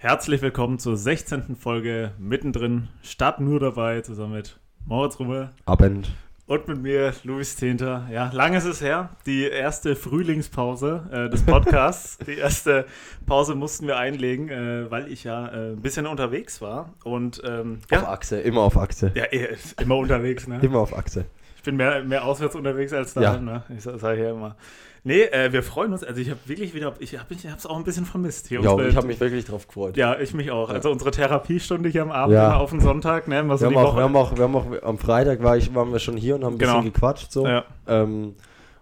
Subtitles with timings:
[0.00, 1.56] Herzlich willkommen zur 16.
[1.56, 2.86] Folge mittendrin.
[3.02, 6.08] Start nur dabei, zusammen mit Moritz Rummel Abend.
[6.46, 8.06] und mit mir, Luis Zehnter.
[8.12, 9.10] Ja, lange ist es her.
[9.26, 12.16] Die erste Frühlingspause äh, des Podcasts.
[12.26, 12.86] die erste
[13.26, 16.94] Pause mussten wir einlegen, äh, weil ich ja äh, ein bisschen unterwegs war.
[17.02, 19.10] Und ähm, Auf ja, Achse, immer auf Achse.
[19.16, 20.46] ja, ist immer unterwegs.
[20.46, 20.60] Ne?
[20.62, 21.24] Immer auf Achse.
[21.68, 23.20] Ich bin mehr, mehr auswärts unterwegs als da.
[23.20, 23.36] Ja.
[23.36, 23.62] Ne?
[23.76, 24.56] Ich sage ja immer.
[25.04, 26.02] Nee, äh, wir freuen uns.
[26.02, 28.62] Also ich habe wirklich wieder, ich habe es auch ein bisschen vermisst hier.
[28.62, 29.98] Ja, ich habe mich wirklich drauf gefreut.
[29.98, 30.70] ja, ich mich auch.
[30.70, 32.56] Also unsere Therapiestunde hier am Abend Ja.
[32.56, 33.42] auf den Sonntag, ne?
[33.42, 33.96] Mal so Wir, die haben auch, Woche.
[33.98, 36.44] wir, haben auch, wir haben auch, am Freitag war ich, waren wir schon hier und
[36.44, 36.78] haben ein Genau.
[36.78, 37.32] bisschen gequatscht.
[37.32, 37.46] So.
[37.46, 37.64] ja.
[37.86, 38.34] Ähm,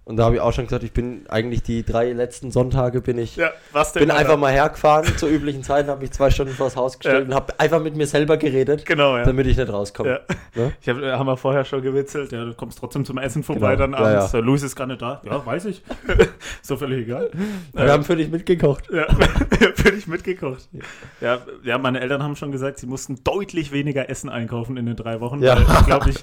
[0.06, 3.18] und da habe ich auch schon gesagt, ich bin eigentlich die drei letzten Sonntage bin
[3.18, 3.50] ich ja,
[3.94, 7.28] bin einfach mal hergefahren zur üblichen Zeit, habe mich zwei Stunden vors Haus gestellt Ja.
[7.28, 9.24] und habe einfach mit mir selber geredet, Genau, ja.
[9.24, 10.20] damit ich nicht rauskomme.
[10.54, 10.72] Ne?
[10.80, 13.76] Ich hab, äh, haben wir vorher schon gewitzelt, ja, du kommst trotzdem zum Essen vorbei
[13.76, 13.92] Genau.
[13.92, 14.32] dann abends.
[14.32, 14.38] ja.
[14.38, 15.20] Luis ist gar nicht da.
[15.24, 15.82] Ja, weiß ich.
[16.62, 17.30] so völlig egal.
[17.74, 18.88] Wir haben für dich mitgekocht.
[18.92, 19.06] Ja,
[19.74, 20.68] für dich mitgekocht.
[21.20, 24.96] Ja, ja, meine Eltern haben schon gesagt, sie mussten deutlich weniger Essen einkaufen in den
[24.96, 25.42] drei Wochen.
[25.42, 25.56] Ja.
[25.56, 26.16] weil Ich glaube, ich,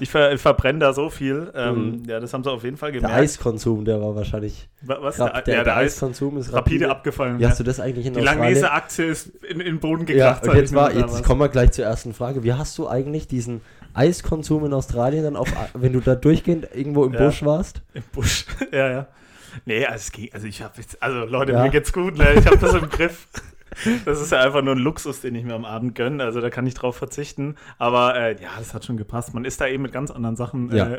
[0.00, 1.50] ich, ver, ich verbrenne da so viel.
[1.54, 2.04] Ähm, Mhm.
[2.08, 3.29] Ja, das haben sie auf jeden Fall gemerkt.
[3.30, 4.68] Eiskonsum, der war wahrscheinlich.
[4.82, 5.16] Was?
[5.16, 7.38] Grad, der, ja, der, Eiskonsum ist rapide, rapide abgefallen.
[7.38, 7.50] Wie ja.
[7.50, 10.44] hast du das eigentlich in Die Langnese-Aktie ist in, den Boden gekracht.
[10.44, 12.42] Ja, und jetzt, mal, jetzt ah, kommen wir gleich zur ersten Frage.
[12.42, 13.60] Wie hast du eigentlich diesen
[13.94, 17.24] Eiskonsum in Australien dann auf, wenn du da durchgehend irgendwo im ja.
[17.24, 17.82] Busch warst?
[17.94, 19.06] Im Busch, ja, ja.
[19.64, 21.62] Nee, also, also ich habe jetzt, also Leute, ja.
[21.62, 22.34] mir geht's gut, ne?
[22.38, 23.26] ich habe das im Griff.
[24.04, 26.50] Das ist ja einfach nur ein Luxus, den ich mir am Abend gönne, also da
[26.50, 27.56] kann ich drauf verzichten.
[27.78, 29.32] Aber äh, ja, das hat schon gepasst.
[29.34, 30.98] Man ist da eben mit ganz anderen Sachen äh,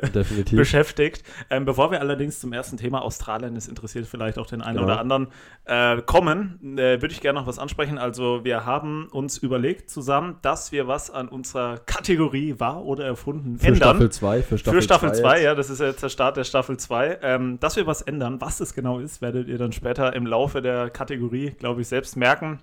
[0.51, 1.23] beschäftigt.
[1.49, 4.85] Ähm, bevor wir allerdings zum ersten Thema Australien, das interessiert vielleicht auch den einen Genau.
[4.87, 5.27] oder anderen,
[5.65, 7.97] äh, kommen, äh, würde ich gerne noch was ansprechen.
[7.97, 13.57] Also wir haben uns überlegt zusammen, dass wir was an unserer Kategorie war oder erfunden
[13.59, 13.77] Für ändern.
[13.97, 15.43] Staffel 2, für Staffel Für Staffel 2, jetzt.
[15.43, 17.19] ja, das ist jetzt der Start der Staffel 2.
[17.21, 20.61] Ähm, dass wir was ändern, was es genau ist, werdet ihr dann später im Laufe
[20.61, 22.59] der Kategorie, glaube ich, selbst merken.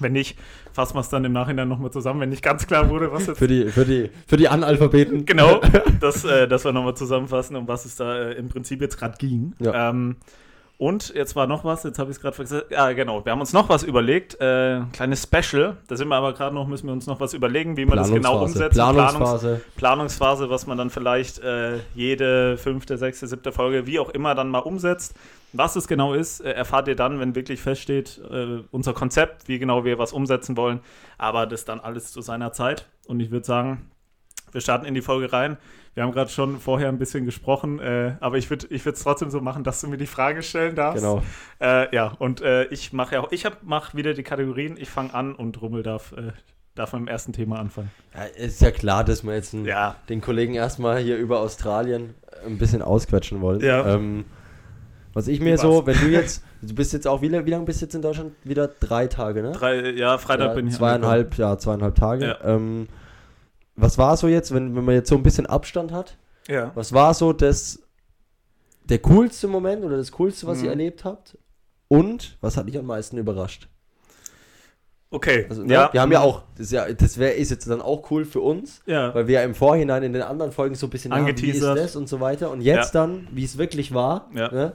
[0.00, 0.38] Wenn nicht,
[0.72, 3.38] fassen wir es dann im Nachhinein nochmal zusammen, wenn nicht ganz klar wurde, was jetzt
[3.38, 5.24] Für die, für die, für die Analphabeten.
[5.24, 5.60] genau,
[6.00, 9.16] dass, äh, dass wir nochmal zusammenfassen, um was es da äh, im Prinzip jetzt gerade
[9.18, 9.52] ging.
[9.60, 9.90] Ja.
[9.90, 10.16] Ähm,
[10.84, 12.62] und jetzt war noch was, jetzt habe ich es gerade vergessen.
[12.68, 15.78] Ja, genau, wir haben uns noch was überlegt, äh, kleines Special.
[15.88, 18.12] Da sind wir aber gerade noch, müssen wir uns noch was überlegen, wie man das
[18.12, 18.76] genau umsetzt.
[18.78, 19.60] Planungs- Planungsphase.
[19.76, 24.50] Planungsphase, was man dann vielleicht äh, jede fünfte, sechste, siebte Folge, wie auch immer, dann
[24.50, 25.14] mal umsetzt.
[25.54, 29.58] Was es genau ist, äh, erfahrt ihr dann, wenn wirklich feststeht, äh, unser Konzept, wie
[29.58, 30.80] genau wir was umsetzen wollen.
[31.16, 32.86] Aber das dann alles zu seiner Zeit.
[33.06, 33.88] Und ich würde sagen,
[34.54, 35.58] wir starten in die Folge rein.
[35.94, 39.30] Wir haben gerade schon vorher ein bisschen gesprochen, äh, aber ich würde ich es trotzdem
[39.30, 41.02] so machen, dass du mir die Frage stellen darfst.
[41.02, 41.22] Genau.
[41.60, 45.12] Äh, ja, und äh, ich mache ja auch, ich mache wieder die Kategorien, ich fange
[45.14, 46.32] an und Rummel darf, äh,
[46.74, 47.90] darf mit dem ersten Thema anfangen.
[48.14, 49.96] Ja, ist ja klar, dass wir jetzt einen, Ja.
[50.08, 52.14] den Kollegen erstmal hier über Australien
[52.46, 53.60] ein bisschen ausquetschen wollen.
[53.60, 53.94] Ja.
[53.94, 54.24] Ähm,
[55.12, 57.80] was ich mir so, wenn du jetzt, du bist jetzt auch, wie, wie lange bist
[57.80, 58.32] du jetzt in Deutschland?
[58.42, 59.52] Wieder drei Tage, ne?
[59.52, 62.26] Drei, ja, Freitag Ja, bin ich zweieinhalb, ja, zweieinhalb Tage.
[62.26, 62.38] Ja.
[62.44, 62.88] Ähm,
[63.76, 66.16] was war so jetzt, wenn, wenn man jetzt so ein bisschen Abstand hat?
[66.48, 66.72] Ja.
[66.74, 67.80] Was war so das
[68.84, 70.64] der coolste Moment oder das coolste, was Mhm.
[70.64, 71.38] ihr erlebt habt?
[71.88, 73.68] Und was hat dich am meisten überrascht?
[75.10, 75.46] Okay.
[75.48, 77.80] Also, ne, ja, wir haben ja auch, das, ist ja, das wäre ist jetzt dann
[77.80, 79.14] auch cool für uns, Ja.
[79.14, 81.28] weil wir ja im Vorhinein in den anderen Folgen so ein bisschen ja, wie ist
[81.40, 81.78] Angeteasert.
[81.78, 82.50] das und so weiter.
[82.50, 84.50] Und jetzt dann, wie es wirklich war, Ja.
[84.50, 84.72] ne?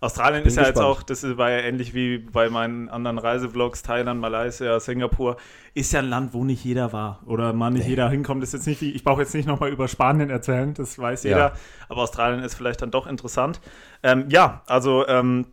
[0.00, 0.98] Australien Bin ist ja jetzt gespannt.
[0.98, 5.36] auch, das war ja ähnlich wie bei meinen anderen Reisevlogs, Thailand, Malaysia, Singapur,
[5.74, 7.90] ist ja ein Land, wo nicht jeder war oder mal nicht Nee.
[7.90, 8.42] jeder hinkommt.
[8.42, 11.30] Das ist jetzt nicht ich brauche jetzt nicht nochmal über Spanien erzählen, das weiß Ja.
[11.30, 11.52] jeder,
[11.88, 13.60] aber Australien ist vielleicht dann doch interessant.
[14.04, 15.46] Ähm, ja, also ähm,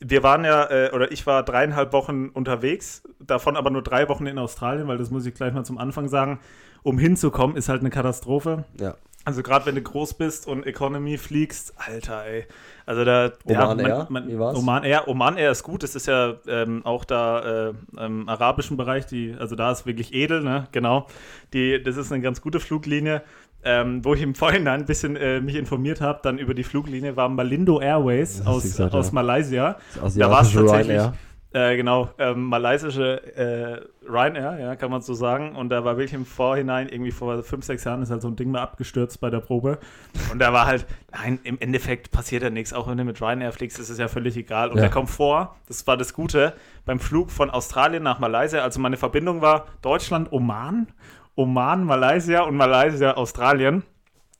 [0.00, 4.26] wir waren ja, äh, oder ich war dreieinhalb Wochen unterwegs, davon aber nur drei Wochen
[4.26, 6.40] in Australien, weil das muss ich gleich mal zum Anfang sagen.
[6.82, 8.64] Um hinzukommen, ist halt eine Katastrophe.
[8.80, 8.94] ja.
[9.26, 12.46] Also gerade wenn du groß bist und Economy fliegst, Alter, ey.
[12.86, 14.06] Also da Oman man- Air?
[14.08, 14.56] man- Wie war's?
[14.56, 15.82] Oman Air, Oman Air ist gut.
[15.82, 17.74] Das ist ja ähm, auch da äh,
[18.06, 20.68] im arabischen Bereich, die, also da ist wirklich edel, ne?
[20.70, 21.08] Genau.
[21.52, 23.22] Die, das ist eine ganz gute Fluglinie.
[23.64, 27.16] Ähm, wo ich im Vorhinein ein bisschen äh, mich informiert habe, dann über die Fluglinie
[27.16, 29.12] war Malindo Airways aus, gesagt, aus ja.
[29.14, 29.76] Malaysia.
[29.96, 31.02] Da war es tatsächlich.
[31.56, 35.56] Äh, genau, ähm, malaysische äh, Ryanair, ja, kann man so sagen.
[35.56, 38.36] Und da war wirklich im Vorhinein, irgendwie vor fünf, sechs Jahren, ist halt so ein
[38.36, 39.78] Ding mal abgestürzt bei der Probe.
[40.30, 42.74] Und da war halt, nein, im Endeffekt passiert ja nichts.
[42.74, 44.68] Auch wenn du mit Ryanair fliegst, ist es ja völlig egal.
[44.68, 44.82] Und Ja.
[44.82, 46.52] der Komfort, das war das Gute,
[46.84, 50.88] beim Flug von Australien nach Malaysia, also meine Verbindung war Deutschland, Oman,
[51.36, 53.82] Oman, Malaysia und Malaysia, Australien.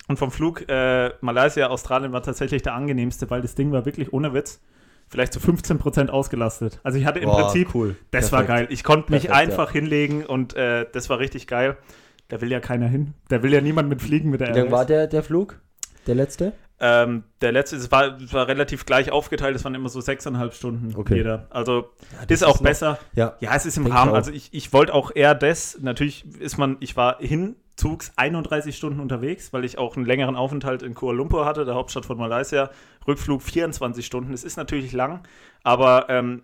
[0.06, 4.12] Und vom Flug äh, Malaysia, Australien war tatsächlich der angenehmste, weil das Ding war wirklich
[4.12, 4.60] ohne Witz
[5.08, 6.80] vielleicht zu 15% ausgelastet.
[6.82, 7.96] Also ich hatte im Boah, Prinzip, cool.
[8.10, 8.68] das war Perfekt.
[8.68, 8.74] geil.
[8.74, 11.76] Ich konnte mich Perfekt, einfach hinlegen und äh, das war richtig geil.
[12.28, 13.14] Da will ja keiner hin.
[13.28, 15.60] Da will ja niemand mit fliegen mit der Wie lang war der, der Flug?
[16.06, 16.52] Der letzte?
[16.78, 20.52] Ähm, der letzte, es war, es war relativ gleich aufgeteilt, es waren immer so sechseinhalb
[20.52, 21.16] Stunden Okay.
[21.16, 21.46] jeder.
[21.50, 22.98] Also Ja, das ist auch noch- besser.
[23.14, 23.34] Ja.
[23.40, 24.12] Ja, es ist im Rahmen.
[24.14, 27.20] Also ich, ich wollte auch eher das, natürlich ist man, ich war
[27.78, 31.74] hinzugs 31 Stunden unterwegs, weil ich auch einen längeren Aufenthalt in Kuala Lumpur hatte, der
[31.74, 32.70] Hauptstadt von Malaysia.
[33.06, 35.20] Rückflug 24 Stunden, das ist natürlich lang,
[35.62, 36.42] aber ähm,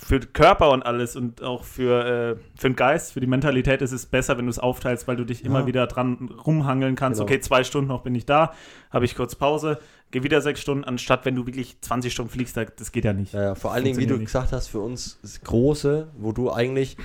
[0.00, 3.82] für den Körper und alles und auch für, äh, für den Geist, für die Mentalität
[3.82, 5.66] ist es besser, wenn du es aufteilst, weil du dich immer Ja.
[5.66, 7.18] wieder dran rumhangeln kannst.
[7.18, 7.28] Genau.
[7.28, 8.52] Okay, zwei Stunden noch bin ich da,
[8.92, 9.80] habe ich kurz Pause,
[10.12, 13.12] gehe wieder sechs Stunden, anstatt wenn du wirklich 20 Stunden fliegst, da- das geht ja
[13.12, 13.32] nicht.
[13.32, 14.26] Ja, ja, vor allen Dingen, wie du nicht.
[14.26, 16.96] gesagt hast, für uns das Große, wo du eigentlich,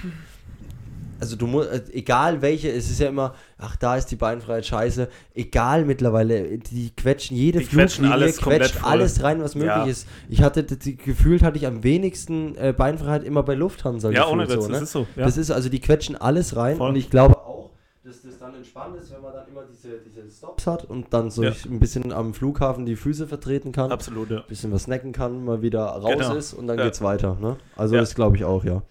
[1.23, 5.07] also du musst, egal welche, es ist ja immer, ach, da ist die Beinfreiheit scheiße,
[5.33, 8.91] egal mittlerweile, die quetschen jede Die quetschen Fluglinie, alles komplett quetscht voll.
[8.91, 9.85] alles rein, was möglich Ja.
[9.85, 10.07] ist.
[10.29, 14.11] Ich hatte, die, gefühlt hatte ich am wenigsten äh, Beinfreiheit immer bei Lufthansa.
[14.11, 14.73] Ja, ohne Witz, so, ne?
[14.73, 15.07] das ist so.
[15.15, 15.25] Ja.
[15.25, 16.89] Das ist also, die quetschen alles rein Voll.
[16.89, 17.71] und ich glaube auch,
[18.03, 21.31] dass das dann entspannt ist, wenn man dann immer diese, diese Stops hat und dann
[21.31, 21.53] so Ja.
[21.69, 24.41] ein bisschen am Flughafen die Füße vertreten kann Absolut, ja.
[24.41, 26.35] bisschen was snacken kann, mal wieder raus Genau.
[26.35, 26.83] ist und dann Ja.
[26.83, 27.37] geht's weiter.
[27.39, 27.55] Ne?
[27.77, 28.81] Also das glaube ich auch, ja.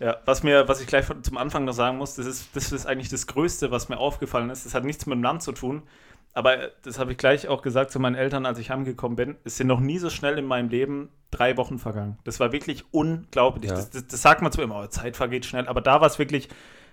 [0.00, 2.86] Ja, was mir, was ich gleich zum Anfang noch sagen muss, das ist, das ist
[2.86, 4.66] eigentlich das Größte, was mir aufgefallen ist.
[4.66, 5.82] Das hat nichts mit dem Land zu tun.
[6.36, 9.36] Aber das habe ich gleich auch gesagt zu meinen Eltern, als ich heimgekommen bin.
[9.44, 12.18] Es sind noch nie so schnell in meinem Leben drei Wochen vergangen.
[12.24, 13.70] Das war wirklich unglaublich.
[13.70, 13.76] Ja.
[13.76, 16.18] Das, das, das sagt man zwar immer, oh, Zeit vergeht schnell, aber da war es
[16.18, 16.48] wirklich,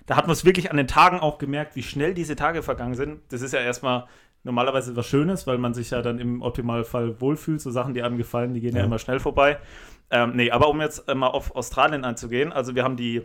[0.05, 2.93] da hat man es wirklich an den Tagen auch gemerkt, wie schnell diese Tage vergangen
[2.93, 3.19] sind.
[3.29, 4.05] Das ist ja erstmal
[4.43, 7.61] normalerweise was Schönes, weil man sich ja dann im Optimalfall wohlfühlt.
[7.61, 8.85] So Sachen, die einem gefallen, die gehen ja, Ja.
[8.85, 9.57] immer schnell vorbei.
[10.11, 13.23] Ähm, nee, aber um jetzt äh, mal auf Australien einzugehen, also wir haben die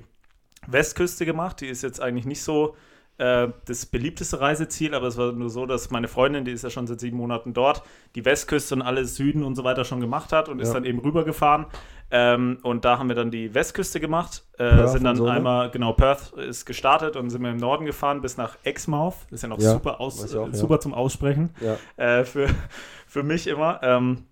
[0.66, 2.76] Westküste gemacht, die ist jetzt eigentlich nicht so
[3.18, 6.70] äh, das beliebteste Reiseziel, aber es war nur so, dass meine Freundin, die ist ja
[6.70, 7.82] schon seit sieben Monaten dort,
[8.14, 10.74] die Westküste und alles Süden und so weiter schon gemacht hat und ist Ja.
[10.74, 11.66] dann eben rübergefahren.
[12.10, 15.32] Ähm, und da haben wir dann die Westküste gemacht, äh, sind dann so, ne?
[15.32, 19.16] einmal, genau, Perth ist gestartet und sind wir im Norden gefahren bis nach Exmouth.
[19.30, 21.52] Ist ja noch Ja, super, aus, auch, super zum Aussprechen
[21.96, 22.48] äh, für,
[23.08, 23.80] für mich immer.
[23.82, 24.24] Ähm,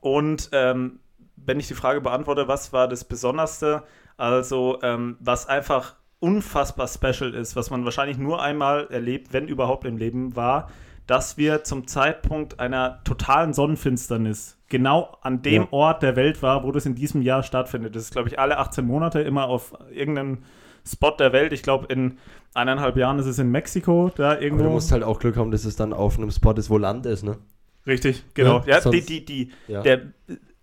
[0.00, 1.00] und ähm,
[1.46, 3.82] wenn ich die Frage beantworte, was war das Besonderste?
[4.16, 9.84] Also, ähm, was einfach unfassbar special ist, was man wahrscheinlich nur einmal erlebt, wenn überhaupt
[9.86, 10.68] im Leben, war,
[11.06, 15.68] dass wir zum Zeitpunkt einer totalen Sonnenfinsternis genau an dem Ja.
[15.72, 17.96] Ort der Welt war, wo das in diesem Jahr stattfindet.
[17.96, 20.38] Das ist, glaube ich, alle 18 Monate immer auf irgendeinem
[20.86, 21.52] Spot der Welt.
[21.52, 22.18] Ich glaube, in
[22.54, 24.64] eineinhalb Jahren ist es in Mexiko, da Aber irgendwo.
[24.64, 27.06] du musst halt auch Glück haben, dass es dann auf einem Spot ist, wo Land
[27.06, 27.38] ist, ne?
[27.86, 28.62] Richtig, genau.
[28.66, 29.82] Ja, Ja, die, die, die, Ja.
[29.82, 30.02] Der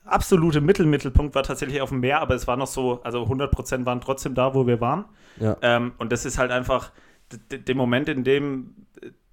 [0.08, 4.02] absolute Mittelmittelpunkt war tatsächlich auf dem Meer, aber es war noch so, also 100% waren
[4.02, 5.06] trotzdem da, wo wir waren.
[5.40, 5.56] Ja.
[5.62, 6.92] Ähm, und das ist halt einfach
[7.32, 8.76] d- d- der Moment, in dem,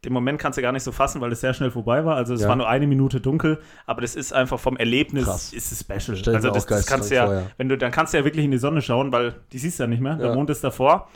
[0.04, 2.16] den Moment kannst du gar nicht so fassen, weil es sehr schnell vorbei war.
[2.16, 2.48] Also es Ja.
[2.48, 5.52] war nur eine Minute dunkel, aber das ist einfach vom Erlebnis Krass.
[5.52, 6.16] ist es special.
[6.16, 7.42] Stell also das, das kannst du ja, vor, ja.
[7.56, 9.84] wenn du, dann kannst du ja wirklich in die Sonne schauen, weil die siehst du
[9.84, 10.16] ja nicht mehr.
[10.16, 10.34] Der.
[10.34, 11.08] Mond ist davor.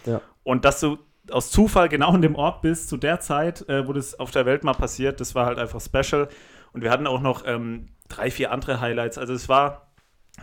[0.43, 0.97] Und dass du
[1.31, 4.47] aus Zufall genau in dem Ort bist, zu der Zeit, äh, wo das auf der
[4.47, 6.29] Welt mal passiert, das war halt einfach special.
[6.73, 9.19] Und wir hatten auch noch ähm, drei, vier andere Highlights.
[9.19, 9.89] Also es war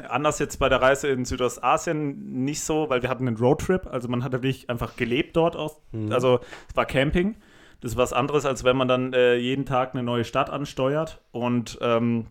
[0.10, 3.88] anders jetzt bei der Reise in Südostasien nicht so, weil wir hatten einen Roadtrip.
[3.88, 5.80] Also man hat wirklich einfach gelebt dort auch.
[5.92, 6.12] Mhm.
[6.12, 6.40] Also
[6.70, 7.36] es war Camping.
[7.82, 11.22] Das ist was anderes, als wenn man dann äh, jeden Tag eine neue Stadt ansteuert.
[11.32, 12.28] Und ähm,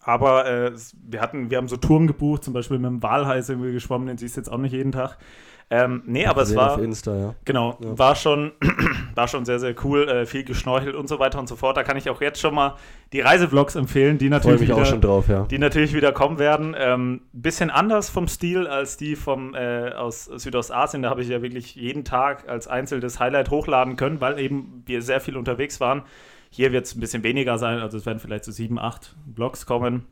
[0.00, 3.62] aber äh, wir hatten, wir haben so Touren gebucht, zum Beispiel mit dem Walhai sind
[3.62, 5.18] wir geschwommen, den siehst du jetzt auch nicht jeden Tag.
[5.68, 6.78] Ähm, nee, aber es war.
[6.78, 7.34] Insta, ja.
[7.44, 7.98] Genau, Ja.
[7.98, 8.52] war schon,
[9.16, 11.76] war schon sehr, sehr cool, äh, viel geschnorchelt und so weiter und so fort.
[11.76, 12.76] Da kann ich auch jetzt schon mal
[13.12, 15.42] die Reisevlogs empfehlen, die natürlich, wieder, drauf, ja.
[15.50, 16.76] die natürlich wieder kommen werden.
[16.78, 21.02] Ähm, bisschen anders vom Stil als die vom, äh, aus Südostasien.
[21.02, 25.02] Da habe ich ja wirklich jeden Tag als einzelnes Highlight hochladen können, weil eben wir
[25.02, 26.02] sehr viel unterwegs waren.
[26.50, 29.66] Hier wird es ein bisschen weniger sein, also es werden vielleicht so sieben, acht Vlogs
[29.66, 30.06] kommen.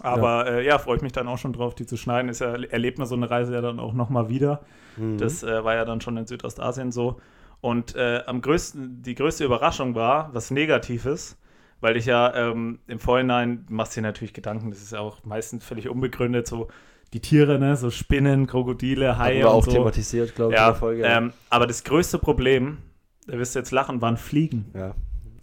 [0.00, 2.28] Aber ja, äh, ja freue ich mich dann auch schon drauf, die zu schneiden.
[2.28, 4.60] Ist ja, erlebt man so eine Reise ja dann auch nochmal wieder.
[4.96, 5.18] Mhm.
[5.18, 7.20] Das äh, war ja dann schon in Südostasien so.
[7.60, 11.36] Und äh, am größten, die größte Überraschung war, was Negatives,
[11.80, 15.64] weil ich ja ähm, im Vorhinein machst dir natürlich Gedanken, das ist ja auch meistens
[15.64, 16.68] völlig unbegründet, so
[17.12, 19.72] die Tiere, ne, so Spinnen, Krokodile, Haie wir auch so.
[19.72, 21.02] thematisiert, glaube ich, in Ja, der Folge.
[21.04, 22.78] ähm, aber das größte Problem,
[23.26, 24.94] da wirst du jetzt lachen, waren Fliegen ja.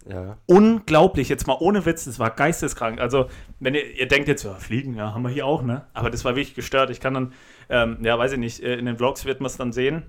[0.08, 0.38] Ja.
[0.46, 3.00] unglaublich, jetzt mal ohne Witz, das war geisteskrank.
[3.00, 3.26] Also,
[3.58, 5.86] wenn ihr, ihr denkt jetzt, ja, Fliegen, ja, haben wir hier auch, ne?
[5.94, 6.90] Aber das war wirklich gestört.
[6.90, 7.32] Ich kann dann,
[7.68, 10.04] ähm, ja, weiß ich nicht, äh, in den Vlogs wird man es dann sehen.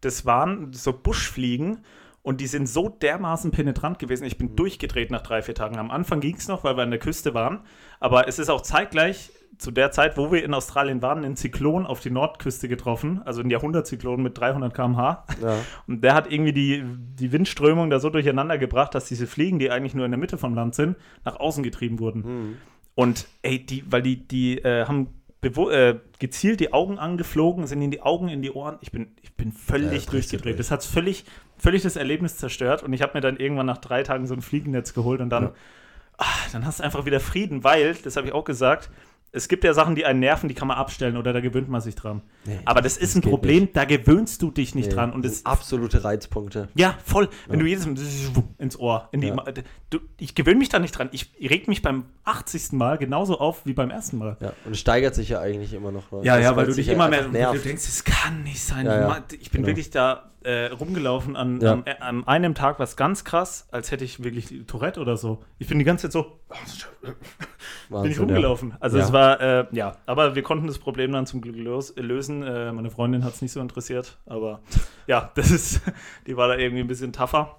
[0.00, 1.84] Das waren so Buschfliegen
[2.22, 4.24] und die sind so dermaßen penetrant gewesen.
[4.24, 5.78] Ich bin durchgedreht nach drei, vier Tagen.
[5.78, 7.60] Am Anfang ging es noch, weil wir an der Küste waren.
[8.00, 11.86] Aber es ist auch zeitgleich zu der Zeit, wo wir in Australien waren, ein Zyklon
[11.86, 13.22] auf die Nordküste getroffen.
[13.24, 15.24] Also ein Jahrhundertzyklon mit 300 km/h.
[15.42, 15.56] ja.
[15.86, 16.84] Und der hat irgendwie die,
[17.18, 20.38] die Windströmung da so durcheinander gebracht, dass diese Fliegen, die eigentlich nur in der Mitte
[20.38, 22.20] vom Land sind, nach außen getrieben wurden.
[22.20, 22.56] Mhm.
[22.94, 25.08] Und ey, die, weil die, die äh, haben
[25.42, 28.78] äh, gezielt die Augen angeflogen, sind in die Augen, in die Ohren.
[28.80, 30.44] Ich bin, ich bin Ja, völlig du durchgedreht.
[30.54, 30.56] durch.
[30.56, 31.24] Das hat völlig,
[31.56, 32.82] völlig das Erlebnis zerstört.
[32.82, 35.44] Und ich habe mir dann irgendwann nach drei Tagen so ein Fliegennetz geholt und dann.
[35.44, 35.52] Ja.
[36.18, 38.90] ach, dann hast du einfach wieder Frieden, weil, das habe ich auch gesagt,
[39.32, 41.80] es gibt ja Sachen, die einen nerven, die kann man abstellen oder da gewöhnt man
[41.82, 42.22] sich dran.
[42.46, 45.12] Nee, Aber das, das ist ein Problem, da gewöhnst du dich nicht Nee, dran.
[45.12, 46.68] Und das absolute Reizpunkte.
[46.74, 47.28] ja, voll.
[47.48, 47.96] Wenn du jedes Mal
[48.58, 49.36] ins Ohr, in die, Ja.
[49.90, 51.08] du, ich gewöhne mich da nicht dran.
[51.12, 52.72] Ich reg mich beim 80.
[52.72, 54.36] Mal genauso auf wie beim ersten Mal.
[54.40, 56.10] Ja, und es steigert sich ja eigentlich immer noch.
[56.12, 56.20] ne?
[56.22, 57.64] Ja, Das, ja, weil du dich immer mehr einfach du nervt.
[57.64, 58.86] denkst, es kann nicht sein.
[58.86, 59.24] Ja, ja.
[59.38, 59.66] Ich bin Genau.
[59.68, 61.82] wirklich da äh, rumgelaufen an, Ja.
[61.84, 65.42] äh, an einem Tag, was ganz krass, als hätte ich wirklich Tourette oder so.
[65.58, 66.22] Ich bin die ganze Zeit so,
[67.02, 68.74] bin ich Wahnsinn, rumgelaufen.
[68.80, 69.04] Also Ja.
[69.04, 72.42] es war, äh, ja, aber wir konnten das Problem dann zum Glück los, lösen.
[72.42, 74.60] Äh, meine Freundin hat es nicht so interessiert, aber
[75.06, 75.82] ja, das ist,
[76.26, 77.56] die war da irgendwie ein bisschen tougher.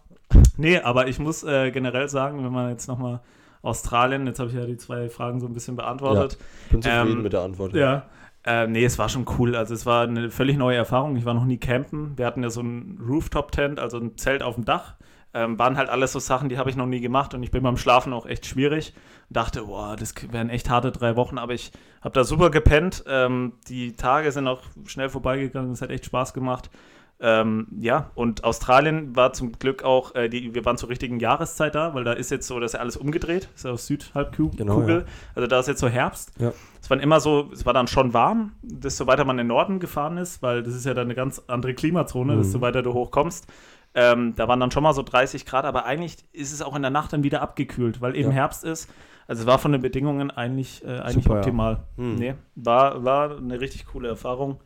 [0.58, 3.22] Nee, aber ich muss äh, generell sagen, wenn man jetzt nochmal
[3.62, 6.34] Australien, jetzt habe ich ja die zwei Fragen so ein bisschen beantwortet.
[6.40, 6.72] Ja.
[6.72, 7.74] Bin zufrieden Ähm, mit der Antwort.
[7.74, 8.06] Ja.
[8.48, 9.58] Äh, nee, es war schon cool.
[9.58, 11.18] Also es war eine völlig neue Erfahrung.
[11.18, 12.18] Ich war noch nie campen.
[12.18, 14.96] Wir hatten ja so ein Rooftop-Tent, also ein Zelt auf dem Dach.
[15.34, 17.62] Ähm, waren halt alles so Sachen, die habe ich noch nie gemacht und ich bin
[17.62, 18.94] beim Schlafen auch echt schwierig.
[19.30, 23.04] Dachte, boah, das wären echt harte drei Wochen, aber ich habe da super gepennt.
[23.06, 26.70] Ähm, die Tage sind auch schnell vorbeigegangen, es hat echt Spaß gemacht.
[27.20, 31.74] Ähm, ja, und Australien war zum Glück auch, äh, die, wir waren zur richtigen Jahreszeit
[31.74, 34.58] da, weil da ist jetzt so, dass ja alles umgedreht, ist ja auf Südhalbkugel.
[34.58, 35.02] Genau, ja.
[35.34, 36.34] Also da ist jetzt so Herbst.
[36.40, 36.52] Ja.
[36.80, 39.80] Es waren immer so, es war dann schon warm, desto weiter man in den Norden
[39.80, 42.42] gefahren ist, weil das ist ja dann eine ganz andere Klimazone, Mhm.
[42.44, 43.48] desto weiter du hochkommst.
[43.96, 46.84] Ähm, da waren dann schon mal so 30 Grad, aber eigentlich ist es auch in
[46.84, 48.36] der Nacht dann wieder abgekühlt, weil eben Ja.
[48.36, 48.90] Herbst ist.
[49.28, 51.40] Also es war von den Bedingungen eigentlich, äh, eigentlich Super, ja.
[51.40, 51.78] optimal.
[51.96, 52.16] Mhm.
[52.16, 54.60] Nee, war, war eine richtig coole Erfahrung.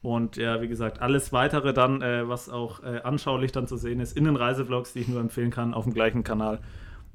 [0.00, 4.00] Und ja, wie gesagt, alles weitere dann, äh, was auch äh, anschaulich dann zu sehen
[4.00, 6.60] ist, in den Reisevlogs, die ich nur empfehlen kann, auf dem gleichen Kanal,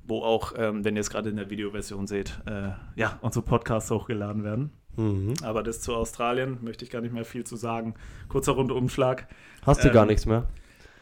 [0.06, 3.90] wo auch, ähm, wenn ihr es gerade in der Videoversion seht, äh, ja, unsere Podcasts
[3.90, 4.72] hochgeladen werden.
[4.98, 5.34] Mhm.
[5.44, 7.96] Aber das zu Australien möchte ich gar nicht mehr viel zu sagen.
[8.28, 9.28] Kurzer Rundumschlag.
[9.66, 10.46] Hast du Ähm, gar nichts mehr?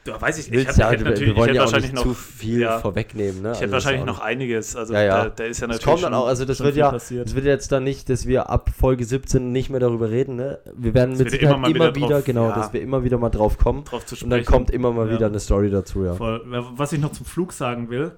[0.03, 1.61] Da weiß ich, ich, Willst hab, ich ja, hätte natürlich, wir ich wollen hätte ja
[1.61, 3.43] wahrscheinlich nicht noch, zu viel ja, vorwegnehmen.
[3.43, 3.51] Ne?
[3.51, 4.75] ich hätte Also wahrscheinlich noch einiges.
[4.75, 5.23] Also Ja, ja.
[5.25, 7.35] Da, da ist ja Es natürlich kommt dann auch, also das wird ja, passiert.
[7.35, 10.57] wird jetzt dann nicht, dass wir ab Folge 17 nicht mehr darüber reden, ne?
[10.75, 13.29] Wir werden mit Sicherheit immer immer, wieder wieder, drauf- genau, dass wir immer wieder mal
[13.29, 16.15] drauf kommen drauf zu und dann kommt immer mal wieder eine Story dazu, ja.
[16.15, 16.41] Voll.
[16.47, 18.13] Was ich noch zum Flug sagen will,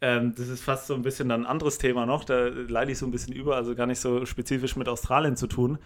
[0.00, 2.98] ähm, das ist fast so ein bisschen dann ein anderes Thema noch, da leide ich
[2.98, 5.78] so ein bisschen über, also gar nicht so spezifisch mit Australien zu tun.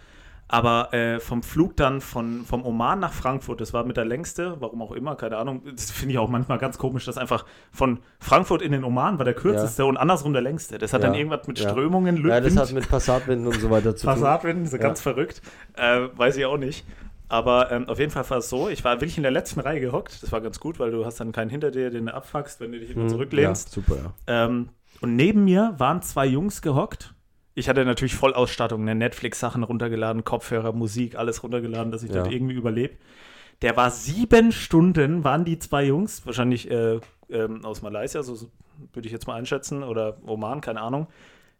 [0.47, 4.57] Aber äh, vom Flug dann von, vom Oman nach Frankfurt, das war mit der längste,
[4.59, 5.63] warum auch immer, keine Ahnung.
[5.75, 9.25] Das finde ich auch manchmal ganz komisch, dass einfach von Frankfurt in den Oman war
[9.25, 10.77] der kürzeste und andersrum der längste.
[10.77, 11.07] Das hat Ja.
[11.09, 11.69] dann irgendwas mit Ja.
[11.69, 14.13] Strömungen, Ja, das hat mit Passatwinden und so weiter zu tun.
[14.15, 14.83] Passatwinden, so Ja.
[14.83, 15.41] ganz verrückt.
[15.75, 16.85] Äh, weiß ich auch nicht.
[17.29, 19.79] Aber ähm, auf jeden Fall war es so, ich war wirklich in der letzten Reihe
[19.79, 20.21] gehockt.
[20.21, 22.71] Das war ganz gut, weil du hast dann keinen hinter dir, den du abfuckst, wenn
[22.73, 23.09] du dich immer Mhm.
[23.09, 23.69] zurücklehnst.
[23.69, 24.13] Ja, super, ja.
[24.45, 24.69] Ähm,
[25.01, 27.12] und neben mir waren zwei Jungs gehockt.
[27.55, 28.95] Ich hatte natürlich Vollausstattung, ne?
[28.95, 32.23] Netflix-Sachen runtergeladen, Kopfhörer, Musik, alles runtergeladen, dass ich Ja.
[32.23, 32.95] dort irgendwie überlebe.
[33.61, 38.35] Der war sieben Stunden, waren die zwei Jungs, wahrscheinlich äh, ähm, aus Malaysia, so
[38.93, 41.07] würde ich jetzt mal einschätzen, oder Oman, keine Ahnung,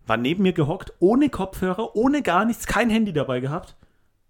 [0.07, 3.75] war neben mir gehockt, ohne Kopfhörer, ohne gar nichts, kein Handy dabei gehabt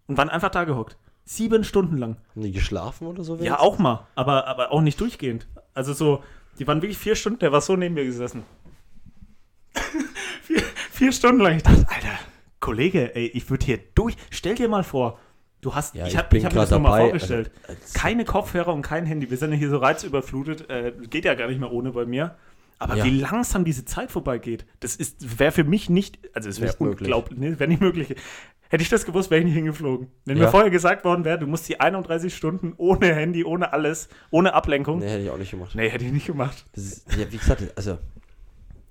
[0.08, 0.98] und waren einfach da gehockt.
[1.26, 2.18] Sieben Stunden lang.
[2.36, 3.38] Haben die geschlafen oder so?
[3.38, 5.48] Ja, auch mal, aber, aber auch nicht durchgehend.
[5.74, 6.22] Also so,
[6.60, 8.44] die waren wirklich vier Stunden, der war so neben mir gesessen.
[10.94, 11.58] Vier, Stunden lang.
[11.58, 12.20] Ich dachte, Alter,
[12.60, 14.16] Kollege, ey, ich würde hier durch.
[14.30, 15.20] Stell dir mal vor,
[15.62, 17.52] du hast, Ja, ich habe hab mir das nochmal vorgestellt.
[17.94, 19.30] Keine Kopfhörer und kein Handy.
[19.30, 20.70] Wir sind ja hier so reizüberflutet.
[20.70, 22.36] Äh, geht ja gar nicht mehr ohne bei mir.
[22.80, 23.06] Aber Ja.
[23.06, 27.40] wie langsam diese Zeit vorbeigeht, das ist wäre für mich nicht, also es wäre unglaublich,
[27.40, 28.16] nee, wäre nicht möglich.
[28.70, 30.08] Hätte ich das gewusst, wäre ich nicht hingeflogen.
[30.26, 30.50] Wenn mir Ja.
[30.52, 35.00] vorher gesagt worden wäre, du musst die 31 Stunden ohne Handy, ohne alles, ohne Ablenkung.
[35.00, 35.76] Nee, hätte ich auch nicht gemacht.
[35.76, 36.66] Nee, hätte ich nicht gemacht.
[36.74, 38.00] Ist, ja, wie gesagt, also,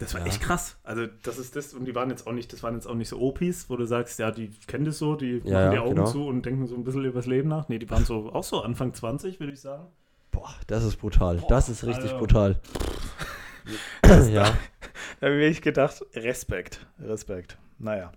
[0.03, 0.27] Das war Ja.
[0.27, 0.77] echt krass.
[0.83, 3.09] Also, das ist das, und die waren jetzt auch nicht, das waren jetzt auch nicht
[3.09, 5.95] so OPs, wo du sagst, ja, die kennen das so, die Ja, machen die Augen
[5.97, 6.07] genau.
[6.11, 7.69] zu und denken so ein bisschen übers Leben nach.
[7.69, 9.87] Nee, die waren so auch so Anfang 20, würde ich sagen.
[10.31, 11.43] boah, das ist brutal.
[11.49, 12.19] das ist richtig Alter.
[12.19, 12.61] brutal.
[14.31, 14.53] ja.
[15.21, 17.57] Da habe ich gedacht, Respekt, Respekt.
[17.79, 18.11] Naja.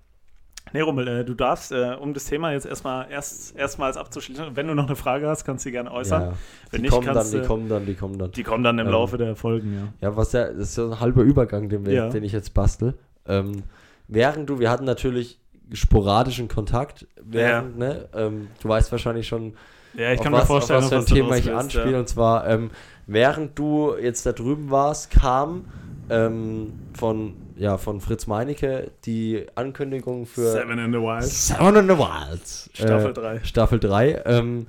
[0.74, 4.68] Nee, Rummel, äh, du darfst, äh, um das Thema jetzt erstmal erst, erstmals abzuschließen, wenn
[4.68, 6.22] du noch eine Frage hast, kannst du sie gerne äußern.
[6.22, 6.34] ja.
[6.72, 7.46] Wenn Die nicht, kommen dann, kannst die du.
[7.48, 8.32] kommen dann, die kommen dann.
[8.32, 10.10] Die kommen dann im Ähm, Laufe der Folgen, ja.
[10.10, 12.10] Ja, was ja, das ist so ein halber Übergang, den, wir, Ja.
[12.10, 12.96] den ich jetzt bastel.
[13.28, 13.64] Ähm,
[14.08, 15.40] während du, wir hatten natürlich
[15.72, 19.54] sporadischen Kontakt, während, ne, ähm, du weißt wahrscheinlich schon,
[19.94, 21.92] Ja, ich auf kann was, mir vorstellen, was für ein Thema ich anspiele.
[21.94, 22.00] Ja.
[22.00, 22.70] Und zwar, ähm,
[23.08, 25.66] während du jetzt da drüben warst, kam
[26.10, 31.24] ähm, von, ja, von Fritz Meinecke die Ankündigung für Seven in the Wild.
[31.24, 32.70] Seven in the Wilds.
[32.74, 33.44] Staffel äh, 3.
[33.44, 34.24] Staffel 3.
[34.26, 34.68] Ähm,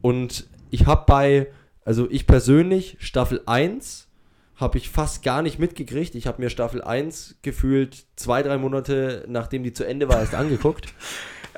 [0.00, 1.48] und ich habe bei,
[1.84, 4.08] also ich persönlich, Staffel 1
[4.56, 6.14] habe ich fast gar nicht mitgekriegt.
[6.14, 10.34] Ich habe mir Staffel 1 gefühlt zwei, drei Monate, nachdem die zu Ende war, erst
[10.34, 10.86] angeguckt.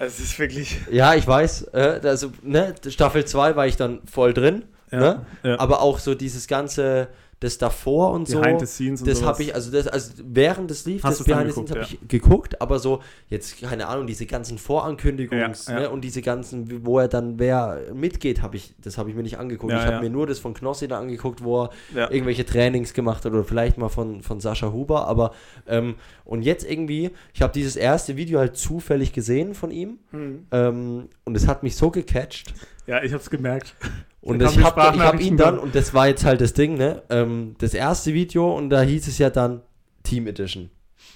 [0.02, 0.78] Es ist wirklich.
[0.90, 1.74] Ja, ich weiß.
[1.74, 4.64] Äh, also, ne, Staffel 2 war ich dann voll drin.
[4.90, 5.26] Ja, ne?
[5.42, 5.60] ja.
[5.60, 7.08] aber auch so dieses ganze,
[7.40, 8.38] das davor und so.
[8.40, 11.26] Behind the scenes und Das habe ich, also das, also während des lief, Hast das
[11.26, 15.66] Behind the Scenes habe geguckt, ich geguckt, aber so, jetzt, keine Ahnung, diese ganzen Vorankündigungs,
[15.66, 15.80] Ja, ja.
[15.80, 19.22] Ne, und diese ganzen, wo er dann wer mitgeht, habe ich, das habe ich mir
[19.22, 19.72] nicht angeguckt.
[19.72, 20.00] Ja, ich habe ja.
[20.02, 22.10] mir nur das von Knossi da angeguckt, wo er Ja.
[22.10, 25.32] irgendwelche Trainings gemacht hat oder vielleicht mal von, von Sascha Huber, aber
[25.66, 25.94] ähm,
[26.26, 30.46] und jetzt irgendwie, ich habe dieses erste Video halt zufällig gesehen von ihm Hm.
[30.52, 32.52] ähm, und es hat mich so gecatcht.
[32.86, 33.74] Ja, ich hab's gemerkt.
[34.22, 35.58] Und ich habe hab ihn dann, dann.
[35.58, 37.02] und das war jetzt halt das Ding, ne?
[37.08, 39.62] Ähm, das erste Video und da hieß es ja dann
[40.02, 40.70] Team Edition.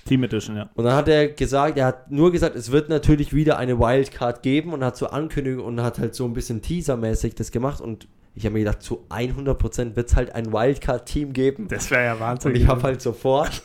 [0.07, 0.71] Team Edition, ja.
[0.75, 4.43] Und dann hat er gesagt, er hat nur gesagt, es wird natürlich wieder eine Wildcard
[4.43, 8.09] geben und hat so Ankündigung und hat halt so ein bisschen Teasermäßig das gemacht und
[8.37, 11.69] ich habe mir gedacht, zu 100% wird es halt ein Wildcard-Team geben.
[11.69, 12.51] Das wäre ja Wahnsinn.
[12.51, 13.63] Und ich habe halt sofort,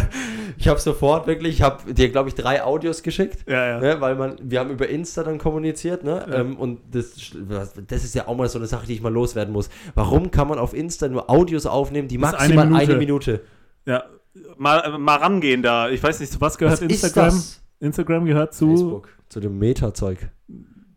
[0.58, 3.48] ich habe sofort wirklich, ich habe dir, glaube ich, drei Audios geschickt.
[3.48, 3.80] Ja, ja.
[3.80, 6.26] Ne, weil man, wir haben über Insta dann kommuniziert, ne?
[6.28, 6.40] Ja.
[6.40, 7.14] Ähm, und das,
[7.86, 9.70] das ist ja auch mal so eine Sache, die ich mal loswerden muss.
[9.94, 13.32] Warum kann man auf Insta nur Audios aufnehmen, die maximal eine eine Minute.
[13.32, 13.40] Minute?
[13.86, 14.04] ja.
[14.56, 15.90] Mal, mal rangehen da.
[15.90, 17.42] Ich weiß nicht, zu was gehört Was Instagram?
[17.80, 18.68] Instagram gehört zu.
[18.68, 19.08] Facebook.
[19.28, 20.30] Zu dem Meta-Zeug.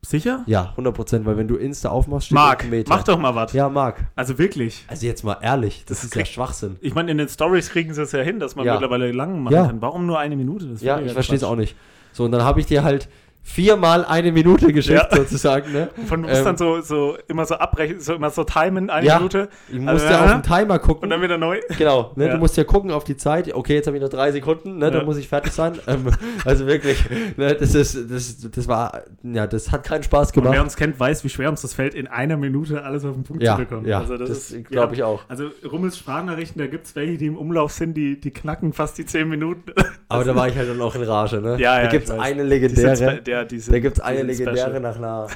[0.10, 0.44] Sicher?
[0.46, 2.94] Ja, 100%, weil wenn du Insta aufmachst, steht Marc, Meta.
[2.96, 3.54] mach doch mal was.
[3.54, 4.06] Ja, Marc.
[4.16, 4.86] Also wirklich.
[4.88, 6.78] Also jetzt mal ehrlich, das, Das ist ja Schwachsinn.
[6.82, 8.74] Ich meine, in den Stories kriegen sie es ja hin, dass man Ja.
[8.74, 9.66] mittlerweile lang machen Ja.
[9.68, 9.82] kann.
[9.82, 10.68] Warum nur eine Minute?
[10.68, 11.76] Das Ja, ich verstehe es auch nicht.
[12.14, 13.10] So, und dann habe ich dir halt
[13.48, 15.16] viermal eine Minute geschickt, Ja.
[15.16, 15.90] sozusagen, ne?
[16.08, 19.06] Von du musst Ähm, dann so, so immer so abbrechen, so immer so timen, eine
[19.06, 19.18] Ja.
[19.18, 21.04] Minute Ich musste Also, auf äh, den Timer gucken.
[21.04, 21.60] und dann wieder neu.
[21.78, 22.34] Genau, ne, Ja.
[22.34, 23.54] du musst ja gucken auf die Zeit.
[23.54, 24.92] Okay, jetzt habe ich noch drei Sekunden, ne, Ja.
[24.92, 25.74] dann muss ich fertig sein.
[25.88, 26.08] ähm,
[26.44, 27.04] also wirklich,
[27.38, 30.64] ne, das ist, das, das war, ja, das hat keinen Spaß Und wer gemacht.
[30.64, 33.44] uns kennt, weiß, wie schwer uns das fällt, in einer Minute alles auf den Punkt
[33.44, 33.86] Ja, zu bekommen.
[33.88, 35.22] ja, also das, wir glaube ich auch.
[35.30, 38.98] Also Rummels Sprachnachrichten, da gibt es welche, die im Umlauf sind, die, die knacken fast
[38.98, 39.72] die 10 Minuten.
[40.10, 41.58] Aber da war ich halt dann auch in Rage, ne?
[41.60, 44.24] Ja, da ja, gibt es eine legendäre, spe- der, die sind, da gibt es eine
[44.24, 45.27] legendäre nach einer,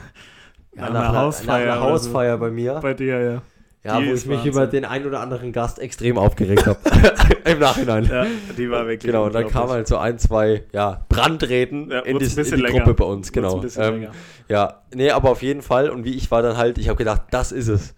[0.76, 2.74] Ja, nach, einer Hausfeier nach einer Hausfeier bei mir.
[2.82, 3.42] bei dir, ja.
[3.82, 4.52] Ja, Die wo ich mich Wahnsinn.
[4.52, 6.80] über den einen oder anderen Gast extrem aufgeregt habe.
[7.46, 8.04] Im Nachhinein.
[8.12, 8.26] Ja,
[8.58, 9.10] die war wirklich.
[9.10, 12.36] Genau, und dann kam halt so ein, zwei ja, Brandreden Ja, in, wurd's die, ein
[12.36, 12.84] bisschen in die länger.
[12.84, 13.32] Gruppe bei uns.
[13.32, 13.64] Genau.
[13.78, 14.08] Ähm,
[14.50, 15.90] ja, nee, aber auf jeden Fall.
[15.92, 17.96] Und wie ich war dann halt, ich habe gedacht, das ist es.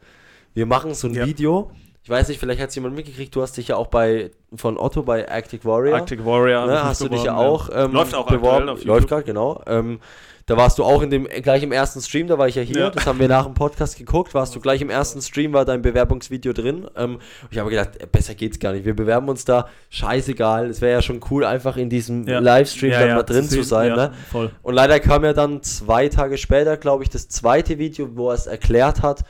[0.53, 1.25] Wir machen so ein Ja.
[1.25, 1.71] Video.
[2.03, 3.35] Ich weiß nicht, vielleicht hat es jemand mitgekriegt.
[3.35, 5.97] Du hast dich ja auch bei von Otto bei Arctic Warrior.
[5.99, 6.65] Arctic Warrior.
[6.65, 8.69] ne, hast du dich ja auch ähm, Läuft auch beworben.
[8.69, 8.87] auf YouTube.
[8.87, 9.61] Läuft gerade, genau.
[9.67, 9.99] Ähm,
[10.47, 12.75] da warst du auch in dem gleich im ersten Stream, da war ich ja hier,
[12.79, 12.89] Ja.
[12.89, 15.83] das haben wir nach dem Podcast geguckt, warst du gleich im ersten Stream, war dein
[15.83, 16.89] Bewerbungsvideo drin.
[16.97, 17.21] Ähm, und
[17.51, 18.83] ich habe gedacht, äh, besser geht's gar nicht.
[18.83, 20.65] Wir bewerben uns da, scheißegal.
[20.71, 22.39] Es wäre ja schon cool, einfach in diesem Ja.
[22.39, 23.89] Livestream Ja, dann mal drin zu sein.
[23.89, 24.13] ja, Ne?
[24.31, 24.49] Voll.
[24.63, 28.35] Und leider kam ja dann zwei Tage später, glaube ich, das zweite Video, wo er
[28.35, 29.21] es erklärt hat,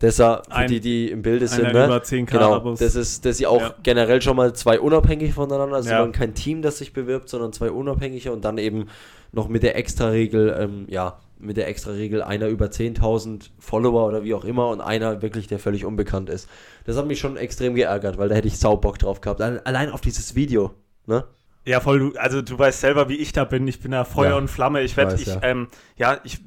[0.00, 1.84] dass er, für Ein- die, die im Bilde sind, ne?
[1.84, 2.78] über 10k Genau, Abos.
[2.80, 3.74] das ist, dass sie auch Ja.
[3.82, 6.06] generell schon mal zwei unabhängig voneinander, also Ja.
[6.08, 8.86] kein Team, das sich bewirbt, sondern zwei unabhängige und dann eben
[9.32, 14.34] noch mit der Extra-Regel, ähm, ja, mit der Extra-Regel einer über 10.000 Follower oder wie
[14.34, 16.48] auch immer und einer wirklich, der völlig unbekannt ist.
[16.84, 19.40] Das hat mich schon extrem geärgert, weil da hätte ich sau Bock drauf gehabt.
[19.40, 20.72] Alle- Allein auf dieses Video,
[21.06, 21.24] ne?
[21.66, 21.98] Ja, voll.
[21.98, 23.68] Du, also du weißt selber, wie ich da bin.
[23.68, 24.82] Ich bin da Feuer Ja, und Flamme.
[24.82, 25.38] Ich werde, ich, ja.
[25.42, 26.38] ähm, ja, ich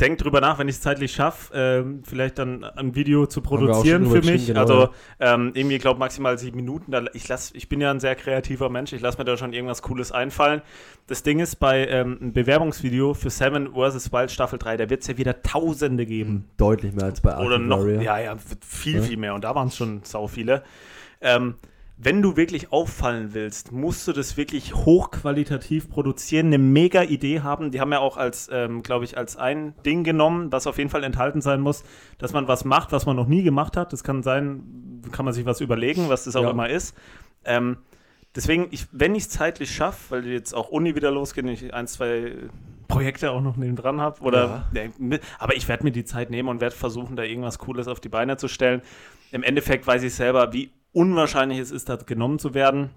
[0.00, 4.08] denke drüber nach, wenn ich es zeitlich schaffe, ähm, vielleicht dann ein Video zu produzieren
[4.08, 4.46] für mich.
[4.46, 6.92] genau, also ähm, irgendwie, glaube maximal sieben Minuten.
[7.14, 8.92] Ich, lass, ich bin ja ein sehr kreativer Mensch.
[8.92, 10.62] Ich lasse mir da schon irgendwas Cooles einfallen.
[11.08, 14.12] Das Ding ist, bei ähm, einem Bewerbungsvideo für Seven vs.
[14.12, 16.48] Wild Staffel 3, da wird es ja wieder Tausende geben.
[16.58, 18.02] Deutlich mehr als bei Arctic Oder noch, Warrior.
[18.02, 19.02] ja, ja, viel, Ja.
[19.02, 19.34] viel mehr.
[19.34, 20.62] Und da waren es schon sau viele.
[21.20, 21.54] Ähm,
[22.00, 27.72] wenn du wirklich auffallen willst, musst du das wirklich hochqualitativ produzieren, eine mega Idee haben.
[27.72, 30.90] Die haben ja auch als, ähm, glaube ich, als ein Ding genommen, was auf jeden
[30.90, 31.82] Fall enthalten sein muss,
[32.18, 33.92] dass man was macht, was man noch nie gemacht hat.
[33.92, 36.50] Das kann sein, kann man sich was überlegen, was das auch Ja.
[36.50, 36.96] immer ist.
[37.44, 37.78] Ähm,
[38.36, 41.74] deswegen, ich, wenn ich es zeitlich schaffe, weil jetzt auch Uni wieder losgeht und ich
[41.74, 42.32] ein, zwei
[42.86, 46.30] Projekte auch noch neben dran habe, oder, ja, mit- aber ich werde mir die Zeit
[46.30, 48.82] nehmen und werde versuchen, da irgendwas Cooles auf die Beine zu stellen.
[49.32, 52.90] Im Endeffekt weiß ich selber, wie unwahrscheinlich es ist, da genommen zu werden.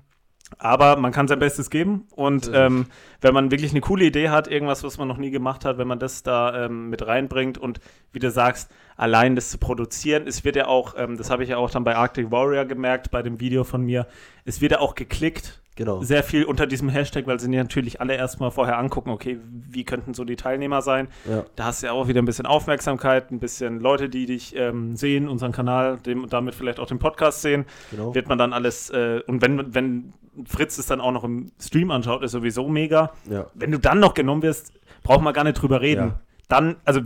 [0.57, 2.87] Aber man kann sein Bestes geben und ähm,
[3.21, 5.87] wenn man wirklich eine coole Idee hat, irgendwas, was man noch nie gemacht hat, wenn
[5.87, 7.79] man das da ähm, mit reinbringt und
[8.11, 11.49] wie du sagst, allein das zu produzieren, es wird ja auch, ähm, das habe ich
[11.49, 14.07] ja auch dann bei Arctic Warrior gemerkt, bei dem Video von mir,
[14.43, 16.03] es wird ja auch geklickt, Genau.
[16.03, 20.13] sehr viel unter diesem Hashtag, weil sie natürlich alle erstmal vorher angucken, okay, wie könnten
[20.13, 21.07] so die Teilnehmer sein.
[21.29, 21.45] Ja.
[21.55, 24.97] Da hast du ja auch wieder ein bisschen Aufmerksamkeit, ein bisschen Leute, die dich ähm,
[24.97, 28.13] sehen, unseren Kanal, dem, damit vielleicht auch den Podcast sehen genau.
[28.13, 30.13] wird man dann alles, äh, und wenn, wenn
[30.45, 33.11] Fritz es dann auch noch im Stream anschaut, ist sowieso mega.
[33.29, 33.47] Ja.
[33.53, 36.07] Wenn du dann noch genommen wirst, braucht man gar nicht drüber reden.
[36.07, 36.19] Ja.
[36.51, 36.99] Dann, also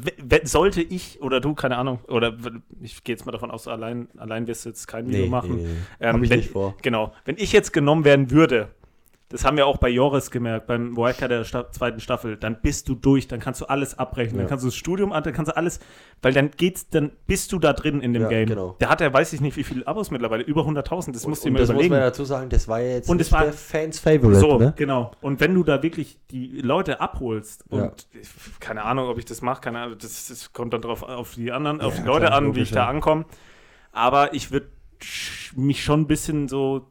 [0.46, 2.36] sollte ich oder du, keine Ahnung, oder
[2.82, 5.58] ich gehe jetzt mal davon aus, allein, allein wirst du jetzt kein Video machen.
[5.58, 5.70] Nee, nee.
[6.00, 6.74] Ähm, Hab ich wenn, nicht vor.
[6.82, 7.14] Genau.
[7.26, 8.70] Wenn ich jetzt genommen werden würde,
[9.36, 12.88] das haben wir auch bei Joris gemerkt, beim Wildcard der Sta zweiten Staffel, dann bist
[12.88, 14.40] du durch, dann kannst du alles abbrechen, Ja.
[14.44, 15.80] dann kannst du das Studium an, dann kannst du alles,
[16.22, 18.48] weil dann geht's, dann bist du da drin in dem Ja, Game.
[18.48, 18.76] genau.
[18.80, 21.50] Der hat ja, weiß ich nicht, wie viele Abos mittlerweile, über 100.000, das musst du
[21.50, 21.90] dir das muss überlegen.
[21.92, 24.40] man ja dazu sagen, das war ja jetzt Und nicht es war- der Fans Favorite,
[24.40, 24.74] So, ne?
[24.76, 25.12] genau.
[25.22, 27.92] Und wenn du da wirklich die Leute abholst und Ja.
[28.60, 31.52] keine Ahnung, ob ich das mache, keine Ahnung, das, das kommt dann drauf auf die
[31.52, 33.26] anderen, auf die Leute an, wie ich da ankomme.
[33.92, 34.68] Aber ich würde
[35.56, 36.88] mich schon ein bisschen so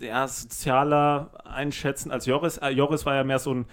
[0.00, 2.58] ja, sozialer einschätzen als Joris.
[2.58, 3.66] Äh, Joris war ja mehr so ein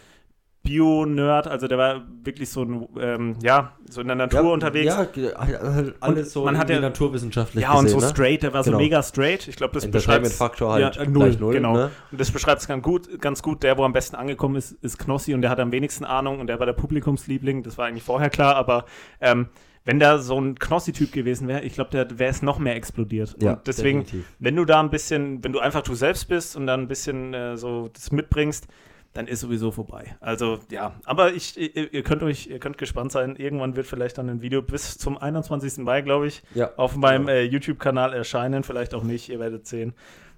[0.64, 4.94] Bio-Nerd, also der war wirklich so ein, ähm, ja, so in der Natur unterwegs.
[4.94, 8.12] Ja, halt alles so man hat ja- naturwissenschaftlich Ja, und gesehen, so ne?
[8.12, 8.78] straight, der war Genau.
[8.78, 9.48] so mega straight.
[9.48, 11.74] Ich glaube, das beschreibt Entertainment-Faktor halt ja, äh, null, null, genau.
[11.74, 11.92] ne?
[12.12, 13.64] Und das beschreibt es ganz gut, ganz gut.
[13.64, 16.48] Der, wo am besten angekommen ist, ist Knossi und der hat am wenigsten Ahnung und
[16.48, 17.64] der war der Publikumsliebling.
[17.64, 18.84] Das war eigentlich vorher klar, aber
[19.22, 19.48] ähm,
[19.88, 23.38] wenn da so ein Knossi-Typ gewesen wäre, ich glaube, der wäre es noch mehr explodiert.
[23.42, 24.34] Ja, und deswegen, definitiv.
[24.38, 27.34] wenn du da ein bisschen, wenn du einfach du selbst bist und dann ein bisschen
[27.34, 28.68] äh, so das mitbringst,
[29.14, 30.18] dann ist sowieso vorbei.
[30.20, 33.38] Also ja, aber ich, ihr, könnt euch, ihr könnt gespannt sein.
[33.38, 35.78] Irgendwann wird vielleicht dann ein Video bis zum 21.
[35.78, 38.64] Mai, glaube ich, Ja, auf meinem äh, YouTube-Kanal erscheinen.
[38.64, 39.94] Vielleicht auch nicht, ihr werdet sehen.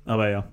[0.05, 0.47] Aber ja,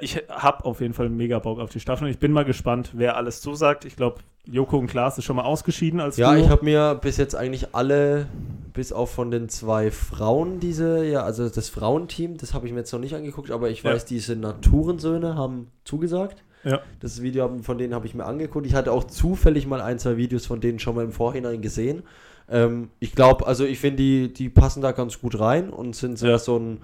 [0.00, 2.04] ich habe auf jeden Fall mega Bock auf die Staffel.
[2.04, 3.84] Und ich bin mal gespannt, wer alles zusagt.
[3.84, 6.42] Ich glaube, Joko und Klaas ist schon mal ausgeschieden als Ja, Duo.
[6.42, 8.26] ich habe mir bis jetzt eigentlich alle,
[8.72, 12.80] bis auf von den zwei Frauen, diese, ja, also das Frauenteam, das habe ich mir
[12.80, 13.92] jetzt noch nicht angeguckt, aber ich Ja.
[13.92, 16.42] weiß, diese Naturensöhne haben zugesagt.
[16.64, 16.80] Ja.
[17.00, 18.66] Das Video von denen habe ich mir angeguckt.
[18.66, 22.02] Ich hatte auch zufällig mal ein, zwei Videos von denen schon mal im Vorhinein gesehen.
[22.50, 26.18] Ähm, ich glaube, also ich finde, die, die passen da ganz gut rein und sind
[26.18, 26.38] so, Ja.
[26.38, 26.78] so ein,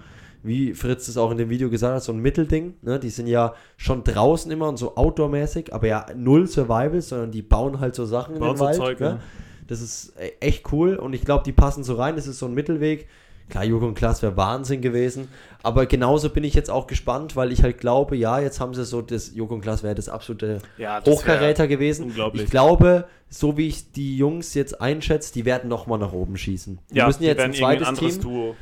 [0.45, 2.75] wie Fritz es auch in dem Video gesagt hat, so ein Mittelding.
[2.81, 2.99] Ne?
[2.99, 7.41] Die sind ja schon draußen immer und so outdoor-mäßig, aber ja null Survival, sondern die
[7.41, 8.75] bauen halt so Sachen in Bauen den so Wald.
[8.77, 9.05] Zeug, ne?
[9.07, 9.19] ja.
[9.67, 12.15] Das ist e- echt cool und ich glaube, die passen so rein.
[12.15, 13.07] Das ist so ein Mittelweg.
[13.47, 15.27] Klar, Joko und Klaas wäre Wahnsinn gewesen.
[15.61, 18.83] Aber genauso bin ich jetzt auch gespannt, weil ich halt glaube, ja, jetzt haben sie
[18.85, 22.05] so das, Joko und Klaas wäre das absolute Ja, das Hochkaräter gewesen.
[22.05, 22.43] unglaublich.
[22.45, 26.79] Ich glaube, so wie ich die Jungs jetzt einschätze, die werden nochmal nach oben schießen.
[26.91, 28.19] Die Ja, müssen jetzt ein zweites Team.
[28.21, 28.55] Duo.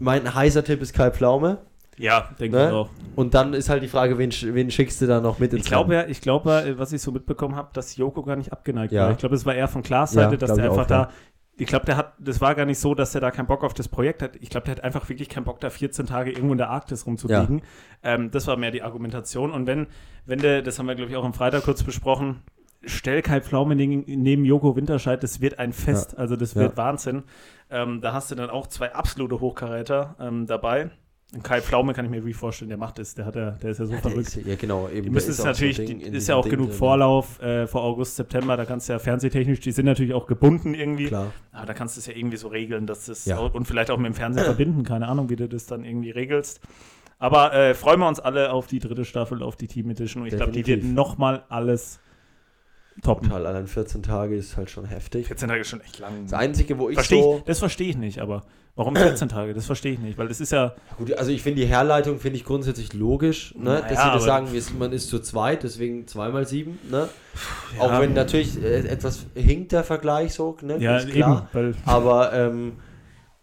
[0.00, 1.58] Mein heißer Tipp ist Kai Pflaume.
[1.98, 2.66] Ja, denke Ne?
[2.68, 2.88] ich auch.
[3.14, 5.68] Und dann ist halt die Frage, wen, wen schickst du da noch mit ins Ich
[5.68, 8.92] glaube ja, ich glaube, ja, was ich so mitbekommen habe, dass Joko gar nicht abgeneigt
[8.92, 9.04] Ja.
[9.04, 9.10] war.
[9.12, 11.00] Ich glaube, es war eher von Klaas Ja, Seite, dass glaub der einfach auch, da.
[11.02, 11.08] ja.
[11.58, 13.74] Ich glaube, der hat, das war gar nicht so, dass er da keinen Bock auf
[13.74, 14.36] das Projekt hat.
[14.40, 17.04] Ich glaube, der hat einfach wirklich keinen Bock, da 14 Tage irgendwo in der Arktis
[17.06, 17.60] rumzufliegen.
[18.02, 19.50] Ähm, das war mehr die Argumentation.
[19.50, 19.86] Und wenn,
[20.24, 22.40] wenn der, das haben wir, glaube ich, auch am Freitag kurz besprochen,
[22.82, 26.16] stell Kai Pflaume neben, Joko Winterscheid, das wird ein Fest.
[26.16, 26.76] Also das wird Ja.
[26.78, 27.24] Wahnsinn.
[27.70, 30.90] Ähm, da hast du dann auch zwei absolute Hochkaräter ähm, dabei.
[31.32, 33.70] Und Kai Pflaume kann ich mir wie vorstellen, der macht das, der hat ja, der
[33.70, 34.36] ist ja so Ja, verrückt.
[34.36, 34.88] ist, ja, genau.
[34.88, 36.76] Eben, Die müssen es natürlich, so Ding ist ja auch Ding genug drin.
[36.78, 40.74] Vorlauf äh, vor August, September, da kannst du ja fernsehtechnisch, die sind natürlich auch gebunden
[40.74, 41.06] irgendwie.
[41.06, 41.32] Klar.
[41.52, 43.38] Aber da kannst du es ja irgendwie so regeln, dass das Ja.
[43.38, 46.60] und vielleicht auch mit dem Fernsehen verbinden, keine Ahnung, wie du das dann irgendwie regelst.
[47.20, 50.28] Aber äh, freuen wir uns alle auf die dritte Staffel, auf die Team Edition und
[50.28, 52.00] ich glaube, die wird nochmal alles
[53.02, 53.28] toppen.
[53.28, 55.26] Total, allein 14 Tage ist halt schon heftig.
[55.26, 56.24] 14 Tage ist schon echt lang.
[56.24, 57.42] Das Einzige, wo ich Versteh so...
[57.44, 58.42] das verstehe ich nicht, aber
[58.76, 59.54] warum 14 Tage?
[59.54, 62.36] Das verstehe ich nicht, weil das ist ja, Gut, also ich finde die Herleitung finde
[62.36, 63.64] ich grundsätzlich logisch, ne?
[63.64, 64.48] Naja, dass sie das sagen,
[64.78, 67.08] man ist zu zweit, deswegen zweimal sieben, ne?
[67.76, 67.82] Ja.
[67.82, 70.78] Auch wenn natürlich äh, etwas hinkt der Vergleich so, ne?
[70.78, 71.48] ja ist eben, klar.
[71.52, 72.72] weil Aber ähm,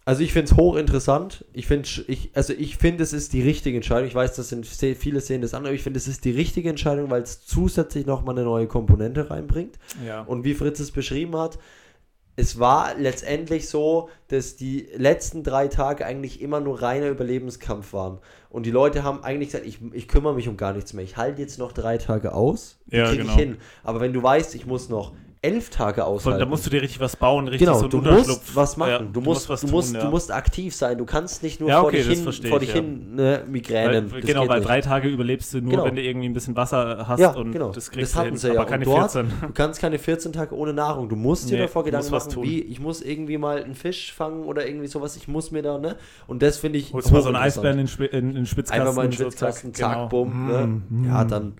[0.08, 1.43] also ich finde es hochinteressant.
[1.52, 4.08] Ich finde, ich, also ich finde, es ist die richtige Entscheidung.
[4.08, 6.70] Ich weiß, das sind viele sehen das an, aber ich finde, es ist die richtige
[6.70, 9.78] Entscheidung, weil es zusätzlich nochmal eine neue Komponente reinbringt.
[10.06, 10.22] ja.
[10.22, 11.60] Und wie Fritz es beschrieben hat,
[12.38, 18.20] es war letztendlich so, dass die letzten drei Tage eigentlich immer nur reiner Überlebenskampf waren.
[18.50, 21.04] Und die Leute haben eigentlich gesagt, ich, ich kümmere mich um gar nichts mehr.
[21.04, 22.80] Ich halte jetzt noch drei Tage aus.
[22.89, 23.34] Ja, krieg genau.
[23.34, 23.58] ich hin.
[23.84, 26.39] Aber wenn du weißt, ich muss noch elf Tage aushalten.
[26.39, 28.89] da musst du dir richtig was bauen, richtig Genau, so einen du musst was machen.
[28.89, 30.10] Ja, du, musst, was du, musst, tun, du ja.
[30.10, 30.97] musst aktiv sein.
[30.97, 33.43] Du kannst nicht nur Ja, vor okay, dich das hin, vor ich, dich hin ne,
[33.47, 34.12] Migränen.
[34.12, 34.67] Weil, Das genau, weil nicht.
[34.69, 35.86] drei Tage überlebst du nur, Genau.
[35.86, 37.67] wenn du irgendwie ein bisschen Wasser hast Ja, und genau.
[37.67, 38.54] das Das kriegst du hatten hin, sie ja.
[38.56, 39.32] aber keine dort- 14.
[39.41, 41.10] Du kannst keine 14 Tage ohne Nahrung.
[41.10, 42.43] Du musst dir Nee, davor du Gedanken musst was machen, tun.
[42.43, 45.15] wie ich muss irgendwie mal einen Fisch fangen oder irgendwie sowas.
[45.15, 45.95] Ich muss mir da, ne?
[46.28, 46.93] Und das finde ich.
[46.93, 47.38] Holst mal so einen.
[47.38, 48.82] Eisbären in, den Spitzkasten.
[48.82, 50.08] Einfach mal in den so, Schwitzkasten, zack, genau.
[50.08, 50.47] bumm.
[50.47, 50.67] Ne?
[50.89, 51.28] Mm, Ja, mm.
[51.28, 51.54] dann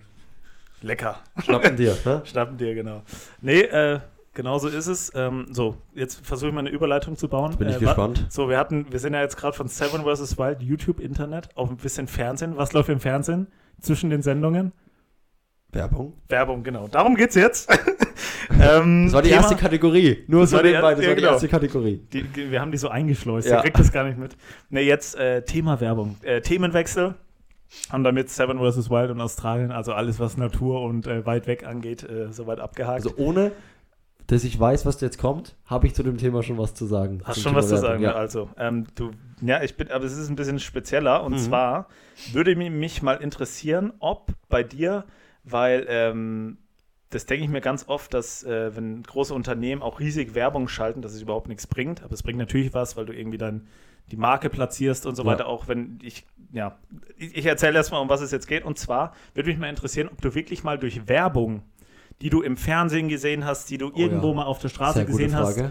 [0.82, 1.16] Lecker.
[1.42, 1.96] schnappen dir.
[2.04, 2.22] Ne?
[2.26, 3.02] Schnappen dir, genau.
[3.40, 4.00] Nee, äh,
[4.34, 5.12] genau so ist es.
[5.14, 7.56] Ähm, so, jetzt versuche ich mal eine Überleitung zu bauen.
[7.56, 8.26] Bin ich äh, gespannt.
[8.30, 10.38] So, wir hatten, wir sind ja jetzt gerade von Seven vs.
[10.38, 12.56] Wild, YouTube, Internet, auf ein bisschen Fernsehen.
[12.56, 13.48] Was läuft im Fernsehen
[13.80, 14.72] zwischen den Sendungen?
[15.70, 16.14] Werbung.
[16.28, 16.88] Werbung, genau.
[16.88, 17.68] Darum geht's jetzt.
[18.50, 20.24] ähm, Das war die Thema- erste Kategorie.
[20.26, 21.32] Nur Das so war die nebenbei, erste- das ja, war die genau.
[21.34, 22.00] erste Kategorie.
[22.12, 23.56] Die, die, wir haben die so eingeschleust, Ja.
[23.56, 24.34] ihr kriegt das gar nicht mit.
[24.70, 26.16] Ne, jetzt äh, Thema Werbung.
[26.22, 27.16] Äh, Themenwechsel.
[27.90, 28.90] Haben damit Seven vs.
[28.90, 33.04] Wild und Australien, also alles, was Natur und äh, weit weg angeht, äh, soweit abgehakt.
[33.04, 33.52] Also ohne,
[34.26, 37.20] dass ich weiß, was jetzt kommt, habe ich zu dem Thema schon was zu sagen.
[37.24, 38.12] Hast schon Thema was zu Werbung, sagen, Ja.
[38.14, 38.50] also.
[38.58, 39.10] Ähm, du,
[39.42, 41.22] ja, ich bin, aber es ist ein bisschen spezieller.
[41.24, 41.38] Und Mhm.
[41.38, 41.88] zwar
[42.32, 45.04] würde mi- mich mal interessieren, ob bei dir
[45.44, 46.58] weil ähm,
[47.08, 51.00] das denke ich mir ganz oft, dass äh, wenn große Unternehmen auch riesig Werbung schalten,
[51.00, 52.02] dass es überhaupt nichts bringt.
[52.02, 53.66] Aber es bringt natürlich was, weil du irgendwie dann
[54.10, 55.30] die Marke platzierst und so Ja.
[55.32, 55.46] weiter.
[55.46, 56.76] Auch wenn ich, ja,
[57.16, 58.64] ich, ich erzähle erstmal, um was es jetzt geht.
[58.64, 61.62] Und zwar würde mich mal interessieren, ob du wirklich mal durch Werbung,
[62.20, 64.36] die du im Fernsehen gesehen hast, die du irgendwo Oh ja.
[64.36, 65.62] mal auf der Straße Sehr gesehen hast,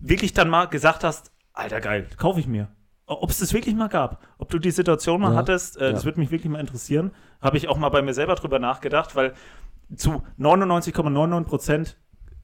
[0.00, 2.68] wirklich dann mal gesagt hast, Alter geil, kaufe ich mir.
[3.06, 6.04] Ob es das wirklich mal gab, ob du die Situation mal Ja, hattest, äh, das
[6.06, 7.10] würde mich wirklich mal interessieren.
[7.40, 9.34] Habe ich auch mal bei mir selber drüber nachgedacht, weil
[9.94, 11.96] zu 99,99 Prozent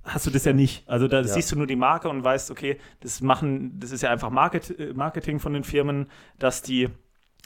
[0.05, 0.89] hast du das ja nicht.
[0.89, 1.25] Also da Ja.
[1.27, 4.79] siehst du nur die Marke und weißt, okay, das machen, das ist ja einfach Market,
[4.79, 6.07] äh, Marketing von den Firmen,
[6.39, 6.89] dass die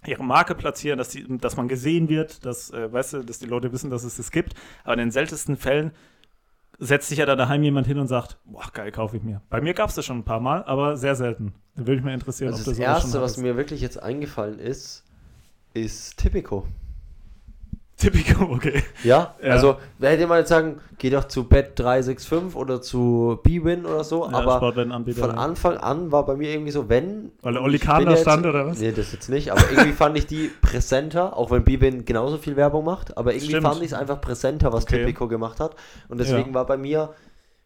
[0.07, 3.47] ihre Marke platzieren, dass, die, dass man gesehen wird, dass, äh, weißt du, dass die
[3.47, 4.55] Leute wissen, dass es das gibt.
[4.85, 5.93] Aber in den seltensten Fällen
[6.79, 9.41] setzt sich ja da daheim jemand hin und sagt, boah, geil, kaufe ich mir.
[9.49, 11.55] Bei mir gab es das schon ein paar Mal, aber sehr selten.
[11.75, 14.03] Da würde mich mal interessieren, Also ob das du sowas erste, was mir wirklich jetzt
[14.03, 15.05] eingefallen ist,
[15.73, 16.67] ist Tipico.
[18.05, 18.83] Typico, okay.
[19.05, 19.53] Ja, Ja.
[19.53, 24.03] also da hätte man jetzt sagen, geh doch zu Bet 365 oder zu B-Win oder
[24.03, 25.29] so, Ja, aber von ja.
[25.31, 27.31] Anfang an war bei mir irgendwie so, wenn.
[27.43, 28.81] Weil ich Kahn da stand, oder was?
[28.81, 32.57] Nee, das jetzt nicht, aber irgendwie fand ich die präsenter, auch wenn B-Win genauso viel
[32.57, 33.67] Werbung macht, aber irgendwie Stimmt.
[33.67, 34.99] fand ich es einfach präsenter, was Okay.
[35.05, 35.77] Tipico gemacht hat.
[36.09, 36.55] Und deswegen Ja.
[36.55, 37.11] war bei mir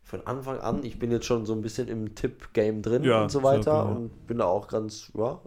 [0.05, 3.31] von Anfang an, ich bin jetzt schon so ein bisschen im Tipp-Game drin Ja, und
[3.31, 3.97] so weiter gut, ja.
[3.97, 5.39] und bin da auch ganz, ja.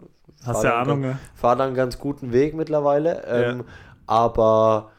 [0.44, 1.18] Hast fahr ja Ahnung, ne?
[1.36, 3.22] fahre dann einen ganz guten Weg mittlerweile.
[3.26, 3.64] Ähm,
[4.12, 4.90] Aber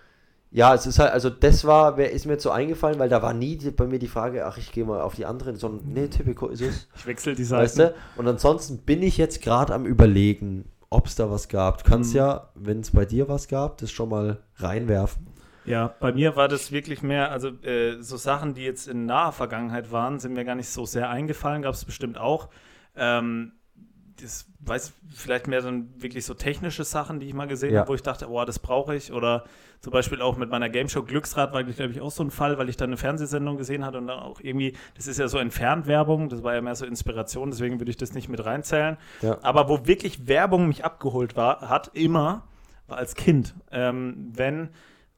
[0.49, 3.21] ja, es ist halt, also das war, wer ist mir jetzt so eingefallen, weil da
[3.21, 5.93] war nie die, bei mir die Frage, ach, ich gehe mal auf die anderen, sondern
[5.93, 6.88] nee, Typico ist es.
[6.95, 7.95] Ich wechsle die Weißt Seite.
[8.15, 8.19] du?
[8.19, 11.84] Und ansonsten bin ich jetzt gerade am überlegen, ob es da was gab.
[11.84, 12.17] Du kannst Mhm.
[12.17, 15.28] ja, wenn es bei dir was gab, das schon mal reinwerfen.
[15.65, 19.32] Ja, bei mir war das wirklich mehr, also äh, so Sachen, die jetzt in naher
[19.32, 22.49] Vergangenheit waren, sind mir gar nicht so sehr eingefallen, gab es bestimmt auch.
[22.95, 23.54] Ähm,
[24.21, 27.82] das weiß vielleicht mehr dann wirklich so technische Sachen, die ich mal gesehen Ja.
[27.82, 29.12] habe, wo ich dachte, boah, das brauche ich.
[29.12, 29.43] Oder
[29.82, 32.58] zum Beispiel auch mit meiner Game Show Glücksrad war, glaube ich, auch so ein Fall,
[32.58, 35.38] weil ich da eine Fernsehsendung gesehen hatte und dann auch irgendwie, das ist ja so
[35.39, 38.97] Entferntwerbung, das war ja mehr so Inspiration, deswegen würde ich das nicht mit reinzählen.
[39.21, 39.39] Ja.
[39.41, 42.43] Aber wo wirklich Werbung mich abgeholt war, hat immer,
[42.88, 44.69] war als Kind, ähm, wenn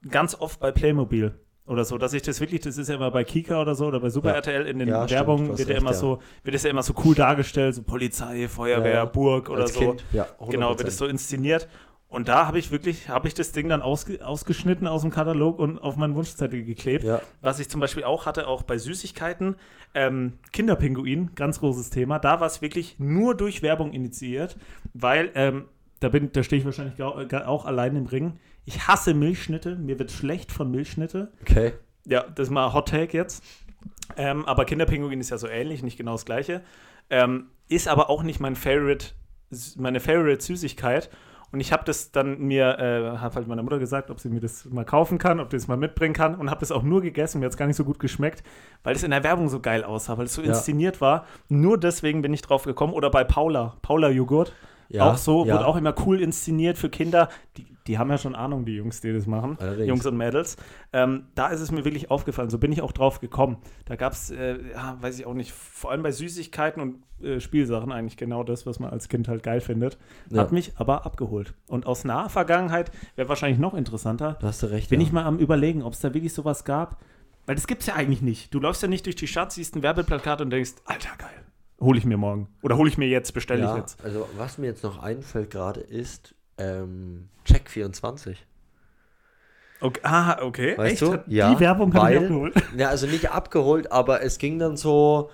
[0.09, 3.23] ganz oft bei Playmobil oder so, dass ich das wirklich, das ist ja immer bei
[3.23, 4.35] Kika oder so oder bei Super Ja.
[4.35, 5.97] RTL in den Ja, stimmt, Werbungen hast wird ja immer ja.
[5.97, 9.05] so, wird es ja immer so cool dargestellt, so Polizei, Feuerwehr.
[9.07, 9.79] Burg oder Als so.
[9.79, 11.67] Kind, ja, Genau, wird es so inszeniert.
[12.07, 15.57] Und da habe ich wirklich, habe ich das Ding dann ausge, ausgeschnitten aus dem Katalog
[15.59, 17.03] und auf meinen Wunschzettel geklebt.
[17.03, 17.19] Ja.
[17.41, 19.55] Was ich zum Beispiel auch hatte, auch bei Süßigkeiten,
[19.95, 22.19] ähm, Kinderpinguin, ganz großes Thema.
[22.19, 24.55] Da war es wirklich nur durch Werbung initiiert,
[24.93, 25.65] weil ähm,
[25.99, 28.39] da bin, da stehe ich wahrscheinlich ga- auch allein im Ring.
[28.65, 31.31] Ich hasse Milchschnitte, mir wird schlecht von Milchschnitte.
[31.41, 31.73] Okay.
[32.05, 33.43] Ja, das ist mal Hot Take jetzt.
[34.17, 36.61] Ähm, aber Kinderpinguin ist ja so ähnlich, nicht genau das gleiche.
[37.09, 39.07] Ähm, ist aber auch nicht mein Favorite,
[39.77, 41.09] meine Favorite Süßigkeit.
[41.51, 44.39] Und ich habe das dann mir, äh, habe halt meiner Mutter gesagt, ob sie mir
[44.41, 46.35] das mal kaufen kann, ob sie das mal mitbringen kann.
[46.35, 47.39] Und habe das auch nur gegessen.
[47.39, 48.43] Mir hat es gar nicht so gut geschmeckt,
[48.83, 50.49] weil es in der Werbung so geil aussah, weil es so Ja.
[50.49, 51.25] inszeniert war.
[51.47, 52.93] Nur deswegen bin ich drauf gekommen.
[52.93, 54.53] Oder bei Paula, Paula Joghurt.
[54.89, 55.55] Ja, auch so, ja.
[55.55, 57.29] wurde auch immer cool inszeniert für Kinder.
[57.57, 59.57] Die, die haben ja schon Ahnung, die Jungs, die das machen.
[59.59, 59.87] Allerdings.
[59.87, 60.57] Jungs und Mädels.
[60.93, 62.49] Ähm, da ist es mir wirklich aufgefallen.
[62.49, 63.57] So bin ich auch drauf gekommen.
[63.85, 67.39] Da gab es, äh, ja, weiß ich auch nicht, vor allem bei Süßigkeiten und äh,
[67.39, 69.97] Spielsachen eigentlich genau das, was man als Kind halt geil findet.
[70.29, 70.41] Ja.
[70.41, 71.53] Hat mich aber abgeholt.
[71.67, 74.37] Und aus naher Vergangenheit wäre wahrscheinlich noch interessanter.
[74.39, 74.89] Da hast du recht.
[74.89, 75.07] Bin ja.
[75.07, 77.01] ich mal am Überlegen, ob es da wirklich sowas gab.
[77.45, 78.53] Weil das gibt es ja eigentlich nicht.
[78.53, 81.45] Du läufst ja nicht durch die Stadt, siehst ein Werbeplakat und denkst, Alter, geil.
[81.79, 82.47] Hole ich mir morgen.
[82.61, 84.03] Oder hole ich mir jetzt, bestelle ich ja, jetzt.
[84.03, 88.45] Also, was mir jetzt noch einfällt gerade ist ähm, Check 24.
[89.81, 89.99] Okay.
[90.03, 90.77] Ah, okay.
[90.77, 91.11] Weißt Echt?
[91.13, 91.23] du?
[91.27, 92.53] Ja, Die Werbung mich weil- abgeholt.
[92.77, 95.29] Ja, also nicht abgeholt, aber es ging dann so,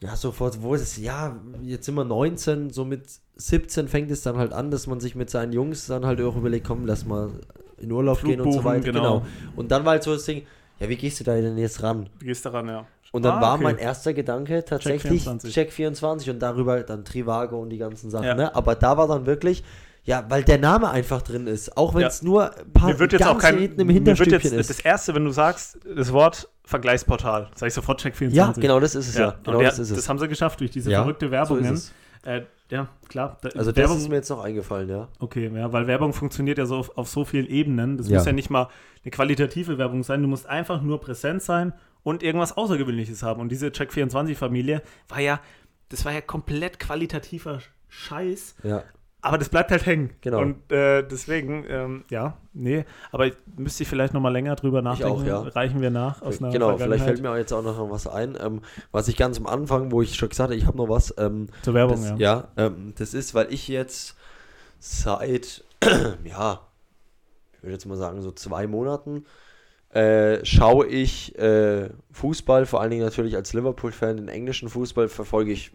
[0.00, 0.96] ja, sofort, wo ist es?
[0.98, 3.04] Ja, jetzt sind wir 19, so mit
[3.36, 6.36] 17 fängt es dann halt an, dass man sich mit seinen Jungs dann halt auch
[6.36, 7.30] überlegt, komm, lass mal
[7.78, 8.84] in Urlaub Flug gehen und so weiter.
[8.84, 9.20] genau.
[9.20, 9.26] Genau.
[9.56, 10.44] Und dann war halt so das Ding,
[10.80, 12.08] ja, wie gehst du da denn jetzt ran?
[12.18, 12.84] Du gehst daran, ja.
[13.12, 13.62] Und dann Ah, war okay.
[13.64, 15.52] mein erster Gedanke tatsächlich 24.
[15.54, 18.34] Check 24 und darüber dann Trivago und die ganzen Sachen, Ja.
[18.34, 18.56] ne?
[18.56, 19.62] Aber da war dann wirklich,
[20.04, 22.06] ja, weil der Name einfach drin ist, auch wenn Ja.
[22.08, 23.56] es nur ein paar Mir wird jetzt auch kein.
[23.58, 24.70] im mir wird Hinterstübchen jetzt ist.
[24.70, 28.56] das erste, wenn du sagst, das Wort Vergleichsportal, sag ich sofort Check 24.
[28.56, 29.20] ja, genau das ist es ja.
[29.26, 29.96] Ja, Genau der, das ist es.
[29.96, 31.58] das haben sie geschafft durch diese Ja, verrückte so Werbung.
[31.60, 31.92] ist es.
[32.24, 33.36] äh, ja, klar.
[33.42, 35.08] Da, Also das Werbung, ist mir jetzt noch eingefallen, ja.
[35.18, 37.98] Okay, ja, weil Werbung funktioniert ja so auf, auf so vielen Ebenen.
[37.98, 38.16] Das Ja.
[38.18, 38.68] muss ja nicht mal
[39.04, 40.22] eine qualitative Werbung sein.
[40.22, 43.40] Du musst einfach nur präsent sein und irgendwas Außergewöhnliches haben.
[43.40, 45.40] Und diese Check24-Familie war ja,
[45.88, 48.56] das war ja komplett qualitativer Scheiß.
[48.62, 48.84] Ja.
[49.24, 50.10] Aber das bleibt halt hängen.
[50.20, 50.40] Genau.
[50.40, 52.84] Und äh, deswegen, ähm, ja, nee.
[53.12, 55.12] Aber ich müsste ich vielleicht noch mal länger drüber nachdenken.
[55.12, 55.38] auch, ja.
[55.42, 58.36] Reichen wir nach aus einer Genau, vielleicht fällt mir auch jetzt auch noch was ein.
[58.40, 61.14] Ähm, was ich ganz am Anfang, wo ich schon gesagt habe, ich habe noch was.
[61.18, 62.48] Ähm, Zur Werbung, das, ja.
[62.56, 64.16] ja, ähm, das ist, weil ich jetzt
[64.80, 65.64] seit,
[66.24, 66.60] ja,
[67.52, 69.24] ich würde jetzt mal sagen, so zwei Monaten
[69.92, 75.52] äh, schaue ich äh, Fußball, vor allen Dingen natürlich als Liverpool-Fan, den englischen Fußball verfolge
[75.52, 75.70] ich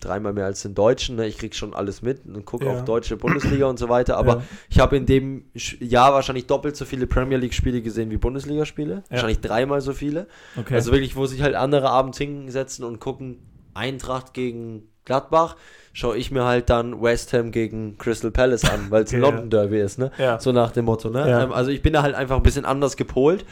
[0.00, 1.14] dreimal mehr als den deutschen.
[1.14, 1.28] Ne?
[1.28, 2.72] Ich kriege schon alles mit und gucke Ja.
[2.72, 4.16] auch deutsche Bundesliga und so weiter.
[4.16, 4.42] Aber Ja.
[4.68, 5.44] ich habe in dem
[5.78, 9.04] Jahr wahrscheinlich doppelt so viele Premier League-Spiele gesehen wie Bundesligaspiele.
[9.10, 10.26] Wahrscheinlich dreimal so viele.
[10.56, 10.74] Okay.
[10.74, 13.38] Also wirklich, wo sich halt andere abends hinsetzen und gucken,
[13.74, 15.56] Eintracht gegen Gladbach,
[15.92, 19.50] schaue ich mir halt dann West Ham gegen Crystal Palace an, weil es ein London
[19.50, 20.10] Derby ist, ne?
[20.18, 20.38] Ja.
[20.40, 21.28] So nach dem Motto, ne?
[21.28, 21.42] Ja.
[21.44, 23.44] Ähm, also ich bin da halt einfach ein bisschen anders gepolt.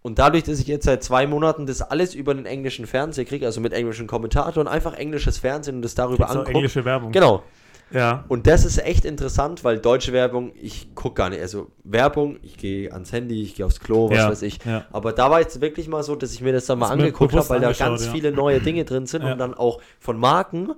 [0.00, 3.44] Und dadurch, dass ich jetzt seit zwei Monaten das alles über den englischen Fernseher kriege,
[3.46, 6.52] also mit englischen Kommentatoren, einfach englisches Fernsehen und das darüber angucke.
[6.52, 7.10] englische Werbung.
[7.10, 7.42] Genau.
[7.90, 8.24] Ja.
[8.28, 11.40] Und das ist echt interessant, weil deutsche Werbung, ich gucke gar nicht.
[11.40, 14.58] Also Werbung, ich gehe ans Handy, ich gehe aufs Klo, was Ja, weiß ich.
[14.64, 14.84] ja.
[14.92, 17.34] Aber da war jetzt wirklich mal so, dass ich mir das dann mal mir angeguckt
[17.34, 18.12] habe, weil da ganz ja.
[18.12, 20.72] viele neue Dinge drin sind und dann auch von Marken,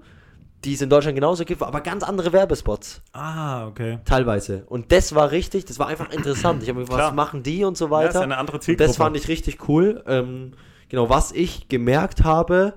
[0.65, 3.99] die es in Deutschland genauso gibt, aber ganz andere Werbespots Ah, okay.
[4.05, 4.65] teilweise.
[4.67, 6.63] Und das war richtig, das war einfach interessant.
[6.63, 8.15] Ich habe mir gedacht, was machen die und so ist weiter.
[8.19, 8.87] ja eine andere Und Zielgruppe.
[8.89, 10.05] das fand ich richtig cool.
[10.07, 10.53] Ähm,
[10.91, 12.75] genau, was ich gemerkt habe,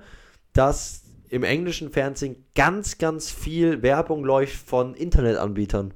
[0.54, 1.03] dass
[1.34, 5.92] im englischen Fernsehen ganz, ganz viel Werbung läuft von Internetanbietern.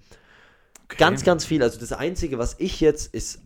[0.87, 0.97] Okay.
[0.99, 1.63] Ganz, ganz viel.
[1.63, 3.43] Also das Einzige, was ich jetzt ist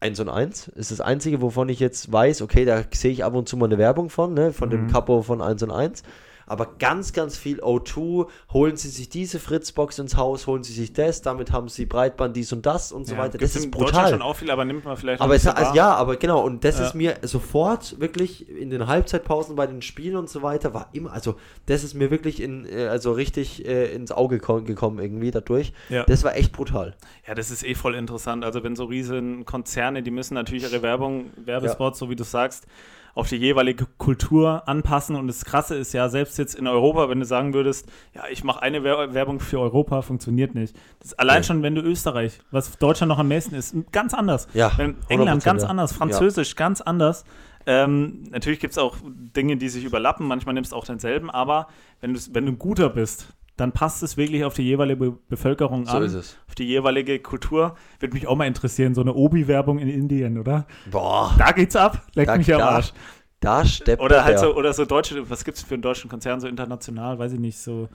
[0.00, 3.34] 1 und 1, ist das Einzige, wovon ich jetzt weiß, okay, da sehe ich ab
[3.34, 4.88] und zu mal eine Werbung von, ne, von dem Mhm.
[4.88, 6.02] Capo von 1 und 1.
[6.50, 10.92] Aber ganz, ganz viel O2, holen Sie sich diese Fritzbox ins Haus, holen Sie sich
[10.92, 13.38] das, damit haben Sie Breitband dies und das und so Ja, weiter.
[13.38, 14.10] Das ist brutal.
[14.10, 16.40] schon auch viel, aber nimmt man vielleicht Aber ein es, bisschen also, ja, aber genau,
[16.44, 16.86] und das Ja.
[16.86, 21.12] ist mir sofort wirklich in den Halbzeitpausen bei den Spielen und so weiter, war immer,
[21.12, 21.36] also
[21.66, 25.72] das ist mir wirklich in, äh, also richtig äh, ins Auge ko- gekommen irgendwie dadurch.
[25.88, 26.02] Ja.
[26.04, 26.96] Das war echt brutal.
[27.28, 28.44] Ja, das ist eh voll interessant.
[28.44, 32.66] Also wenn so riesen Konzerne, die müssen natürlich ihre Werbung, Werbespots, so wie du sagst,
[33.14, 35.16] auf die jeweilige Kultur anpassen.
[35.16, 38.44] Und das Krasse ist ja, selbst jetzt in Europa, wenn du sagen würdest, ja, ich
[38.44, 40.76] mache eine Wer Werbung für Europa, funktioniert nicht.
[41.00, 41.46] Das allein Nee.
[41.46, 44.48] schon, wenn du Österreich, was Deutschland noch am nächsten ist, ganz anders.
[44.54, 45.68] Ja, England 100%, ganz ja.
[45.68, 47.24] anders, Französisch ganz anders.
[47.66, 50.26] Ähm, natürlich gibt es auch Dinge, die sich überlappen.
[50.26, 51.68] Manchmal nimmst du auch denselben, aber
[52.00, 55.86] wenn, wenn du ein guter bist, dann passt es wirklich auf die jeweilige Be Bevölkerung
[55.86, 56.36] So an, ist es.
[56.48, 57.76] auf die jeweilige Kultur.
[58.00, 60.66] Würde mich auch mal interessieren, so eine Obi-Werbung in Indien, oder?
[60.90, 62.92] Boah, Da geht's ab, leck Da- mich am da- Arsch.
[63.40, 64.38] da steppt Oder halt der.
[64.40, 67.58] so, oder so deutsche, was gibt's für einen deutschen Konzern, so international, weiß ich nicht,
[67.58, 67.88] so,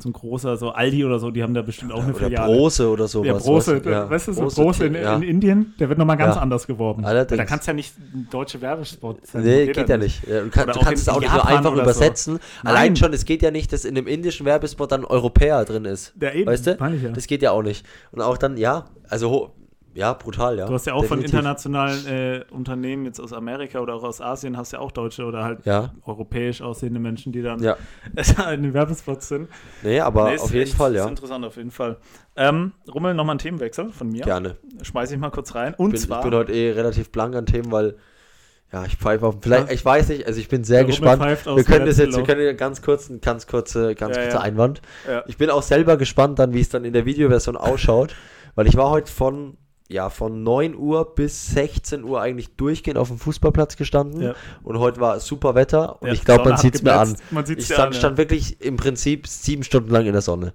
[0.00, 2.54] so ein großer, so Aldi oder so, die haben da bestimmt auch eine oder Filiale.
[2.54, 3.26] Brose oder sowas.
[3.26, 3.90] Ja, Brose, weißt du?
[3.90, 5.16] Ja, weißt du, so Brose, Brose in, ja.
[5.16, 6.40] in Indien, der wird nochmal ganz Ja.
[6.42, 7.04] anders geworben.
[7.04, 7.36] Allerdings.
[7.36, 9.42] Da kannst du ja nicht ein deutsche Werbespot sein.
[9.42, 10.26] Nee, geht, ja nicht.
[10.28, 11.82] Ja, du, kann, du kannst es auch nicht so einfach so.
[11.82, 12.34] übersetzen.
[12.62, 12.74] Nein.
[12.76, 16.14] Allein schon, es geht ja nicht, dass in dem indischen Werbespot dann Europäer drin ist.
[16.20, 16.76] Ja, eben, weißt du?
[16.78, 17.10] meine ich ja.
[17.10, 17.84] Das geht ja auch nicht.
[18.12, 19.50] Und auch dann, ja, also, ho-
[19.98, 20.66] ja, brutal, ja.
[20.66, 21.34] Du hast ja auch von Definitiv.
[21.34, 25.42] internationalen äh, Unternehmen, jetzt aus Amerika oder auch aus Asien, hast ja auch deutsche oder
[25.44, 25.92] halt Ja.
[26.06, 27.76] europäisch aussehende Menschen, die dann Ja.
[28.52, 29.48] in den Werbespots sind.
[29.82, 31.08] Nee, aber Nee, ist auf jeden echt- Fall, Ist ja.
[31.08, 31.96] interessant, auf jeden Fall.
[32.36, 34.22] Ähm, Rummel, nochmal ein Themenwechsel von mir.
[34.22, 34.56] Gerne.
[34.82, 35.74] Schmeiße ich mal kurz rein.
[35.74, 36.22] Und bin, ich zwar.
[36.22, 37.96] bin heute eh relativ blank an Themen, weil,
[38.72, 41.20] ja, ich pfeife auf, vielleicht, ich weiß nicht, also ich bin sehr gespannt.
[41.22, 44.38] Wir können das jetzt, wir können ja ganz kurz, ein ganz kurze, ganz Ja, kurzer
[44.38, 44.42] ja.
[44.44, 44.80] Einwand.
[45.10, 45.24] Ja.
[45.26, 48.14] Ich bin auch selber gespannt dann, wie es dann in der Videoversion ausschaut,
[48.54, 49.56] weil ich war heute von,
[49.88, 54.34] ja, von 9 Uhr bis 16 Uhr eigentlich durchgehend auf dem Fußballplatz gestanden Ja.
[54.62, 57.16] und heute war super Wetter und Ja, ich glaube, man sieht es mir an.
[57.30, 57.98] Man sieht's Ich stand, an, ja.
[57.98, 60.52] stand wirklich im Prinzip sieben Stunden lang in der Sonne.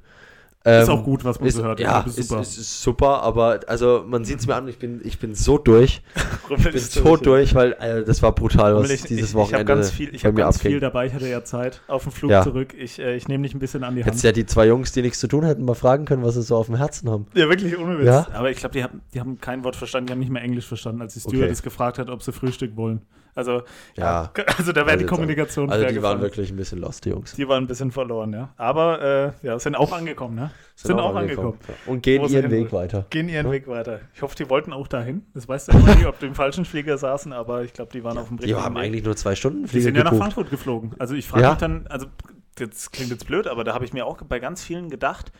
[0.65, 1.81] Ist Ähm, auch gut, was man ist, so hört.
[1.81, 2.41] Ja, ist ist, super.
[2.41, 5.57] ist, ist super, aber also man sieht es mir an, ich bin, ich bin so
[5.57, 6.01] durch.
[6.55, 7.53] Ich bin ist so durch.
[7.55, 10.25] weil äh, das war brutal, was ich, dieses ich, ich habe Wochenende ganz viel, ich
[10.25, 10.71] hab ganz abging.
[10.71, 11.07] viel dabei.
[11.07, 12.43] Ich hatte ja Zeit auf dem Flug Ja.
[12.43, 12.73] zurück.
[12.77, 14.07] Ich, äh, ich nehme dich ein bisschen an die Hand.
[14.07, 16.41] Hättest ja die zwei Jungs, die nichts zu tun hätten, mal fragen können, was sie
[16.43, 17.25] so auf dem Herzen haben.
[17.33, 18.05] Ja, wirklich ohne Witz.
[18.05, 18.27] Ja?
[18.33, 20.67] Aber ich glaube, die haben, die haben kein Wort verstanden, die haben nicht mehr Englisch
[20.67, 21.29] verstanden, als die Okay.
[21.37, 23.01] Stewardess gefragt hat, ob sie Frühstück wollen.
[23.35, 23.63] Also,
[23.95, 24.31] Ja.
[24.57, 27.09] also da wäre Also die jetzt Kommunikation Also die waren wirklich ein bisschen lost, die
[27.09, 27.33] Jungs.
[27.33, 28.53] Die waren ein bisschen verloren, ja.
[28.57, 30.51] Aber äh, ja, sind auch angekommen, ne?
[30.75, 31.59] Sind, auch angekommen.
[31.67, 31.73] Ja.
[31.91, 33.05] Und gehen ihren Weg weiter.
[33.09, 33.51] Gehen ihren Ja.
[33.51, 33.99] Weg weiter.
[34.13, 35.23] Ich hoffe, die wollten auch dahin.
[35.33, 38.03] Das weißt du immer nicht, ob die im falschen Flieger saßen, aber ich glaube, die
[38.03, 38.83] waren auf dem Die haben Weg.
[38.83, 40.23] eigentlich nur zwei Stunden Die Flieger sind ja nach gebucht.
[40.33, 40.91] Frankfurt geflogen.
[40.99, 42.07] Also ich frage mich dann, also
[42.55, 45.31] das klingt jetzt blöd, aber da habe ich mir auch bei ganz vielen gedacht,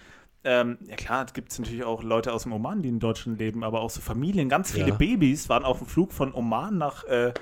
[0.45, 3.63] ähm, ja klar, es gibt natürlich auch Leute aus dem Oman, die in Deutschland leben,
[3.63, 4.95] aber auch so Familien, ganz viele Ja.
[4.95, 7.33] Babys waren auf dem Flug von Oman nach, äh,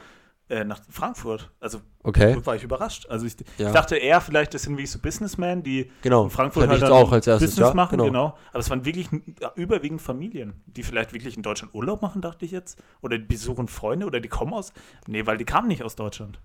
[0.52, 1.50] äh, nach Frankfurt.
[1.60, 3.06] Also Okay, war ich überrascht.
[3.10, 3.68] Also ich, Ja.
[3.68, 6.24] ich dachte eher, vielleicht das sind wie so Businessmen, die genau.
[6.26, 8.06] in Frankfurt halt auch als erstes, Business ja, machen, genau.
[8.06, 8.38] genau.
[8.50, 9.08] Aber es waren wirklich
[9.56, 12.78] überwiegend Familien, die vielleicht wirklich in Deutschland Urlaub machen, dachte ich jetzt.
[13.02, 14.74] Oder die besuchen Freunde oder die kommen aus.
[15.08, 16.40] Nee, weil die kamen nicht aus Deutschland.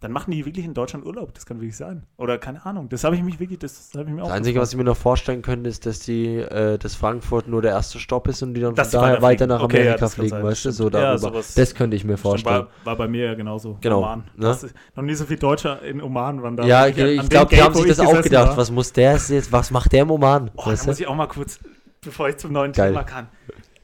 [0.00, 1.34] Dann machen die wirklich in Deutschland Urlaub.
[1.34, 2.04] Das kann wirklich sein.
[2.16, 2.88] Oder keine Ahnung.
[2.88, 4.84] Das habe ich mich wirklich, das habe ich mir auch Das Einzige, was ich mir
[4.84, 8.54] noch vorstellen könnte, ist, dass die, äh, dass Frankfurt nur der erste Stopp ist und
[8.54, 10.70] die dann von daher weiter nach Okay, ja, Amerika das kann fliegen, sein, weißt du,
[10.72, 12.60] so Ja, sowas- das könnte ich mir vorstellen.
[12.60, 13.76] war, war bei mir ja genauso.
[13.82, 14.20] Genau, Oman.
[14.20, 14.46] ne?
[14.46, 16.64] Das ist noch nie so viele Deutsche in Oman waren da.
[16.64, 18.48] Ja, ich, dem glaube, die haben sich ich das auch gedacht.
[18.48, 18.56] war.
[18.56, 20.50] Was muss der jetzt, was macht der im Oman?
[20.56, 21.58] Oh, da muss ich auch mal kurz,
[22.00, 22.92] bevor ich zum neuen Geil.
[22.92, 23.28] Thema kann.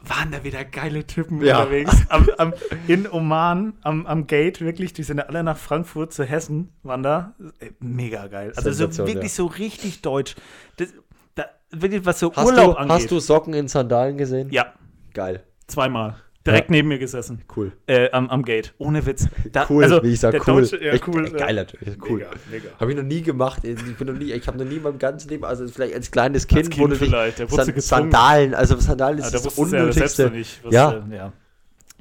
[0.09, 1.59] Waren da wieder geile Typen Ja.
[1.61, 1.92] unterwegs.
[2.09, 2.54] Am, am,
[2.86, 7.02] in Oman, am, am Gate, wirklich, die sind ja alle nach Frankfurt zu Hessen, waren
[7.02, 7.34] da.
[7.61, 8.52] Äh, Mega geil.
[8.57, 9.28] Also so wirklich ja.
[9.36, 10.34] so richtig deutsch.
[10.76, 10.88] Das,
[11.34, 12.92] da, wirklich, was so Hast Urlaub du, angeht.
[12.96, 14.48] hast du Socken in Sandalen gesehen?
[14.50, 14.72] Ja,
[15.14, 15.44] Geil.
[15.66, 16.16] zweimal.
[16.47, 16.72] Direkt Ja.
[16.76, 17.42] neben mir gesessen.
[17.55, 17.72] Cool.
[17.86, 18.72] Äh, am, am Gate.
[18.78, 19.28] Ohne Witz.
[19.53, 20.62] Da, Cool, also, wie ich sag, der cool.
[20.62, 21.28] Deutsche, ja, Echt cool.
[21.30, 21.62] geil ja.
[21.62, 22.18] natürlich, cool.
[22.18, 22.68] Mega, mega.
[22.80, 23.64] Habe ich noch nie gemacht.
[23.64, 26.11] Ich bin noch nie, ich habe noch nie in meinem ganzen Leben, also vielleicht als
[26.11, 27.80] kleines Als Kind, Kind wurde vielleicht, wurde San.
[27.80, 30.24] Sandalen, also Sandalen Ja, ist da das wusste er selbst Unnötigste.
[30.24, 30.64] noch nicht.
[30.64, 30.92] Was, Ja.
[31.11, 31.32] Äh, ja.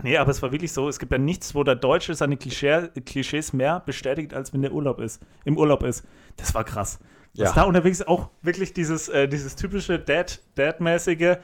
[0.04, 2.90] Nee, aber es war wirklich so, es gibt ja nichts, wo der Deutsche seine Klischee,
[3.06, 6.04] Klischees mehr bestätigt, als wenn der Urlaub ist, im Urlaub ist.
[6.36, 7.00] Das war krass.
[7.38, 7.54] Was Ja.
[7.54, 11.38] da unterwegs auch wirklich dieses, äh, dieses typische Dad, Dad-mäßige,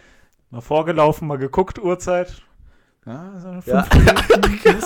[0.49, 2.41] mal vorgelaufen, mal geguckt, Uhrzeit.
[3.03, 3.85] Ja, Ja.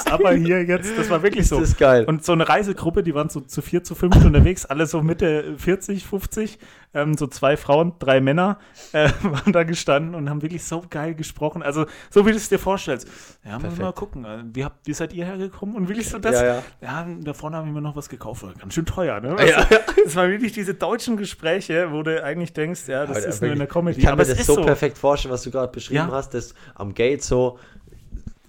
[0.09, 1.59] Aber hier jetzt, das war wirklich so.
[1.59, 2.05] Das ist geil.
[2.05, 5.55] Und so eine Reisegruppe, die waren so zu vier, zu fünf unterwegs, alle so Mitte
[5.57, 6.57] 40, 50,
[6.93, 8.57] ähm, so zwei Frauen, drei Männer
[8.93, 11.61] äh, waren da gestanden und haben wirklich so geil gesprochen.
[11.61, 13.05] Also, so wie du es dir vorstellst.
[13.43, 13.81] Ja, mal, Perfekt.
[13.81, 15.75] mal gucken, wie, habt, wie seid ihr hergekommen?
[15.75, 16.35] Und wirklich so das.
[16.35, 16.63] Ja, ja.
[16.81, 19.35] Ja, da vorne haben wir noch was gekauft, ganz schön teuer, ne?
[19.45, 19.57] Ja.
[19.57, 23.41] Also, Es waren wirklich diese deutschen Gespräche, wo du eigentlich denkst, ja, das Aber ist
[23.41, 23.97] nur in der wirklich, Comedy.
[23.99, 24.61] Ich kann aber mir das so, so.
[24.61, 26.11] perfekt vorstellen, was du gerade beschrieben Ja.
[26.11, 27.59] hast, das am Gate so,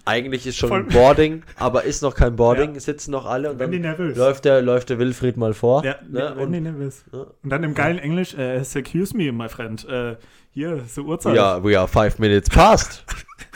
[0.07, 2.79] eigentlich ist schon Voll- Boarding, aber ist noch kein Boarding, Ja.
[2.79, 3.71] sitzen noch alle und dann
[4.15, 5.83] läuft der, läuft der Wilfried mal vor.
[5.83, 6.33] Ja, ne?
[6.35, 7.03] wenn die und, nervös.
[7.11, 7.25] Ja.
[7.43, 10.15] Und dann im geilen Englisch, äh, excuse me, my friend, äh,
[10.51, 11.35] hier, so Uhrzeit.
[11.35, 13.03] we, are, we are five minutes past.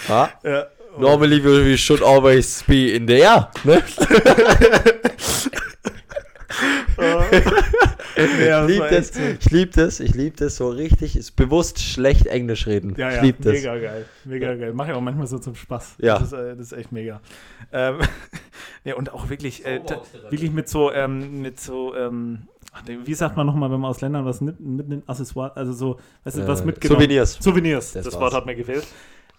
[0.07, 0.29] Ja,
[0.97, 3.49] Normally we, we should always be in the air.
[3.63, 3.81] Ne?
[8.45, 12.25] Ja, ich liebe das, ich liebe das, ich liebe das so richtig, ist bewusst schlecht
[12.27, 12.93] Englisch reden.
[12.97, 13.53] Ja, ich ja, liebe das.
[13.53, 14.05] mega geil.
[14.25, 14.73] Mega geil.
[14.73, 15.95] Mache ich auch manchmal so zum Spaß.
[15.99, 16.19] Ja.
[16.19, 17.21] Das ist, äh, das ist echt mega.
[17.71, 17.99] Ähm,
[18.83, 22.47] ja, und auch wirklich, äh, da, wirklich mit so, ähm, mit so, ähm,
[22.85, 26.37] wie sagt man nochmal, wenn man aus Ländern was mit, mitnimmt, Accessoire, also so, weißt
[26.37, 27.01] du, was Äh, mitgenommen.
[27.01, 27.37] Souvenirs.
[27.39, 28.19] Souvenirs, Das das.
[28.19, 28.87] Wort hat mir gefehlt.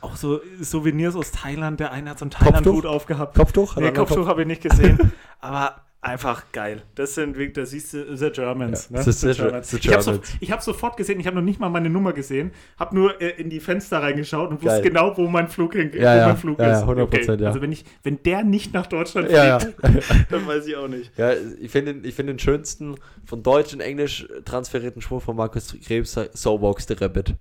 [0.01, 3.37] Auch so Souvenirs aus Thailand, der eine hat so einen Thailand-Hut aufgehabt.
[3.37, 3.77] Kopftuch?
[3.77, 5.12] Hat Nee, Kopftuch habe ich nicht gesehen.
[5.41, 6.82] aber einfach geil.
[6.96, 8.88] Das sind wirklich, da siehst du, the Germans.
[8.90, 9.05] Ja, ne?
[9.05, 9.70] das ist The the Germans.
[9.70, 10.50] the Ich habe so, Germans.
[10.50, 13.48] hab sofort gesehen, ich habe noch nicht mal meine Nummer gesehen, habe nur äh, in
[13.48, 14.82] die Fenster reingeschaut und wusste Geil.
[14.82, 16.26] genau, wo mein Flug, hin, Ja, wo ja.
[16.26, 16.84] mein Flug Ja, ja, ist.
[16.84, 17.46] 100%, ja.
[17.48, 19.76] Also wenn, ich, wenn der nicht nach Deutschland fliegt,
[20.30, 21.16] dann weiß ich auch nicht.
[21.16, 25.36] Ja, ich finde den, ich find den schönsten von Deutsch in Englisch transferierten Spruch von
[25.36, 27.34] Markus Krebs, so walks the rabbit.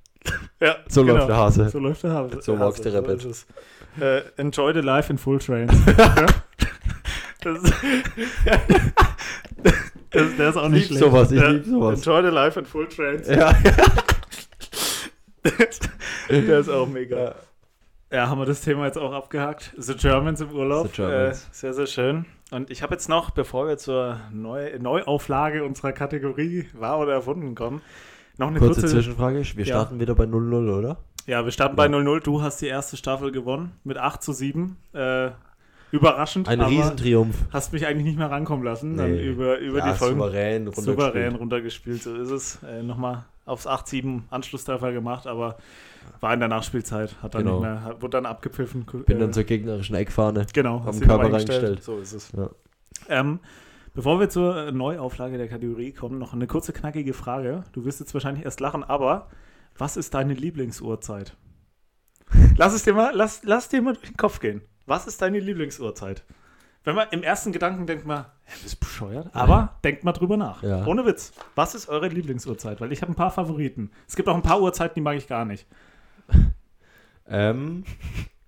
[0.59, 1.70] Ja, So läuft der Hase.
[1.70, 2.41] So läuft der Hase.
[2.43, 3.26] So walks the rabbit.
[3.26, 3.47] es.
[3.99, 5.74] Äh, enjoy the life in full trains.
[7.44, 7.52] ja?
[9.64, 9.74] das,
[10.12, 11.04] das, der ist auch nicht lieb schlecht.
[11.12, 12.00] sowas, ich Ja, lieb sowas.
[12.00, 13.28] Enjoy the life in full trains.
[13.28, 13.54] Ja.
[16.30, 17.18] der ist auch mega.
[17.18, 17.36] Ja.
[18.14, 19.74] Ja, haben wir das Thema jetzt auch abgehakt.
[19.78, 20.88] The Germans im Urlaub.
[20.88, 21.46] The Germans.
[21.46, 22.26] Äh, sehr, sehr schön.
[22.52, 27.56] Und ich habe jetzt noch, bevor wir zur Neu Neuauflage unserer Kategorie wahr oder erfunden
[27.56, 27.82] kommen,
[28.38, 28.96] noch eine Kurze kurze.
[28.96, 29.76] Zwischenfrage, wir Ja.
[29.76, 30.98] starten wieder bei 0-0, oder?
[31.26, 32.20] Ja, wir starten bei 0-0.
[32.20, 34.76] Du hast die erste Staffel gewonnen mit 8 zu 7.
[34.94, 35.30] Äh,
[35.92, 36.48] überraschend.
[36.48, 37.36] Ein Riesentriumph.
[37.52, 38.98] Hast mich eigentlich nicht mehr rankommen lassen.
[38.98, 39.26] Dann Nee.
[39.28, 40.18] über, über Ja, die Folgen.
[40.20, 40.86] souverän runtergespielt.
[40.98, 42.60] souverän runtergespielt, so ist es.
[42.64, 45.58] Äh, Nochmal aufs 8-7 Anschlusstreffer gemacht, aber
[46.20, 47.16] war in der Nachspielzeit.
[47.22, 47.56] Hat dann Genau.
[47.60, 48.86] nicht mehr, hat, wurde dann abgepfiffen.
[48.86, 50.46] Bin Äh, dann zur gegnerischen Eckfahne.
[50.54, 51.84] Genau, Am Körper reingestellt.
[51.84, 52.32] So ist es.
[52.32, 52.50] Ja.
[53.10, 53.39] Ähm,
[53.94, 57.64] bevor wir zur Neuauflage der Kategorie kommen, noch eine kurze, knackige Frage.
[57.74, 59.28] Du wirst jetzt wahrscheinlich erst lachen, aber
[59.78, 61.36] was ist deine Lieblingsuhrzeit?
[62.56, 64.62] lass es dir mal, lass, lass dir mal durch den Kopf gehen.
[64.92, 66.26] Was ist deine Lieblingsuhrzeit?
[66.84, 69.30] Wenn man im ersten Gedanken denkt man, hä, bist bescheuert?
[69.32, 70.64] Aber denkt mal drüber nach.
[70.64, 70.86] Ja.
[70.86, 71.32] Ohne Witz.
[71.56, 72.82] Was ist eure Lieblingsuhrzeit?
[72.82, 73.89] Weil ich habe ein paar Favoriten.
[74.06, 75.66] Es gibt auch ein paar Uhrzeiten, die mag ich gar nicht.
[77.26, 77.86] Ähm.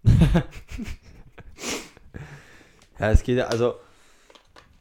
[3.00, 3.76] ja, es geht ja, also,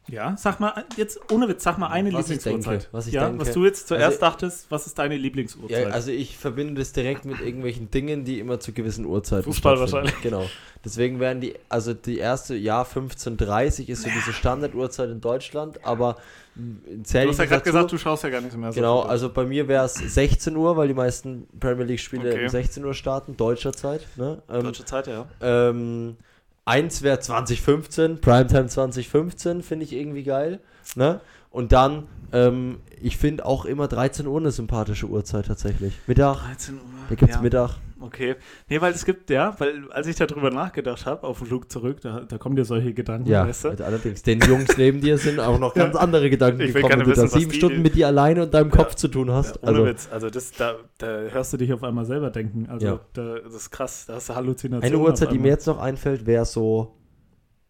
[0.09, 2.73] Ja, sag mal, jetzt ohne Witz, sag mal eine Was Lieblingsuhrzeit.
[2.81, 3.39] denke, was ich ja, denke.
[3.45, 5.87] was du jetzt zuerst Also- dachtest, was ist deine Lieblingsuhrzeit?
[5.87, 9.79] ja, also ich verbinde das direkt mit irgendwelchen Dingen, die immer zu gewissen Uhrzeiten Fußball
[9.79, 10.19] wahrscheinlich.
[10.21, 10.45] Genau.
[10.83, 16.17] Deswegen werden die, also die erste, ja, 15.30 ist so diese Standarduhrzeit in Deutschland, aber
[16.55, 18.75] du zähle hast ich ja gerade gesagt, du schaust ja gar nicht mehr so.
[18.75, 22.43] Genau, also bei mir wäre es 16 Uhr, weil die meisten Premier League Spiele Okay.
[22.43, 24.05] um 16 Uhr starten, deutscher Zeit.
[24.17, 24.41] Ne?
[24.49, 25.25] Ähm, Deutsche Zeit, ja.
[25.39, 26.17] ähm,
[26.65, 30.59] eins wäre 2015, Primetime 2015, finde ich irgendwie geil.
[30.95, 31.21] Ne?
[31.49, 35.93] Und dann, ähm, ich finde auch immer 13 Uhr eine sympathische Uhrzeit tatsächlich.
[36.07, 36.81] Mittag, 13 Uhr.
[37.09, 37.41] da gibt es ja.
[37.41, 37.75] Mittag.
[38.03, 38.35] Okay.
[38.67, 42.01] Nee, weil es gibt, ja, weil als ich darüber nachgedacht habe, auf dem Flug zurück,
[42.01, 43.69] da, da kommen dir solche Gedanken, Ja, weißt du?
[43.69, 47.01] also allerdings, den Jungs neben dir sind auch noch ganz andere Gedanken Ich will gekommen,
[47.05, 48.75] wenn du da sieben Stunden mit dir alleine und deinem Ja.
[48.75, 49.57] Kopf zu tun Ja, hast.
[49.63, 50.09] ohne also Witz.
[50.11, 52.67] Also das, da, da hörst du dich auf einmal selber denken.
[52.69, 52.99] Also Ja.
[53.13, 54.95] da, das ist krass, da hast du Halluzinationen.
[54.99, 56.97] Eine Uhrzeit, die mir jetzt noch einfällt, wäre so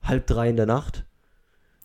[0.02, 1.06] halb drei in der Nacht.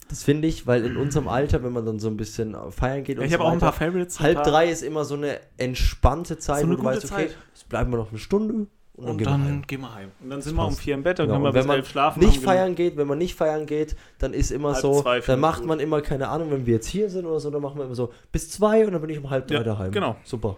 [0.09, 3.17] Das finde ich, weil in unserem Alter, wenn man dann so ein bisschen feiern geht
[3.17, 4.21] Ja, und ich habe auch ein paar Favorites.
[4.21, 7.29] halb paar, drei ist immer so eine entspannte Zeit, So eine wo du weißt, okay,
[7.29, 7.37] Zeit.
[7.55, 9.63] jetzt bleiben wir noch eine Stunde und dann Und gehen wir dann heim.
[9.67, 10.11] gehen wir heim.
[10.23, 10.81] Und dann sind wir um passt.
[10.81, 11.35] vier im Bett, dann Genau.
[11.37, 12.21] können wir Und bis wenn man elf schlafen.
[12.21, 15.41] nicht feiern geht, wenn man nicht feiern geht, dann ist immer Halb so, zwei, dann
[15.41, 15.69] macht gut.
[15.69, 17.95] man immer, keine Ahnung, wenn wir jetzt hier sind oder so, dann machen wir immer
[17.95, 19.93] so bis zwei und dann bin ich um halb drei Ja, daheim.
[19.93, 20.17] genau.
[20.25, 20.57] Super.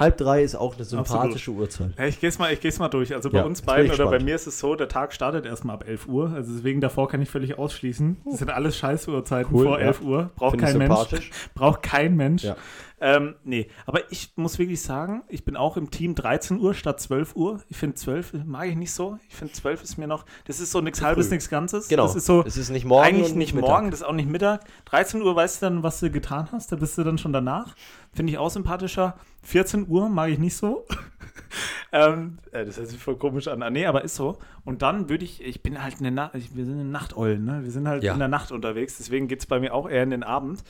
[0.00, 1.92] Halb drei ist auch eine sympathische Uhrzeit.
[1.98, 3.14] Ja, ich geh's mal, ich geh's mal durch.
[3.14, 5.74] Also bei Ja, uns beiden oder bei mir ist es so, der Tag startet erstmal
[5.74, 6.32] ab 11 Uhr.
[6.34, 8.16] Also deswegen davor kann ich völlig ausschließen.
[8.24, 9.86] Das sind alles Scheißuhrzeiten Cool, vor ja.
[9.86, 10.30] 11 Uhr.
[10.36, 11.30] Braucht kein Mensch.
[11.54, 12.44] Braucht kein Mensch.
[12.44, 12.56] Ja.
[13.02, 17.00] Ähm, nee, aber ich muss wirklich sagen, ich bin auch im Team 13 Uhr statt
[17.00, 17.62] 12 Uhr.
[17.68, 19.18] Ich finde 12 mag ich nicht so.
[19.28, 21.88] Ich finde 12 ist mir noch, das ist so nichts halbes, nichts Ganzes.
[21.88, 22.02] Genau.
[22.02, 23.70] Das ist so es ist nicht morgen eigentlich und nicht Mittag.
[23.70, 24.64] morgen, das ist auch nicht Mittag.
[24.86, 26.72] 13 Uhr weißt du dann, was du getan hast.
[26.72, 27.74] Da bist du dann schon danach.
[28.12, 29.16] Finde ich auch sympathischer.
[29.42, 30.84] 14 Uhr mag ich nicht so.
[31.92, 33.62] ähm, äh, das hört sich voll komisch an.
[33.62, 34.38] Ah, Nee, aber ist so.
[34.64, 37.60] Und dann würde ich, ich bin halt eine Nacht, wir sind eine Nachteulen, ne?
[37.64, 38.12] Wir sind halt Ja.
[38.12, 40.62] in der Nacht unterwegs, deswegen geht es bei mir auch eher in den Abend.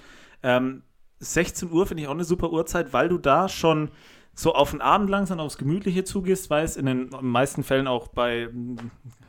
[0.43, 0.83] Ähm,
[1.18, 3.91] 16 Uhr finde ich auch eine super Uhrzeit, weil du da schon
[4.35, 8.09] so auf den Abend langsam aufs Gemütliche zugehst, weil es in den meisten Fällen auch
[8.09, 8.77] bei, mm,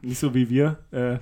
[0.02, 1.18] nicht so wie wir, äh,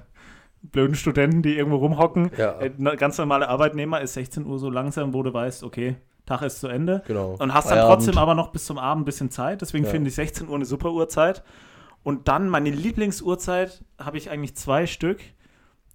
[0.62, 2.60] blöden Studenten, die irgendwo rumhocken, Ja.
[2.60, 5.96] äh, ganz normale Arbeitnehmer ist 16 Uhr so langsam, wo du weißt, okay,
[6.30, 7.04] Tag ist zu Ende.
[7.08, 7.36] Genau.
[7.40, 8.06] Und hast dann Feierabend.
[8.06, 9.62] trotzdem aber noch bis zum Abend ein bisschen Zeit.
[9.62, 9.92] Deswegen Ja.
[9.92, 11.44] finde ich 16 Uhr eine super Uhrzeit.
[12.04, 15.20] Und dann meine Lieblingsuhrzeit habe ich eigentlich zwei Stück.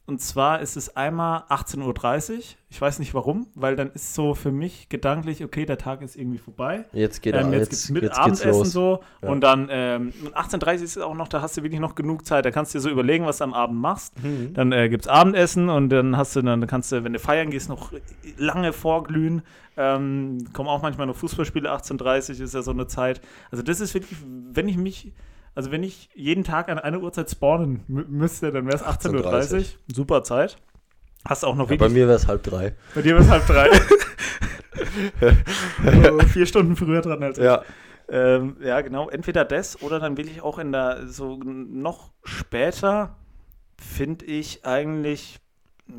[0.07, 2.39] Und zwar ist es einmal 18.30 Uhr.
[2.69, 6.15] Ich weiß nicht warum, weil dann ist so für mich gedanklich, okay, der Tag ist
[6.15, 6.85] irgendwie vorbei.
[6.93, 8.73] Jetzt geht Ähm, jetzt, jetzt, gibt's mit jetzt geht's Abendessen los.
[8.73, 9.01] so.
[9.23, 9.31] Ja.
[9.31, 12.27] Und dann ähm, und 18.30 Uhr ist auch noch, da hast du wirklich noch genug
[12.27, 12.45] Zeit.
[12.45, 14.23] Da kannst du dir so überlegen, was du am Abend machst.
[14.23, 14.53] Mhm.
[14.53, 17.49] Dann äh, gibt es Abendessen und dann hast du, dann kannst du, wenn du feiern
[17.49, 17.91] gehst, noch
[18.37, 19.41] lange vorglühen.
[19.79, 23.23] Ähm, kommen auch manchmal noch Fußballspiele, 18.30 ist ja so eine Zeit.
[23.51, 24.19] Also das ist wirklich,
[24.53, 25.13] wenn ich mich,
[25.55, 29.57] also wenn ich jeden Tag an eine Uhrzeit spawnen mü- müsste, dann wäre es 18.30
[29.59, 29.65] Uhr.
[29.95, 30.57] Super Zeit.
[31.27, 32.75] Hast auch noch Ja, bei mir wäre es halb drei.
[32.95, 33.71] bei dir wäre es halb drei.
[36.11, 37.45] so, vier Stunden früher dran als ich.
[37.45, 37.63] Ja.
[38.09, 39.09] Ähm, ja, genau.
[39.09, 43.17] Entweder das oder dann will ich auch in der, so noch später,
[43.81, 45.39] finde ich eigentlich,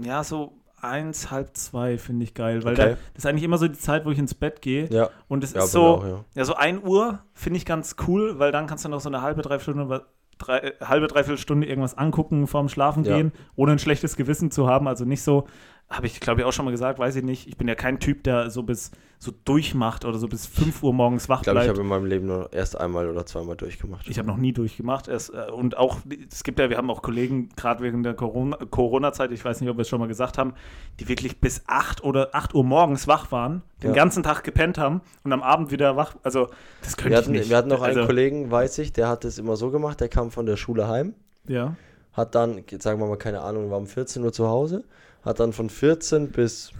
[0.02, 2.90] ja, so eins, halb zwei finde ich geil, weil Okay.
[2.92, 4.88] da, das ist eigentlich immer so die Zeit, wo ich ins Bett gehe.
[4.90, 5.10] Ja.
[5.28, 6.26] Und es Ja, ist so, auch, ja.
[6.36, 9.22] ja, so ein Uhr finde ich ganz cool, weil dann kannst du noch so eine
[9.22, 10.06] halbe, dreiviertel Stunde,
[10.38, 14.88] drei, halbe, dreiviertel Stunde irgendwas angucken vorm Schlafen gehen, ohne ein schlechtes Gewissen zu haben.
[14.88, 15.48] Also nicht so,
[15.90, 17.48] habe ich glaube ich auch schon mal gesagt, weiß ich nicht.
[17.48, 20.94] Ich bin ja kein Typ, der so bis so durchmacht oder so bis 5 Uhr
[20.94, 21.78] morgens wach Ich glaube, ich bleibt.
[21.78, 24.08] habe in meinem Leben nur erst einmal oder zweimal durchgemacht.
[24.10, 25.08] Ich habe noch nie durchgemacht.
[25.08, 26.00] Erst, äh, und auch,
[26.32, 29.70] es gibt ja, wir haben auch Kollegen, gerade wegen der Corona- Corona-Zeit, ich weiß nicht,
[29.70, 30.54] ob wir es schon mal gesagt haben,
[31.00, 33.96] die wirklich bis 8 oder 8 Uhr morgens wach waren, den Ja.
[33.96, 36.16] ganzen Tag gepennt haben und am Abend wieder wach.
[36.24, 36.50] Also,
[36.84, 37.50] das könnte wir, ich hatten, nicht.
[37.50, 40.10] wir hatten noch einen also, Kollegen, weiß ich, der hat es immer so gemacht, der
[40.10, 41.14] kam von der Schule heim,
[41.48, 41.76] Ja.
[42.14, 44.84] hat dann, sagen wir mal, keine Ahnung, war um 14 Uhr zu Hause,
[45.26, 46.72] hat dann von 14 bis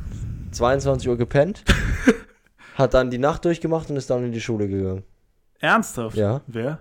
[0.52, 1.64] 22 Uhr gepennt,
[2.76, 5.04] hat dann die Nacht durchgemacht und ist dann in die Schule gegangen.
[5.60, 6.16] Ernsthaft?
[6.16, 6.42] Ja.
[6.48, 6.80] Wer?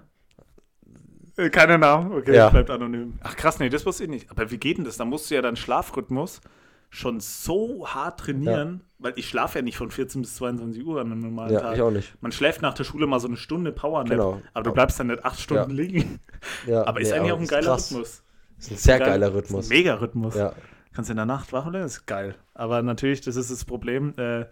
[1.36, 2.44] Äh, Keine Namen, okay, Ja.
[2.44, 3.14] das bleibt anonym.
[3.22, 4.30] Ach krass, nee, das wusste ich nicht.
[4.30, 4.96] Aber wie geht denn das?
[4.96, 6.40] Da musst du ja deinen Schlafrhythmus
[6.90, 11.10] schon so hart trainieren, weil ich schlafe ja nicht von 14 bis 22 Uhr an
[11.10, 11.74] einem normalen Ja, Tag.
[11.74, 12.14] ich auch nicht.
[12.22, 14.40] Man schläft nach der Schule mal so eine Stunde Powernap, Genau.
[14.52, 15.76] aber du bleibst dann nicht acht Stunden Ja.
[15.76, 16.20] liegen.
[16.68, 17.90] Ja, Aber ist nee, eigentlich auch ein ist geiler krass.
[17.90, 18.22] Rhythmus.
[18.60, 19.64] Ist ein sehr Geil- geiler Rhythmus.
[19.64, 20.34] Ist ein Mega-Rhythmus.
[20.36, 20.52] Ja.
[20.94, 22.36] Kannst in der Nacht wach bleiben, ist geil.
[22.54, 24.14] Aber natürlich, das ist das Problem.
[24.16, 24.46] Äh,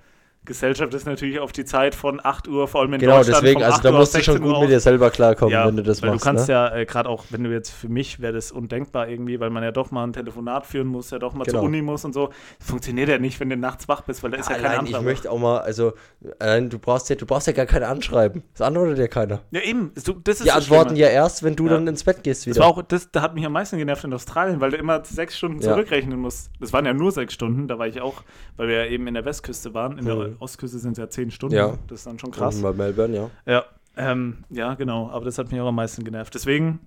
[0.45, 3.43] Gesellschaft ist natürlich auf die Zeit von 8 Uhr, vor allem in Genau, Deutschland.
[3.45, 5.11] deswegen, vom also 8 da musst du auf schon 16 Uhr gut mit dir selber
[5.11, 6.22] klarkommen, ja, wenn du das weil machst.
[6.24, 6.55] du kannst ne?
[6.55, 9.62] ja, äh, gerade auch, wenn du jetzt für mich wäre das undenkbar irgendwie, weil man
[9.62, 11.59] ja doch mal ein Telefonat führen muss, ja doch mal Genau.
[11.61, 12.30] zur Uni muss und so.
[12.59, 14.99] Funktioniert ja nicht, wenn du nachts wach bist, weil da ist ja, kein anderer.
[14.99, 15.93] ich möchte auch mal, also,
[16.40, 18.43] allein, du brauchst ja, du brauchst ja gar keine anschreiben.
[18.53, 19.43] Das antwortet ja keiner.
[19.53, 19.93] ja, eben.
[20.05, 21.01] Du, das ist Die das antworten Schlimme.
[21.03, 21.74] ja erst, wenn du Ja.
[21.74, 22.62] dann ins Bett gehst Das wieder.
[22.64, 25.36] war auch, das, da hat mich am meisten genervt in Australien, weil du immer sechs
[25.38, 26.51] Stunden zurückrechnen musst.
[26.59, 28.22] Das waren ja nur sechs Stunden, da war ich auch,
[28.57, 29.99] weil wir ja eben in der Westküste waren.
[29.99, 31.57] In der Ostküste sind ja zehn Stunden.
[31.57, 31.78] Ja.
[31.89, 32.61] Das ist dann schon krass.
[32.61, 33.30] Bei Melbourne, ja.
[33.47, 33.64] Ja,
[33.97, 35.11] ähm, ja, genau.
[35.11, 36.35] Aber das hat mich auch am meisten genervt.
[36.35, 36.80] Deswegen,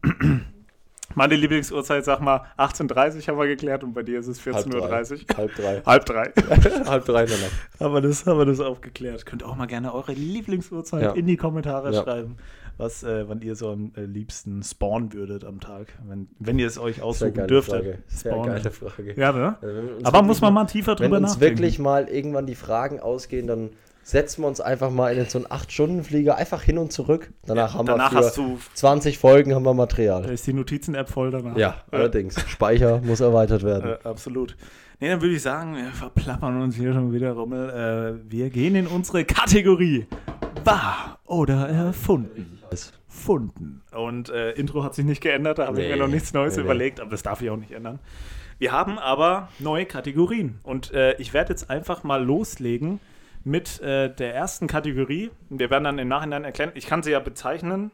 [1.16, 4.76] meine Lieblingsuhrzeit, sag mal, 18.30 haben wir geklärt und bei dir ist es 14.30
[5.32, 5.38] Uhr.
[5.38, 5.82] Halb drei.
[5.86, 6.24] Halb drei.
[6.86, 7.52] Halb drei in der Nacht.
[7.80, 9.26] Aber das haben wir das aufgeklärt.
[9.26, 11.12] Könnt auch mal gerne eure Lieblingsuhrzeit Ja.
[11.14, 12.04] in die Kommentare Ja.
[12.04, 12.38] schreiben,
[12.78, 16.68] was, äh, wann ihr so am äh, liebsten spawnen würdet am Tag, wenn, wenn ihr
[16.68, 17.76] es euch Sehr aussuchen geile dürftet.
[17.84, 17.98] Frage.
[18.08, 18.54] Sehr Spawnen.
[18.56, 19.14] geile Frage.
[19.16, 19.58] Ja, ne?
[19.62, 21.58] Also wenn Aber muss man mal tiefer Wenn drüber uns nachdenken.
[21.60, 23.70] wirklich mal irgendwann die Fragen ausgehen, dann
[24.06, 27.32] setzen wir uns einfach mal in so einen 8-Stunden-Flieger einfach hin und zurück.
[27.48, 30.26] Danach haben Danach wir für hast du, 20 Folgen haben wir da Material.
[30.30, 31.58] ist die Notizen-App voll danach.
[31.58, 32.40] Ja, Äh, allerdings.
[32.48, 33.94] Speicher muss erweitert werden.
[34.04, 34.56] Äh, absolut.
[35.00, 38.22] Nee, dann würde ich sagen, wir verplappern uns hier schon wieder Rummel.
[38.28, 40.06] Äh, wir gehen in unsere Kategorie
[40.64, 42.60] Wahr oder erfunden.
[43.08, 43.82] Funden.
[43.92, 46.56] Und äh, Intro hat sich nicht geändert, da habe ich Nee, mir noch nichts Neues
[46.56, 46.66] nee, nee.
[46.66, 48.00] überlegt, aber das darf ich auch nicht ändern.
[48.60, 53.00] Wir haben aber neue Kategorien und äh, ich werde jetzt einfach mal loslegen
[53.46, 55.32] mit äh, der ersten Kategorie.
[55.50, 57.92] Wir werden dann im Nachhinein erklären, ich kann sie ja bezeichnen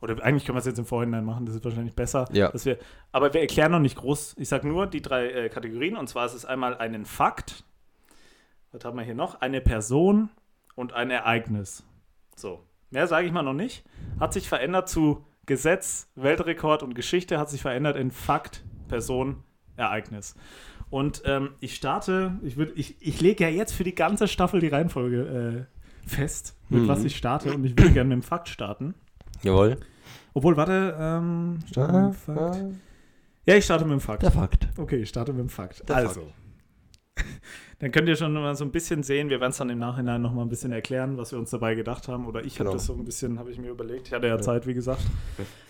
[0.00, 2.26] Oder eigentlich können wir es jetzt im Vorhinein machen, das ist wahrscheinlich besser.
[2.32, 2.50] Ja.
[2.50, 2.78] Dass wir,
[3.12, 4.36] aber wir erklären noch nicht groß.
[4.38, 5.96] Ich sage nur die drei äh, Kategorien.
[5.96, 7.64] Und zwar ist es einmal einen Fakt.
[8.72, 9.40] Was haben wir hier noch?
[9.40, 10.28] Eine Person
[10.74, 11.82] und ein Ereignis.
[12.36, 12.62] So.
[12.90, 13.84] Mehr sage ich mal noch nicht.
[14.20, 19.44] Hat sich verändert zu Gesetz, Weltrekord und Geschichte, hat sich verändert in Fakt, Person,
[19.76, 20.34] Ereignis.
[20.90, 24.60] Und ähm, ich starte, ich, würd, ich, ich lege ja jetzt für die ganze Staffel
[24.60, 25.66] die Reihenfolge
[26.06, 26.88] äh, fest, mit Mhm.
[26.88, 27.52] was ich starte.
[27.52, 28.94] Und ich würde gerne mit dem Fakt starten.
[29.42, 29.78] Jawohl.
[30.34, 32.64] Obwohl, warte, ähm, starte mit dem Fakt.
[33.46, 34.22] Ja, ich starte mit dem Fakt.
[34.22, 34.68] Der Fakt.
[34.76, 35.88] Okay, ich starte mit dem Fakt.
[35.88, 36.28] Der also.
[37.78, 40.22] Dann könnt ihr schon mal so ein bisschen sehen, wir werden es dann im Nachhinein
[40.22, 42.26] noch mal ein bisschen erklären, was wir uns dabei gedacht haben.
[42.26, 42.72] Oder ich habe Genau.
[42.72, 44.06] das so ein bisschen, habe ich mir überlegt.
[44.08, 45.02] Ich hatte ja Zeit, wie gesagt.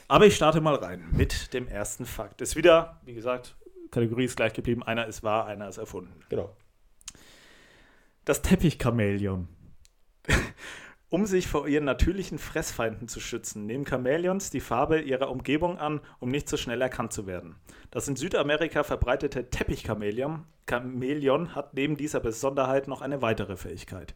[0.07, 2.41] Aber ich starte mal rein mit dem ersten Fakt.
[2.43, 3.57] Ist wieder, wie gesagt,
[3.91, 4.83] Kategorie ist gleich geblieben.
[4.83, 6.21] Einer ist wahr, einer ist erfunden.
[6.29, 6.55] Genau.
[8.25, 9.49] Das Teppichchamäleon.
[11.09, 16.01] Um sich vor ihren natürlichen Fressfeinden zu schützen, nehmen Chamäleons die Farbe ihrer Umgebung an,
[16.19, 17.55] um nicht so schnell erkannt zu werden.
[17.93, 24.15] Das in Südamerika verbreitete Teppichchamäleon Chamäleon hat neben dieser Besonderheit noch eine weitere Fähigkeit.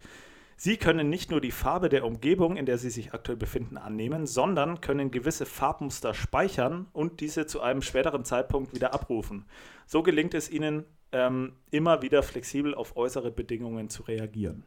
[0.62, 4.26] Sie können nicht nur die Farbe der Umgebung, in der sie sich aktuell befinden, annehmen,
[4.26, 9.46] sondern können gewisse Farbmuster speichern und diese zu einem späteren Zeitpunkt wieder abrufen.
[9.86, 14.62] So gelingt es ihnen, ähm, immer wieder flexibel auf äußere Bedingungen zu reagieren.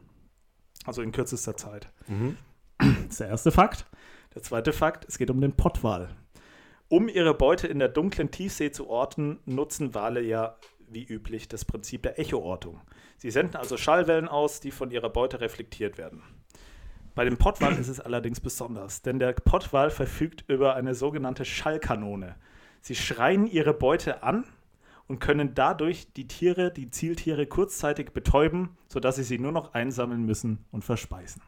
[0.84, 1.92] Also in kürzester Zeit.
[2.08, 2.38] Mhm.
[2.78, 3.86] Das ist der erste Fakt.
[4.34, 6.08] Der zweite Fakt, es geht um den Pottwal.
[6.88, 10.56] Um ihre Beute in der dunklen Tiefsee zu orten, nutzen Wale ja
[10.88, 12.80] wie üblich das Prinzip der Echoortung.
[13.24, 16.22] Sie senden also Schallwellen aus, die von ihrer Beute reflektiert werden.
[17.14, 22.34] Bei dem Pottwal ist es allerdings besonders, denn der Pottwal verfügt über eine sogenannte Schallkanone.
[22.82, 24.44] Sie schreien ihre Beute an
[25.06, 30.26] und können dadurch die Tiere, die Zieltiere kurzzeitig betäuben, sodass sie sie nur noch einsammeln
[30.26, 31.40] müssen und verspeisen.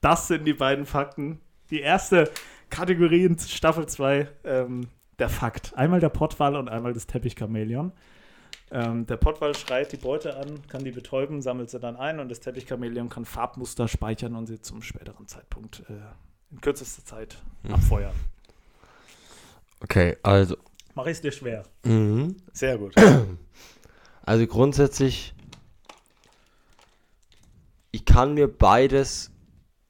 [0.00, 1.42] Das sind die beiden Fakten.
[1.68, 2.30] Die erste
[2.70, 4.88] Kategorie in Staffel 2, ähm,
[5.18, 5.76] der Fakt.
[5.76, 7.92] Einmal der Pottwal und einmal das Teppichchamäleon.
[8.72, 12.28] Ähm, der Pottwal schreit die Beute an, kann die betäuben, sammelt sie dann ein und
[12.28, 15.94] das Teppichchamäleon kann Farbmuster speichern und sie zum späteren Zeitpunkt äh,
[16.52, 17.36] in kürzester Zeit
[17.68, 18.14] abfeuern.
[19.82, 20.56] Okay, also.
[20.94, 21.64] Mach ich es dir schwer.
[21.84, 22.36] Mhm.
[22.52, 22.94] Sehr gut.
[24.22, 25.34] Also grundsätzlich,
[27.90, 29.30] ich kann mir beides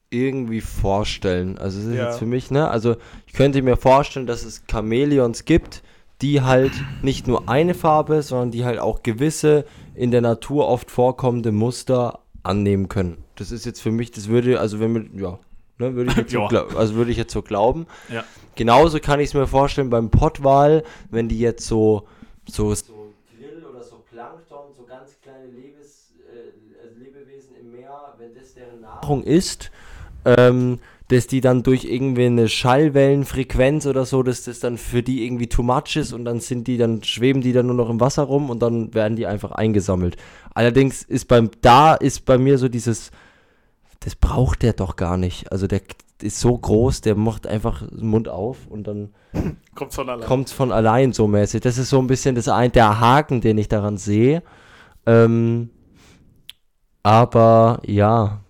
[0.09, 1.57] irgendwie vorstellen.
[1.59, 2.07] Also es ist Ja.
[2.09, 2.67] jetzt für mich, ne?
[2.69, 2.95] Also
[3.27, 5.83] ich könnte mir vorstellen, dass es Chamäleons gibt,
[6.21, 9.65] die halt nicht nur eine Farbe, sondern die halt auch gewisse
[9.95, 13.23] in der Natur oft vorkommende Muster annehmen können.
[13.35, 15.39] Das ist jetzt für mich, das würde, also wenn wir, ja,
[15.79, 16.41] ne, würde ich jetzt so,
[16.77, 17.87] also würde ich jetzt so glauben.
[18.09, 18.23] Ja.
[18.55, 22.07] Genauso kann ich es mir vorstellen beim Pottwal, wenn die jetzt so,
[22.47, 22.83] so, so
[23.37, 28.53] Grill oder so Plankton, so ganz kleine Lebes, äh, also Lebewesen im Meer, wenn das
[28.53, 29.71] deren Nahrung ist,
[30.25, 30.79] ähm,
[31.11, 35.47] dass die dann durch irgendwie eine Schallwellenfrequenz oder so, dass das dann für die irgendwie
[35.47, 38.23] too much ist und dann sind die, dann schweben die dann nur noch im Wasser
[38.23, 40.15] rum und dann werden die einfach eingesammelt.
[40.53, 43.11] Allerdings ist beim, da ist bei mir so dieses,
[43.99, 45.51] das braucht der doch gar nicht.
[45.51, 45.81] Also der
[46.21, 49.09] ist so groß, der macht einfach den Mund auf und dann
[49.75, 50.45] Kommt von allein.
[50.47, 51.59] von allein so mäßig.
[51.59, 54.43] Das ist so ein bisschen das ein, der Haken, den ich daran sehe.
[55.05, 55.71] Ähm,
[57.03, 58.40] aber ja,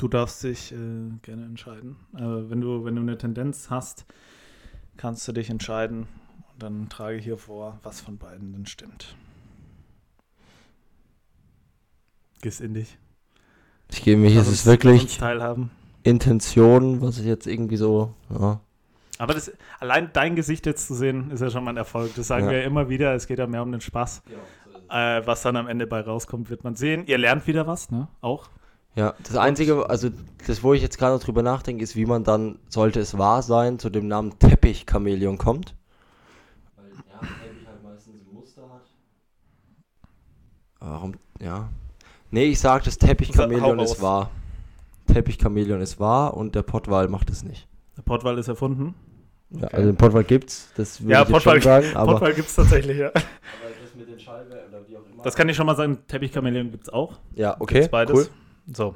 [0.00, 0.76] Du darfst dich äh,
[1.20, 1.96] gerne entscheiden.
[2.16, 4.06] Äh, wenn, du, wenn du eine Tendenz hast,
[4.96, 6.08] kannst du dich entscheiden.
[6.54, 9.14] Und dann trage ich hier vor, was von beiden denn stimmt.
[12.40, 12.96] Gehst in dich.
[13.92, 15.70] ich gebe Lass es ist wirklich teilhaben.
[16.02, 18.58] Intention, was ich jetzt irgendwie so, ja.
[19.18, 22.14] Aber das, allein dein Gesicht jetzt zu sehen, ist ja schon mal ein Erfolg.
[22.14, 22.52] Das sagen Ja.
[22.52, 23.14] wir ja immer wieder.
[23.14, 24.22] Es geht ja mehr um den Spaß.
[24.88, 27.04] Äh, was dann am Ende bei rauskommt, wird man sehen.
[27.06, 28.08] Ihr lernt wieder was, ne?
[28.22, 28.48] Auch.
[28.96, 30.08] Ja, das Einzige, also
[30.46, 33.42] das, wo ich jetzt gerade noch drüber nachdenke, ist, wie man dann, sollte es wahr
[33.42, 35.74] sein, zu dem Namen Teppichchamäleon kommt.
[36.76, 38.82] Weil, ja, Teppich halt meistens ein Muster hat.
[40.80, 41.68] Warum, ja.
[42.30, 43.92] Nee, ich sag, das Teppichchamäleon raus.
[43.92, 44.30] ist wahr.
[45.06, 47.66] Teppichchamäleon ist wahr und der Pottwal macht es nicht.
[47.96, 48.94] Der Pottwal ist erfunden.
[49.50, 49.76] Ja, Okay.
[49.76, 52.12] also den Pottwal gibt's, das würde Ja, ich jetzt Pottwal- schon sagen, aber...
[52.12, 53.10] Pottwal gibt es tatsächlich, ja.
[53.10, 53.24] das
[53.96, 55.22] mit den Schallwellen oder wie auch immer.
[55.24, 55.98] Das kann ich schon mal sagen.
[56.06, 57.18] Teppichchamäleon gibt es auch.
[57.34, 58.16] ja, okay, Gibt's beides.
[58.16, 58.28] cool.
[58.66, 58.94] So.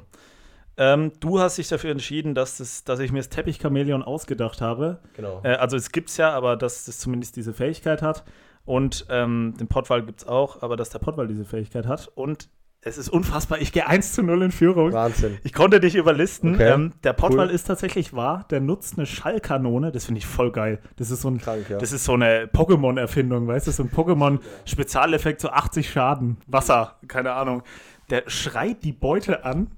[0.77, 4.99] Ähm, du hast dich dafür entschieden, dass, das, dass ich mir das Teppichchamäleon ausgedacht habe.
[5.15, 5.41] Genau.
[5.43, 8.25] Äh, also es gibt es ja, aber dass das zumindest diese Fähigkeit hat.
[8.65, 12.11] Und ähm, den Pottwal gibt es auch, aber dass der Pottwal diese Fähigkeit hat.
[12.15, 12.49] Und
[12.87, 14.93] es ist unfassbar, ich gehe 1 zu 0 in Führung.
[14.93, 15.39] Wahnsinn.
[15.43, 16.53] Ich konnte dich überlisten.
[16.53, 16.71] Okay.
[16.71, 17.53] Ähm, der Pottwal Cool.
[17.53, 18.45] ist tatsächlich wahr.
[18.51, 19.91] Der nutzt eine Schallkanone.
[19.91, 20.79] Das finde ich voll geil.
[20.97, 21.79] Das ist so ein Krank, ja.
[21.79, 23.71] das ist so eine Pokémon-Erfindung, weißt du?
[23.71, 27.63] So ein Pokémon-Spezialeffekt, so 80 Schaden, Wasser, keine Ahnung.
[28.09, 29.71] Der schreit die Beute an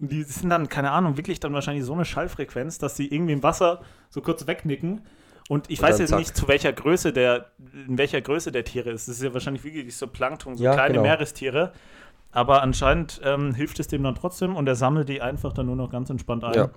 [0.00, 3.32] Und die sind dann, keine Ahnung, wirklich dann wahrscheinlich so eine Schallfrequenz, dass sie irgendwie
[3.32, 5.02] im Wasser so kurz wegnicken.
[5.48, 6.18] Und ich Und weiß jetzt zack.
[6.18, 7.52] nicht, zu welcher Größe der,
[7.88, 9.08] in welcher Größe der Tiere ist.
[9.08, 11.02] Das ist ja wahrscheinlich wirklich so Plankton, so Ja, kleine genau.
[11.02, 11.72] Meerestiere.
[12.30, 15.76] Aber anscheinend ähm, hilft es dem dann trotzdem und er sammelt die einfach dann nur
[15.76, 16.54] noch ganz entspannt ein.
[16.54, 16.70] Ja.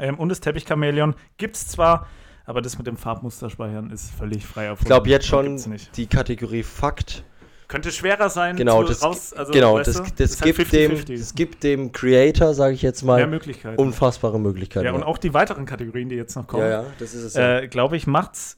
[0.00, 2.06] Ähm, und das Teppichchamäleon gibt es zwar,
[2.46, 5.60] aber das mit dem Farbmusterspeichern ist völlig frei auf Ich glaube jetzt schon
[5.96, 7.24] die Kategorie Fakt.
[7.68, 11.18] Könnte schwerer sein, Genau, das, raus, also, genau, das, das, ist halt gibt dem, 50-50.
[11.18, 13.80] das gibt dem Creator, sage ich jetzt mal, Möglichkeiten.
[13.80, 14.86] unfassbare Möglichkeiten.
[14.86, 17.34] ja, und auch die weiteren Kategorien, die jetzt noch kommen, ja, ja, das ist es.
[17.34, 17.58] ja.
[17.58, 18.56] äh, glaube ich, macht's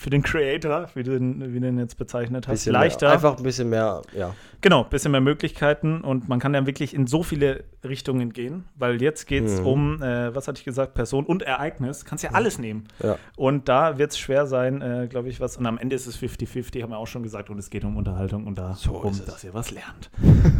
[0.00, 3.06] für den Creator, wie du ihn, wie du ihn jetzt bezeichnet hast, bisschen leichter.
[3.08, 4.34] Mehr, einfach ein bisschen mehr, ja.
[4.62, 9.02] Genau, bisschen mehr Möglichkeiten und man kann dann wirklich in so viele Richtungen gehen, weil
[9.02, 9.66] jetzt geht es Mhm.
[9.66, 12.04] um, äh, was hatte ich gesagt, Person und Ereignis.
[12.06, 12.84] Kannst ja alles nehmen.
[13.02, 13.16] ja.
[13.36, 15.56] Und da wird es schwer sein, äh, glaube ich, was.
[15.58, 17.50] Und am Ende ist es 50-50, haben wir auch schon gesagt.
[17.50, 19.24] Und es geht um Unterhaltung und darum, es.
[19.26, 20.10] dass ihr was lernt.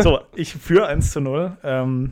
[0.02, 1.56] so, ich führe 1 zu 0.
[1.62, 2.10] Ähm,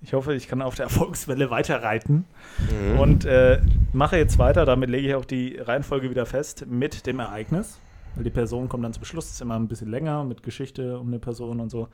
[0.00, 2.24] ich hoffe, ich kann auf der Erfolgswelle weiterreiten.
[2.70, 2.98] Mhm.
[2.98, 3.60] Und äh,
[3.92, 4.64] mache jetzt weiter.
[4.64, 7.78] Damit lege ich auch die Reihenfolge wieder fest mit dem Ereignis.
[8.14, 9.26] Weil die Person kommt dann zum Schluss.
[9.26, 11.88] Das ist immer ein bisschen länger mit Geschichte um eine Person und so.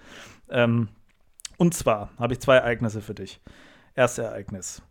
[0.50, 0.88] Ähm,
[1.57, 3.40] und zwar habe ich zwei Ereignisse für dich.
[3.94, 4.82] Erste Ereignis.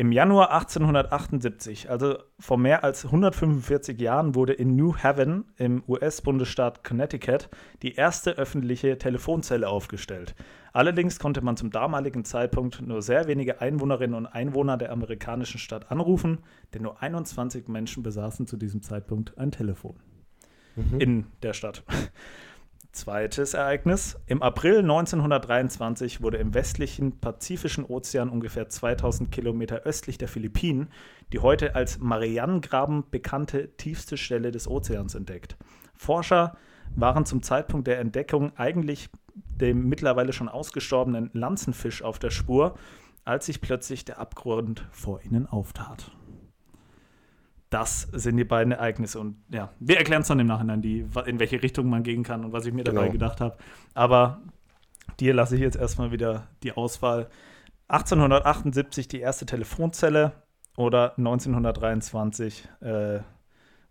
[0.00, 6.84] Im Januar 1878, also vor mehr als 145 Jahren, wurde in New Haven im US-Bundesstaat
[6.84, 7.48] Connecticut
[7.82, 10.36] die erste öffentliche Telefonzelle aufgestellt.
[10.72, 15.90] Allerdings konnte man zum damaligen Zeitpunkt nur sehr wenige Einwohnerinnen und Einwohner der amerikanischen Stadt
[15.90, 19.96] anrufen, denn nur 21 Menschen besaßen zu diesem Zeitpunkt ein Telefon
[20.76, 21.00] Mhm.
[21.00, 21.82] in der Stadt.
[22.98, 24.18] Zweites Ereignis.
[24.26, 30.88] Im April 1923 wurde im westlichen Pazifischen Ozean ungefähr 2000 Kilometer östlich der Philippinen
[31.32, 35.56] die heute als Marianengraben bekannte tiefste Stelle des Ozeans entdeckt.
[35.94, 36.56] Forscher
[36.96, 42.74] waren zum Zeitpunkt der Entdeckung eigentlich dem mittlerweile schon ausgestorbenen Lanzenfisch auf der Spur,
[43.24, 46.10] als sich plötzlich der Abgrund vor ihnen auftat.
[47.70, 49.20] Das sind die beiden Ereignisse.
[49.20, 52.44] Und ja, wir erklären es dann im Nachhinein, die, in welche Richtung man gehen kann
[52.44, 53.12] und was ich mir dabei Genau.
[53.12, 53.58] gedacht habe.
[53.94, 54.40] Aber
[55.20, 57.28] dir lasse ich jetzt erstmal wieder die Auswahl.
[57.88, 60.32] 1878 die erste Telefonzelle
[60.76, 63.20] oder 1923 äh,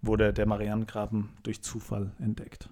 [0.01, 2.69] wurde der Marianengraben durch Zufall entdeckt.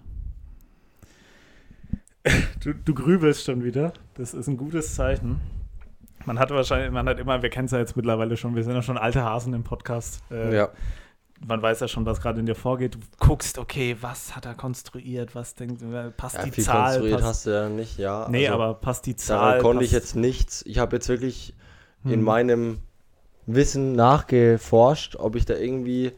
[2.64, 3.92] Du, du grübelst schon wieder.
[4.14, 5.40] Das ist ein gutes Zeichen.
[6.26, 8.74] Man hat wahrscheinlich, man hat immer, wir kennen es ja jetzt mittlerweile schon, wir sind
[8.74, 10.20] ja schon alte Hasen im Podcast.
[10.30, 10.68] Äh, ja.
[11.46, 12.94] Man weiß ja schon, was gerade in dir vorgeht.
[12.96, 16.84] Du guckst, okay, was hat er konstruiert, was denkt, äh, passt ja, die viel Zahl?
[16.84, 18.26] konstruiert Passt, hast du ja nicht, ja.
[18.30, 19.38] nee, also aber passt die Zahl?
[19.38, 20.62] Daran konnte ich jetzt nichts.
[20.66, 21.54] Ich habe jetzt wirklich
[22.04, 22.22] in Hm.
[22.22, 22.78] meinem
[23.46, 26.12] Wissen nachgeforscht, ob ich da irgendwie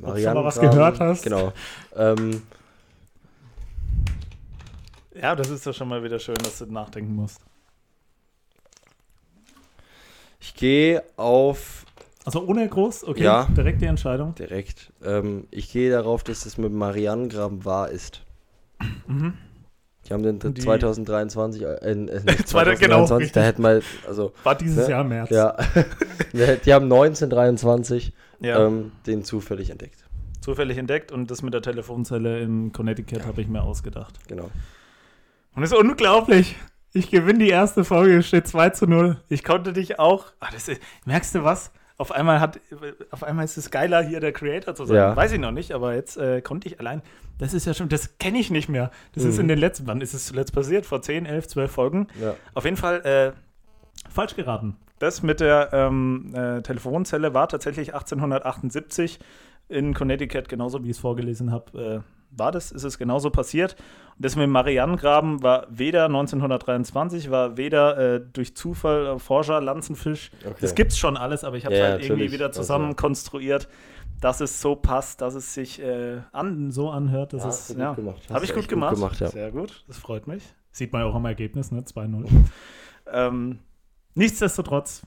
[0.00, 1.22] Ob du mal was gehört hast.
[1.24, 1.52] Genau.
[1.96, 2.42] Ähm,
[5.20, 7.40] Ja, das ist doch schon mal wieder schön, dass du nachdenken musst.
[10.40, 11.84] Ich gehe auf
[12.24, 13.46] Also ohne groß, okay, Ja.
[13.56, 14.34] direkt die Entscheidung.
[14.34, 14.92] direkt.
[15.04, 18.22] Ähm, ich gehe darauf, dass das mit Marianengraben wahr ist.
[19.06, 19.34] Mhm.
[20.06, 23.32] Die haben den Die- 2023, äh, äh, nicht Zweiter- genau, 2023, richtig.
[23.32, 24.90] da hätten wir, also, War dieses Ne?
[24.92, 25.30] Jahr im März.
[25.30, 25.56] ja,
[26.64, 30.04] die haben 1923 Ja, ähm, den zufällig entdeckt.
[30.40, 34.14] zufällig entdeckt und das mit der Telefonzelle in Connecticut habe ich mir ausgedacht.
[34.28, 34.50] Genau.
[35.54, 36.56] Und es ist unglaublich.
[36.92, 39.18] Ich gewinne die erste Folge, steht 2 zu 0.
[39.28, 40.26] Ich konnte dich auch.
[40.40, 41.70] Ah, das ist, merkst du was?
[41.98, 42.60] Auf einmal, hat,
[43.10, 44.96] auf einmal ist es geiler, hier der Creator zu sein.
[44.96, 45.16] Ja.
[45.16, 47.02] Weiß ich noch nicht, aber jetzt äh, konnte ich allein.
[47.38, 48.90] Das ist ja schon, das kenne ich nicht mehr.
[49.14, 49.42] Das ist Mhm.
[49.42, 50.86] in den letzten, wann ist es zuletzt passiert?
[50.86, 52.06] Vor 10, 11, 12 Folgen.
[52.20, 52.34] Ja.
[52.54, 53.32] Auf jeden Fall äh,
[54.10, 54.76] falsch geraten.
[55.00, 59.18] Das mit der ähm, äh, Telefonzelle war tatsächlich 1878
[59.68, 62.04] in Connecticut, genauso wie ich es vorgelesen habe.
[62.30, 63.74] War das, ist es genauso passiert.
[64.16, 69.60] Und das mit dem Marianengraben war weder 1923, war weder äh, durch Zufall äh, Forscher,
[69.60, 70.30] Lanzenfisch.
[70.44, 70.54] Okay.
[70.60, 73.68] Das gibt's schon alles, aber ich habe es Ja, halt irgendwie wieder zusammen Also- konstruiert,
[74.20, 77.32] dass es so passt, dass es sich äh, an, so anhört.
[77.32, 78.20] Dass Ja, es, ja, gemacht.
[78.30, 78.94] Habe ich gut echt gut gemacht.
[78.96, 79.28] gemacht, ja.
[79.28, 80.42] Sehr gut, das freut mich.
[80.72, 81.80] Sieht man ja auch am Ergebnis, ne?
[81.80, 82.28] 2-0.
[83.12, 83.60] ähm,
[84.14, 85.02] nichtsdestotrotz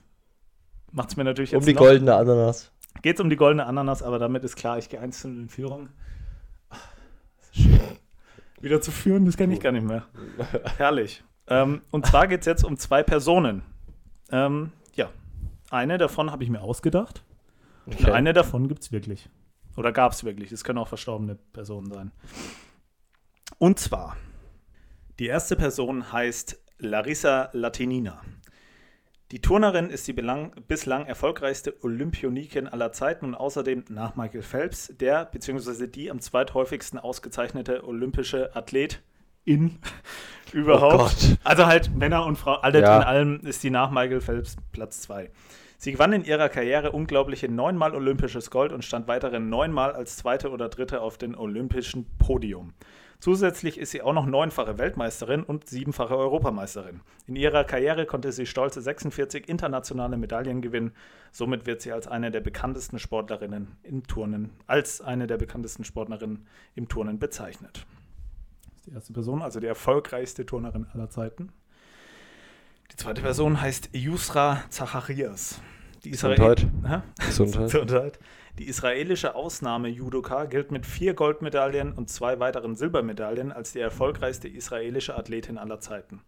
[0.90, 2.72] macht es mir natürlich Um jetzt die noch, goldene Ananas.
[3.02, 5.88] Geht es um die goldene Ananas, aber damit ist klar, ich gehe einzeln in Führung.
[6.70, 7.41] Ah, das ist schön.
[8.60, 10.06] Wieder zu führen, das kenne ich gar nicht mehr.
[10.76, 11.24] Herrlich.
[11.48, 13.62] Ähm, und zwar geht es jetzt um zwei Personen.
[14.30, 15.10] Ähm, ja,
[15.70, 17.24] eine davon habe ich mir ausgedacht.
[17.86, 18.12] Und Okay.
[18.12, 19.28] eine davon gibt es wirklich.
[19.76, 20.52] Oder gab es wirklich.
[20.52, 22.12] Es können auch verstorbene Personen sein.
[23.58, 24.16] Und zwar,
[25.18, 28.20] die erste Person heißt Larissa Latinina.
[29.32, 35.24] Die Turnerin ist die bislang erfolgreichste Olympionikin aller Zeiten und außerdem nach Michael Phelps der
[35.24, 35.86] bzw.
[35.86, 39.00] die am zweithäufigsten ausgezeichnete olympische Athlet
[39.46, 39.78] in
[40.52, 41.16] überhaupt.
[41.32, 41.36] Oh.
[41.44, 42.98] Also halt Männer und Frauen, alle Ja.
[42.98, 45.30] in allem ist die nach Michael Phelps Platz 2.
[45.78, 50.50] Sie gewann in ihrer Karriere unglaubliche neunmal olympisches Gold und stand weitere neunmal als Zweite
[50.50, 52.74] oder Dritte auf dem olympischen Podium.
[53.22, 57.02] Zusätzlich ist sie auch noch neunfache Weltmeisterin und siebenfache Europameisterin.
[57.28, 60.90] In ihrer Karriere konnte sie stolze 46 internationale Medaillen gewinnen.
[61.30, 66.48] Somit wird sie als eine der bekanntesten Sportlerinnen im Turnen, als eine der bekanntesten Sportlerinnen
[66.74, 67.86] im Turnen bezeichnet.
[68.64, 71.52] Das ist die erste Person, also die erfolgreichste Turnerin aller Zeiten.
[72.90, 75.60] Die zweite Person heißt Yusra Zacharias.
[76.04, 76.66] Die Israel Gesundheit.
[77.24, 77.64] Gesundheit.
[77.64, 78.18] Gesundheit.
[78.58, 85.16] Die israelische Ausnahme-Judoka gilt mit vier Goldmedaillen und zwei weiteren Silbermedaillen als die erfolgreichste israelische
[85.16, 86.20] Athletin aller Zeiten.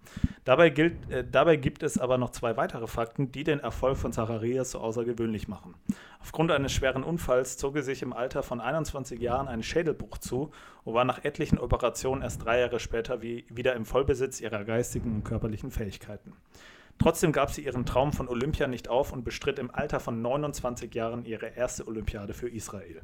[0.45, 4.13] Dabei, gilt, äh, dabei gibt es aber noch zwei weitere Fakten, die den Erfolg von
[4.13, 5.75] Zacharias so außergewöhnlich machen.
[6.21, 10.53] Aufgrund eines schweren Unfalls zog er sich im Alter von 21 Jahren einen Schädelbruch zu
[10.85, 15.17] und war nach etlichen Operationen erst drei Jahre später wie, wieder im Vollbesitz ihrer geistigen
[15.17, 16.33] und körperlichen Fähigkeiten.
[16.99, 20.95] Trotzdem gab sie ihren Traum von Olympia nicht auf und bestritt im Alter von 29
[20.95, 23.03] Jahren ihre erste Olympiade für Israel.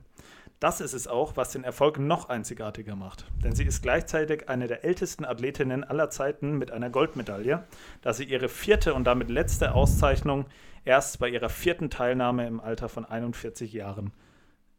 [0.61, 3.25] Das ist es auch, was den Erfolg noch einzigartiger macht.
[3.43, 7.65] Denn sie ist gleichzeitig eine der ältesten Athletinnen aller Zeiten mit einer Goldmedaille,
[8.03, 10.45] da sie ihre vierte und damit letzte Auszeichnung
[10.85, 14.13] erst bei ihrer vierten Teilnahme im Alter von 41 Jahren,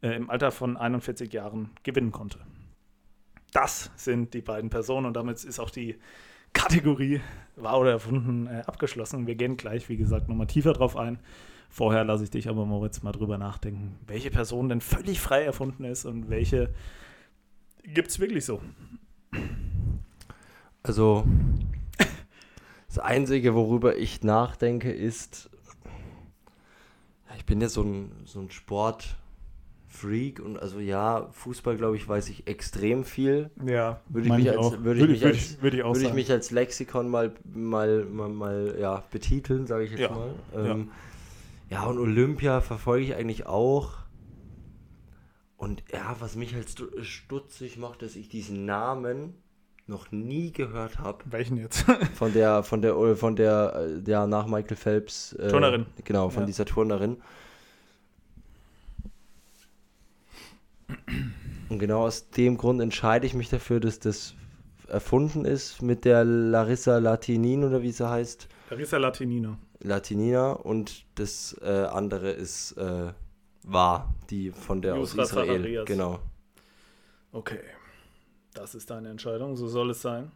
[0.02, 2.38] äh, im Alter von 41 Jahren gewinnen konnte.
[3.52, 5.98] Das sind die beiden Personen und damit ist auch die
[6.52, 7.20] Kategorie
[7.56, 9.26] wahr oder erfunden äh, abgeschlossen.
[9.26, 11.18] Wir gehen gleich, wie gesagt, nochmal tiefer drauf ein.
[11.68, 15.84] Vorher lasse ich dich aber, Moritz, mal drüber nachdenken, welche Person denn völlig frei erfunden
[15.84, 16.74] ist und welche
[17.82, 18.60] gibt es wirklich so.
[20.82, 21.24] Also,
[22.88, 25.48] das Einzige, worüber ich nachdenke, ist,
[27.36, 28.50] ich bin ja so ein, so ein
[29.92, 33.50] Sportfreak und also ja, Fußball, glaube ich, weiß ich extrem viel.
[33.64, 36.06] Ja, Würde ich mich als, würde ich mich würde als, ich, würde ich auch würde
[36.06, 40.34] ich mich als Lexikon mal, mal, mal, mal ja, betiteln, sage ich jetzt Ja, mal.
[40.54, 40.90] Ähm,
[41.70, 41.84] ja.
[41.84, 43.92] und Olympia verfolge ich eigentlich auch.
[45.56, 49.34] Und ja, was mich halt stu- stutzig macht, dass ich diesen Namen
[49.86, 51.18] noch nie gehört habe.
[51.26, 51.84] Welchen jetzt?
[52.14, 53.74] Von der, von der, von der,
[54.06, 55.34] äh, ja, nach Michael Phelps.
[55.34, 55.86] Äh, Turnerin.
[56.04, 56.46] Genau, von Ja.
[56.46, 57.18] dieser Turnerin.
[61.72, 64.34] Und genau aus dem Grund entscheide ich mich dafür, dass das
[64.88, 68.46] erfunden ist mit der Larissa Latinin oder wie sie heißt.
[68.68, 69.58] Larissa Latinina.
[69.80, 73.14] Latinina und das äh, andere ist äh,
[73.62, 75.46] wahr, die von der Yusra aus Israel.
[75.46, 75.86] Zacharias.
[75.86, 76.18] Genau.
[77.32, 77.60] Okay.
[78.52, 80.30] Das ist deine Entscheidung, so soll es sein.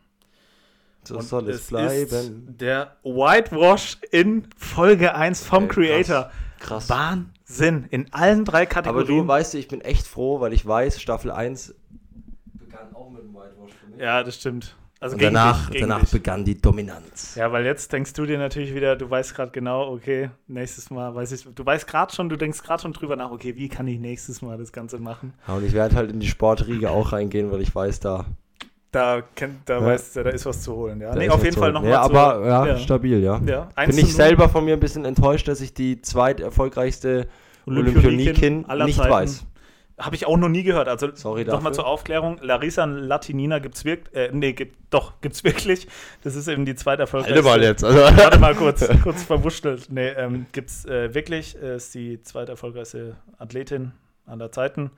[1.04, 2.48] So Und soll es, bleiben.
[2.48, 6.06] Ist der Whitewash in Folge 1 vom Okay, krass.
[6.06, 6.30] Creator.
[6.60, 6.86] Krass.
[7.48, 7.86] Wahnsinn.
[7.90, 9.22] In allen drei Aber Kategorien.
[9.22, 11.74] du weißt, ich bin echt froh, weil ich weiß, Staffel 1
[12.54, 14.00] begann auch mit dem Whitewash für mich.
[14.00, 14.76] ja, das stimmt.
[14.98, 16.10] Also Und gegen danach, dich, gegen danach dich.
[16.10, 17.34] begann die Dominanz.
[17.34, 21.14] Ja, weil jetzt denkst du dir natürlich wieder, du weißt gerade genau, okay, nächstes Mal
[21.14, 23.86] weiß ich, du weißt gerade schon, du denkst gerade schon drüber nach, okay, wie kann
[23.88, 25.34] ich nächstes Mal das Ganze machen?
[25.46, 28.24] Ja, und ich werde halt in die Sportriege auch reingehen, weil ich weiß, da,
[28.96, 29.84] Da, kennt, da Ja.
[29.86, 31.14] weißt du, da ist was zu holen, ja.
[31.14, 32.78] nee, auf jeden Fall nochmal Ja, zu, aber ja, ja.
[32.78, 33.38] stabil, ja.
[33.44, 37.28] ja, Bin ich selber von mir ein bisschen enttäuscht, dass ich die zweit erfolgreichste
[37.66, 39.44] Olympionikin nicht weiß.
[39.98, 40.88] Habe ich auch noch nie gehört.
[40.88, 41.72] Also Sorry nochmal dafür.
[41.72, 42.38] zur Aufklärung.
[42.42, 45.88] Larissa Latinina gibt es wirklich, äh, nee, gibt, doch, gibt's wirklich.
[46.22, 47.60] Das ist eben die zweiterfolgreichste.
[47.62, 47.82] jetzt.
[47.84, 47.98] Also.
[47.98, 49.88] Warte mal kurz, kurz verwurschtelt.
[49.90, 53.92] Nee, ähm, gibt's äh, wirklich, äh, ist die zweiterfolgreichste Athletin
[54.26, 54.90] aller Zeiten,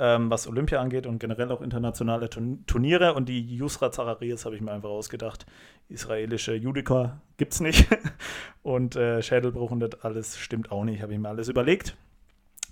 [0.00, 3.14] ähm, was Olympia angeht und generell auch internationale Turn Turniere.
[3.14, 5.46] Und die Yusra Zacharias habe ich mir einfach ausgedacht.
[5.88, 7.86] Israelische Judika gibt's nicht.
[8.62, 11.94] und äh, Schädelbruch und das alles stimmt auch nicht, habe ich mir alles überlegt.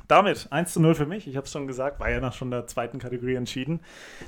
[0.07, 1.27] Damit 1 zu 0 für mich.
[1.27, 3.81] Ich habe es schon gesagt, war ja nach schon der zweiten Kategorie entschieden.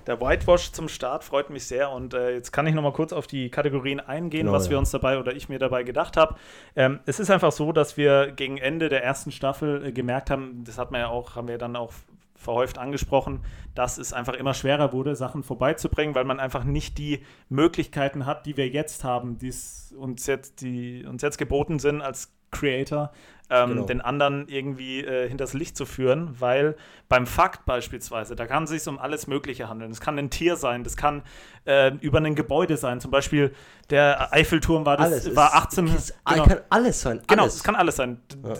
[0.07, 3.13] Der Whitewash zum Start freut mich sehr und äh, jetzt kann ich noch mal kurz
[3.13, 4.79] auf die Kategorien eingehen, Genau, was wir ja.
[4.81, 6.35] uns dabei oder ich mir dabei gedacht habe.
[6.77, 10.65] Ähm, es ist einfach so, dass wir gegen Ende der ersten Staffel äh, gemerkt haben,
[10.65, 11.93] das hat man ja auch, haben wir dann auch
[12.41, 17.21] verhäuft angesprochen, dass es einfach immer schwerer wurde, Sachen vorbeizubringen, weil man einfach nicht die
[17.51, 22.01] Möglichkeiten hat, die wir jetzt haben, die es uns jetzt, die uns jetzt geboten sind
[22.01, 23.13] als Creator,
[23.51, 23.85] ähm, Genau.
[23.87, 26.77] den anderen irgendwie äh, hinters Licht zu führen, weil
[27.09, 29.91] beim Fakt beispielsweise, da kann es sich um alles Mögliche handeln.
[29.91, 31.23] Es kann ein Tier sein, das kann
[31.67, 33.01] äh, über ein Gebäude sein.
[33.01, 33.53] Zum Beispiel
[33.91, 35.37] der Eiffelturm war, das, Alles.
[35.37, 35.87] war ist- 18.
[35.89, 36.45] ist- genau.
[36.47, 37.21] Kann alles sein.
[37.29, 37.55] Genau, alles.
[37.57, 38.21] es kann alles sein.
[38.43, 38.55] Ja.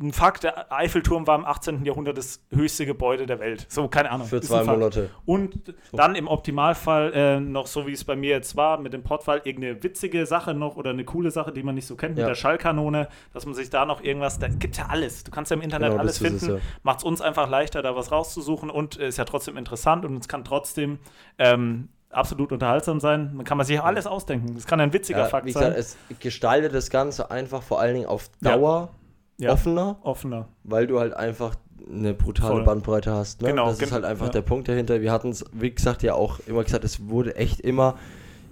[0.00, 1.84] Ein Fakt, der Eiffelturm war im 18.
[1.84, 3.66] Jahrhundert das höchste Gebäude der Welt.
[3.68, 4.28] So, keine Ahnung.
[4.28, 4.62] Für zwei.
[4.62, 5.10] Monate.
[5.26, 9.02] Und dann im Optimalfall äh, noch so, wie es bei mir jetzt war, mit dem
[9.02, 12.20] Portfall irgendeine witzige Sache noch oder eine coole Sache, die man nicht so kennt, mit
[12.22, 12.28] Ja.
[12.28, 15.24] der Schallkanone, dass man sich da noch irgendwas, da gibt ja alles.
[15.24, 16.56] Du kannst ja im Internet Genau, alles es, finden.
[16.56, 16.60] ja.
[16.84, 20.16] Macht es uns einfach leichter, da was rauszusuchen und äh, ist ja trotzdem interessant und
[20.18, 21.00] es kann trotzdem
[21.38, 23.32] ähm, absolut unterhaltsam sein.
[23.34, 24.54] Man kann man sich alles ausdenken.
[24.54, 25.74] Das kann ein witziger Ja, Fakt wie sein.
[25.74, 28.98] gesagt, es gestaltet das Ganze einfach vor allen Dingen auf Dauer Ja.
[29.46, 30.48] Offener, Offener.
[30.64, 31.54] weil du halt einfach
[31.90, 32.64] eine brutale Voll.
[32.64, 33.40] Bandbreite hast.
[33.42, 33.48] Ne?
[33.50, 34.32] Genau, das ist halt einfach ja.
[34.32, 35.00] der Punkt dahinter.
[35.00, 37.96] Wir hatten es, wie gesagt, ja auch immer gesagt, es wurde echt immer,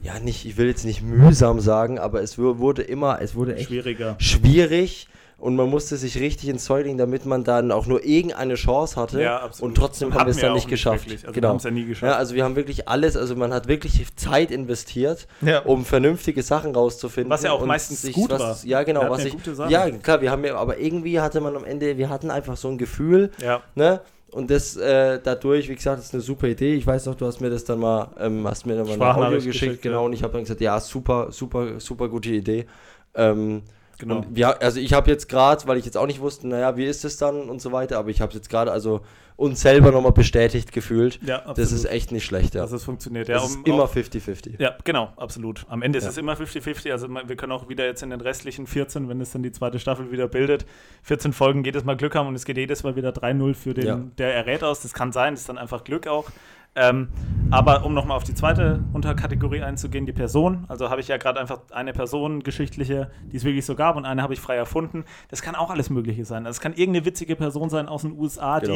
[0.03, 3.57] ja nicht, ich will jetzt nicht mühsam sagen, aber es wu- wurde immer, es wurde
[3.57, 4.14] echt Schwieriger.
[4.18, 5.09] schwierig
[5.39, 8.97] und man musste sich richtig ins Zeug legen, damit man dann auch nur irgendeine Chance
[8.99, 9.20] hatte.
[9.20, 9.68] Ja, absolut.
[9.68, 11.05] Und trotzdem haben wir es dann nicht geschafft.
[11.05, 11.26] Wirklich.
[11.26, 11.49] Also genau.
[11.49, 12.11] Wir haben es ja nie geschafft.
[12.11, 15.61] Ja, also wir haben wirklich alles, also man hat wirklich Zeit investiert, Ja.
[15.61, 17.30] um vernünftige Sachen rauszufinden.
[17.30, 18.57] Was ja auch und meistens gut was, war.
[18.64, 19.11] Ja, genau.
[19.11, 19.70] Was ja ich, gute Sachen.
[19.70, 22.68] ja, klar, wir haben ja, aber irgendwie hatte man am Ende, wir hatten einfach so
[22.68, 23.61] ein Gefühl, ja.
[23.74, 24.01] ne?
[24.32, 26.74] Und das äh, dadurch, wie gesagt, ist eine super Idee.
[26.74, 29.16] Ich weiß noch, du hast mir das dann mal, ähm, hast mir dann mal ein
[29.16, 30.07] Audio geschickt, geschickt, genau, ja.
[30.07, 32.66] und ich habe dann gesagt, ja, super, super, super gute Idee.
[33.14, 33.62] Ähm,
[33.99, 34.16] Genau.
[34.18, 36.84] Und wir, also ich habe jetzt gerade, weil ich jetzt auch nicht wusste, naja, wie
[36.84, 39.01] ist es dann und so weiter, aber ich habe es jetzt gerade also
[39.36, 41.20] uns selber nochmal bestätigt gefühlt.
[41.22, 41.59] Ja, absolut.
[41.59, 42.62] Das ist echt nicht schlecht, ja.
[42.62, 43.28] dass es funktioniert.
[43.28, 44.55] Ja, das um ist immer auch- 50-50.
[44.61, 45.66] Ja, genau, absolut.
[45.68, 46.11] Am Ende ist Ja.
[46.11, 46.90] es immer 50-50.
[46.90, 49.78] Also wir können auch wieder jetzt in den restlichen 14, wenn es dann die zweite
[49.78, 50.64] Staffel wieder bildet,
[51.03, 53.86] 14 Folgen jedes Mal Glück haben und es geht jedes Mal wieder 3-0 für den,
[53.86, 54.01] Ja.
[54.16, 54.80] der errät aus.
[54.80, 56.30] Das kann sein, das ist dann einfach Glück auch.
[56.77, 57.09] Ähm,
[57.51, 60.64] aber um nochmal auf die zweite Unterkategorie einzugehen, die Person.
[60.68, 64.05] Also habe ich ja gerade einfach eine Person, geschichtliche, die es wirklich so gab und
[64.05, 65.05] eine habe ich frei erfunden.
[65.29, 66.47] Das kann auch alles Mögliche sein.
[66.47, 68.74] Also es kann irgendeine witzige Person sein aus den USA, Genau,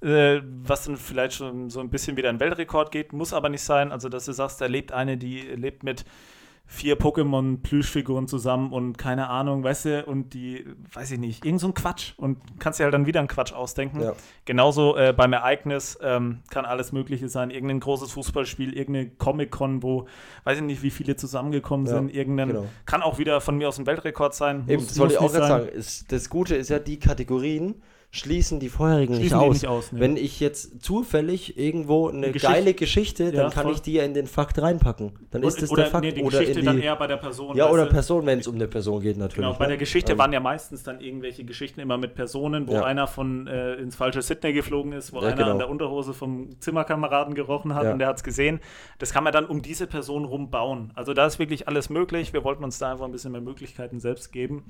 [0.00, 3.48] die äh, was dann vielleicht schon so ein bisschen wieder ein Weltrekord geht, muss aber
[3.48, 3.92] nicht sein.
[3.92, 6.04] Also, dass du sagst, da lebt eine, die lebt mit
[6.68, 11.68] vier Pokémon-Plüschfiguren zusammen und keine Ahnung, weißt du, und die, weiß ich nicht, irgend so
[11.68, 14.00] ein Quatsch und kannst dir halt dann wieder einen Quatsch ausdenken.
[14.00, 14.14] Ja.
[14.44, 17.50] Genauso äh, beim Ereignis ähm, kann alles Mögliche sein.
[17.50, 20.06] Irgendein großes Fußballspiel, irgendeine Comic-Con, wo,
[20.44, 22.12] weiß ich nicht, wie viele zusammengekommen Ja, sind.
[22.12, 22.66] Irgendein, genau.
[22.84, 24.64] kann auch wieder von mir aus ein Weltrekord sein.
[24.66, 25.68] Eben, Muss- das wollte ich auch gerade sagen.
[25.68, 27.76] Ist, das Gute ist ja, die Kategorien
[28.16, 29.54] schließen die vorherigen Schließen nicht die aus.
[29.62, 30.00] nicht aus, nee.
[30.00, 33.72] Wenn ich jetzt zufällig irgendwo eine Geschichte- geile Geschichte, dann Ja, kann voll.
[33.74, 35.12] ich die ja in den Fakt reinpacken.
[35.30, 36.04] Dann ist das oder, der Fakt.
[36.04, 37.56] nee, die oder Geschichte in dann die, eher bei der Person.
[37.56, 37.86] ja, oder?
[37.86, 39.36] Person, wenn es um eine Person geht, natürlich.
[39.46, 39.70] Genau, bei ne?
[39.70, 42.84] der Geschichte Ähm, waren ja meistens dann irgendwelche Geschichten immer mit Personen, wo Ja.
[42.84, 45.50] einer von äh, ins falsche Sydney geflogen ist, wo Ja, einer genau.
[45.52, 48.60] an der Unterhose vom Zimmerkameraden gerochen hat und der hat es gesehen.
[48.98, 50.92] Das kann man dann um diese Person rumbauen.
[50.94, 52.32] Also da ist wirklich alles möglich.
[52.32, 54.64] Wir wollten uns da einfach ein bisschen mehr Möglichkeiten selbst geben.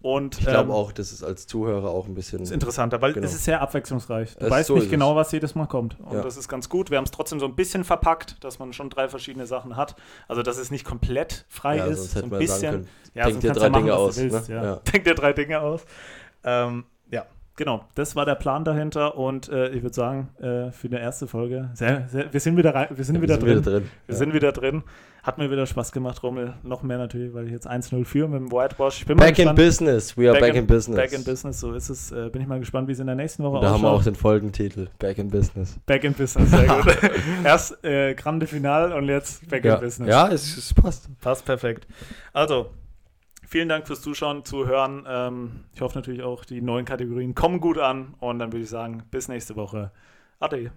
[0.00, 2.42] Und Ich glaube ähm, auch, das ist als Zuhörer auch ein bisschen.
[2.42, 2.50] ist
[2.92, 3.26] interessanter, weil Genau.
[3.26, 4.36] es ist sehr abwechslungsreich.
[4.36, 5.98] Du Es- weißt so nicht genau, was jedes Mal kommt.
[6.00, 6.22] Und Ja.
[6.22, 6.90] das ist ganz gut.
[6.90, 9.96] Wir haben es trotzdem so ein bisschen verpackt, dass man schon drei verschiedene Sachen hat.
[10.28, 11.98] Also dass es nicht komplett frei Ja, ist.
[11.98, 12.60] sonst So hätte ein man bisschen.
[12.60, 12.88] sagen können.
[13.14, 13.92] Ja, denk sonst dir kannst drei du machen, Dinge
[14.32, 14.48] was aus.
[14.48, 14.80] ne?
[14.92, 15.84] Denk dir drei Dinge aus.
[16.44, 16.84] Ähm,
[17.56, 17.84] genau.
[17.94, 21.70] Das war der Plan dahinter und äh, ich würde sagen, äh, für eine erste Folge,
[21.74, 23.62] sehr, sehr, wir sind wieder rein, wir sind, Ja, wieder, wir drin.
[23.62, 23.90] sind wieder drin.
[24.06, 24.18] Wir Ja.
[24.18, 24.82] sind wieder drin.
[25.22, 26.54] Hat mir wieder Spaß gemacht, Rommel.
[26.64, 29.02] Noch mehr natürlich, weil ich jetzt 1-0 führe mit dem Whitewash.
[29.02, 29.56] Ich bin mal Back in gespannt.
[29.56, 30.18] business.
[30.18, 30.96] We are back, in, business.
[30.96, 32.10] Back in Business, so ist es.
[32.10, 33.88] Äh, bin ich mal gespannt, wie es in der nächsten Woche Und da haben wir
[33.88, 34.06] auch ausschaut.
[34.06, 34.88] den Folgentitel.
[34.98, 35.78] Back in business.
[35.86, 36.96] Back in Business, sehr gut.
[37.44, 40.08] Erst äh, Grande Final und jetzt Back Ja, in Business.
[40.08, 41.08] ja es, es passt.
[41.20, 41.86] Passt perfekt.
[42.32, 42.70] Also,
[43.52, 45.04] vielen Dank fürs Zuschauen, Zuhören.
[45.06, 48.14] Ähm, ich hoffe natürlich auch, die neuen Kategorien kommen gut an.
[48.18, 49.92] Und dann würde ich sagen, bis nächste Woche.
[50.40, 50.72] Ade.